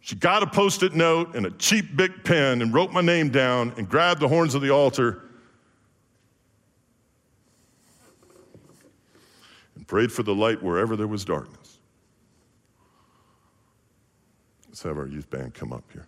She 0.06 0.16
got 0.16 0.44
a 0.44 0.48
post 0.48 0.84
it 0.84 0.94
note 0.94 1.34
and 1.34 1.48
a 1.48 1.50
cheap 1.50 1.96
big 1.98 2.24
pen 2.24 2.62
and 2.62 2.72
wrote 2.72 2.92
my 2.92 3.02
name 3.02 3.32
down 3.32 3.74
and 3.76 3.90
grabbed 3.90 4.22
the 4.22 4.28
horns 4.28 4.54
of 4.54 4.62
the 4.62 4.70
altar 4.70 5.24
and 9.76 9.88
prayed 9.88 10.12
for 10.12 10.22
the 10.22 10.36
light 10.36 10.62
wherever 10.62 10.96
there 10.96 11.08
was 11.08 11.26
darkness. 11.26 11.80
Let's 14.68 14.84
have 14.84 15.00
our 15.00 15.08
youth 15.08 15.28
band 15.32 15.56
come 15.56 15.74
up 15.74 15.84
here. 15.92 16.06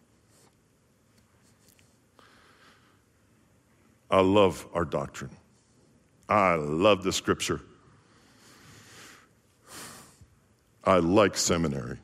I 4.11 4.21
love 4.21 4.67
our 4.75 4.85
doctrine. 4.85 5.31
I 6.29 6.53
love 6.53 7.01
the 7.01 7.11
scripture. 7.11 7.61
I 10.83 10.97
like 10.97 11.35
seminary. 11.35 11.97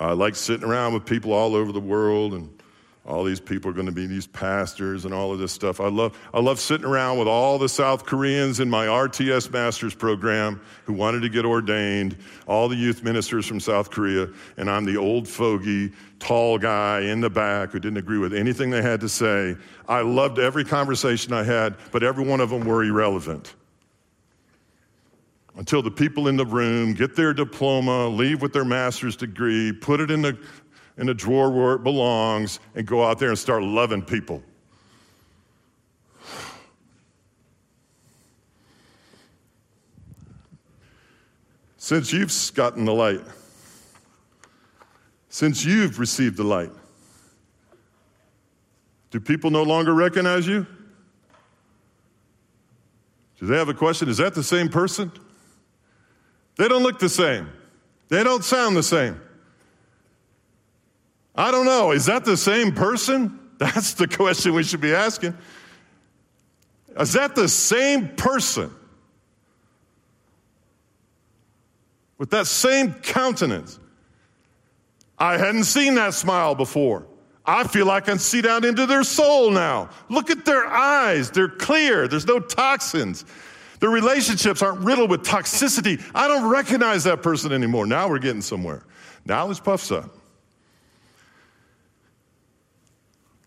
I 0.00 0.12
like 0.12 0.34
sitting 0.34 0.66
around 0.66 0.94
with 0.94 1.04
people 1.04 1.32
all 1.32 1.54
over 1.54 1.72
the 1.72 1.80
world 1.80 2.32
and 2.32 2.50
all 3.06 3.24
these 3.24 3.40
people 3.40 3.70
are 3.70 3.74
going 3.74 3.86
to 3.86 3.92
be 3.92 4.06
these 4.06 4.26
pastors 4.26 5.04
and 5.04 5.12
all 5.12 5.32
of 5.32 5.38
this 5.38 5.52
stuff. 5.52 5.80
I 5.80 5.88
love, 5.88 6.18
I 6.32 6.40
love 6.40 6.60
sitting 6.60 6.86
around 6.86 7.18
with 7.18 7.28
all 7.28 7.58
the 7.58 7.68
South 7.68 8.06
Koreans 8.06 8.60
in 8.60 8.70
my 8.70 8.86
RTS 8.86 9.50
master's 9.50 9.94
program 9.94 10.60
who 10.84 10.92
wanted 10.92 11.20
to 11.22 11.28
get 11.28 11.44
ordained, 11.44 12.16
all 12.46 12.68
the 12.68 12.76
youth 12.76 13.02
ministers 13.02 13.46
from 13.46 13.58
South 13.58 13.90
Korea, 13.90 14.28
and 14.56 14.70
I'm 14.70 14.84
the 14.84 14.96
old 14.96 15.26
fogey, 15.26 15.92
tall 16.18 16.58
guy 16.58 17.00
in 17.00 17.20
the 17.20 17.30
back 17.30 17.72
who 17.72 17.80
didn't 17.80 17.98
agree 17.98 18.18
with 18.18 18.34
anything 18.34 18.70
they 18.70 18.82
had 18.82 19.00
to 19.00 19.08
say. 19.08 19.56
I 19.88 20.02
loved 20.02 20.38
every 20.38 20.64
conversation 20.64 21.32
I 21.32 21.42
had, 21.42 21.76
but 21.92 22.02
every 22.02 22.24
one 22.24 22.40
of 22.40 22.50
them 22.50 22.64
were 22.64 22.84
irrelevant. 22.84 23.54
Until 25.60 25.82
the 25.82 25.90
people 25.90 26.26
in 26.26 26.38
the 26.38 26.46
room 26.46 26.94
get 26.94 27.14
their 27.14 27.34
diploma, 27.34 28.08
leave 28.08 28.40
with 28.40 28.54
their 28.54 28.64
master's 28.64 29.14
degree, 29.14 29.74
put 29.74 30.00
it 30.00 30.10
in 30.10 30.22
the 30.22 30.38
in 30.96 31.10
a 31.10 31.14
drawer 31.14 31.50
where 31.50 31.74
it 31.74 31.82
belongs 31.82 32.60
and 32.74 32.86
go 32.86 33.04
out 33.04 33.18
there 33.18 33.28
and 33.28 33.38
start 33.38 33.62
loving 33.62 34.00
people. 34.00 34.42
Since 41.76 42.10
you've 42.10 42.32
gotten 42.54 42.86
the 42.86 42.94
light, 42.94 43.20
since 45.28 45.62
you've 45.62 45.98
received 45.98 46.38
the 46.38 46.44
light, 46.44 46.72
do 49.10 49.20
people 49.20 49.50
no 49.50 49.62
longer 49.62 49.92
recognize 49.92 50.46
you? 50.46 50.66
Do 53.38 53.44
they 53.44 53.58
have 53.58 53.68
a 53.68 53.74
question? 53.74 54.08
Is 54.08 54.16
that 54.16 54.34
the 54.34 54.42
same 54.42 54.70
person? 54.70 55.12
They 56.60 56.68
don't 56.68 56.82
look 56.82 56.98
the 56.98 57.08
same. 57.08 57.48
They 58.10 58.22
don't 58.22 58.44
sound 58.44 58.76
the 58.76 58.82
same. 58.82 59.18
I 61.34 61.50
don't 61.50 61.64
know. 61.64 61.92
Is 61.92 62.04
that 62.04 62.26
the 62.26 62.36
same 62.36 62.72
person? 62.74 63.40
That's 63.58 63.94
the 63.94 64.06
question 64.06 64.52
we 64.52 64.62
should 64.62 64.82
be 64.82 64.92
asking. 64.92 65.38
Is 66.98 67.14
that 67.14 67.34
the 67.34 67.48
same 67.48 68.08
person? 68.08 68.70
With 72.18 72.28
that 72.28 72.46
same 72.46 72.92
countenance. 72.92 73.80
I 75.18 75.38
hadn't 75.38 75.64
seen 75.64 75.94
that 75.94 76.12
smile 76.12 76.54
before. 76.54 77.06
I 77.46 77.66
feel 77.66 77.86
like 77.86 78.02
I 78.02 78.06
can 78.06 78.18
see 78.18 78.42
down 78.42 78.66
into 78.66 78.84
their 78.84 79.02
soul 79.02 79.50
now. 79.50 79.88
Look 80.10 80.28
at 80.28 80.44
their 80.44 80.66
eyes. 80.66 81.30
They're 81.30 81.48
clear. 81.48 82.06
There's 82.06 82.26
no 82.26 82.38
toxins. 82.38 83.24
Their 83.80 83.90
relationships 83.90 84.62
aren't 84.62 84.80
riddled 84.80 85.10
with 85.10 85.22
toxicity. 85.22 86.02
I 86.14 86.28
don't 86.28 86.50
recognize 86.50 87.04
that 87.04 87.22
person 87.22 87.52
anymore. 87.52 87.86
Now 87.86 88.08
we're 88.08 88.18
getting 88.18 88.42
somewhere. 88.42 88.84
Knowledge 89.24 89.64
puffs 89.64 89.90
up. 89.90 90.14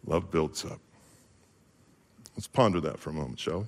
Love 0.05 0.29
builds 0.31 0.65
up. 0.65 0.79
Let's 2.36 2.47
ponder 2.47 2.81
that 2.81 2.99
for 2.99 3.11
a 3.11 3.13
moment, 3.13 3.39
shall 3.39 3.59
we? 3.59 3.65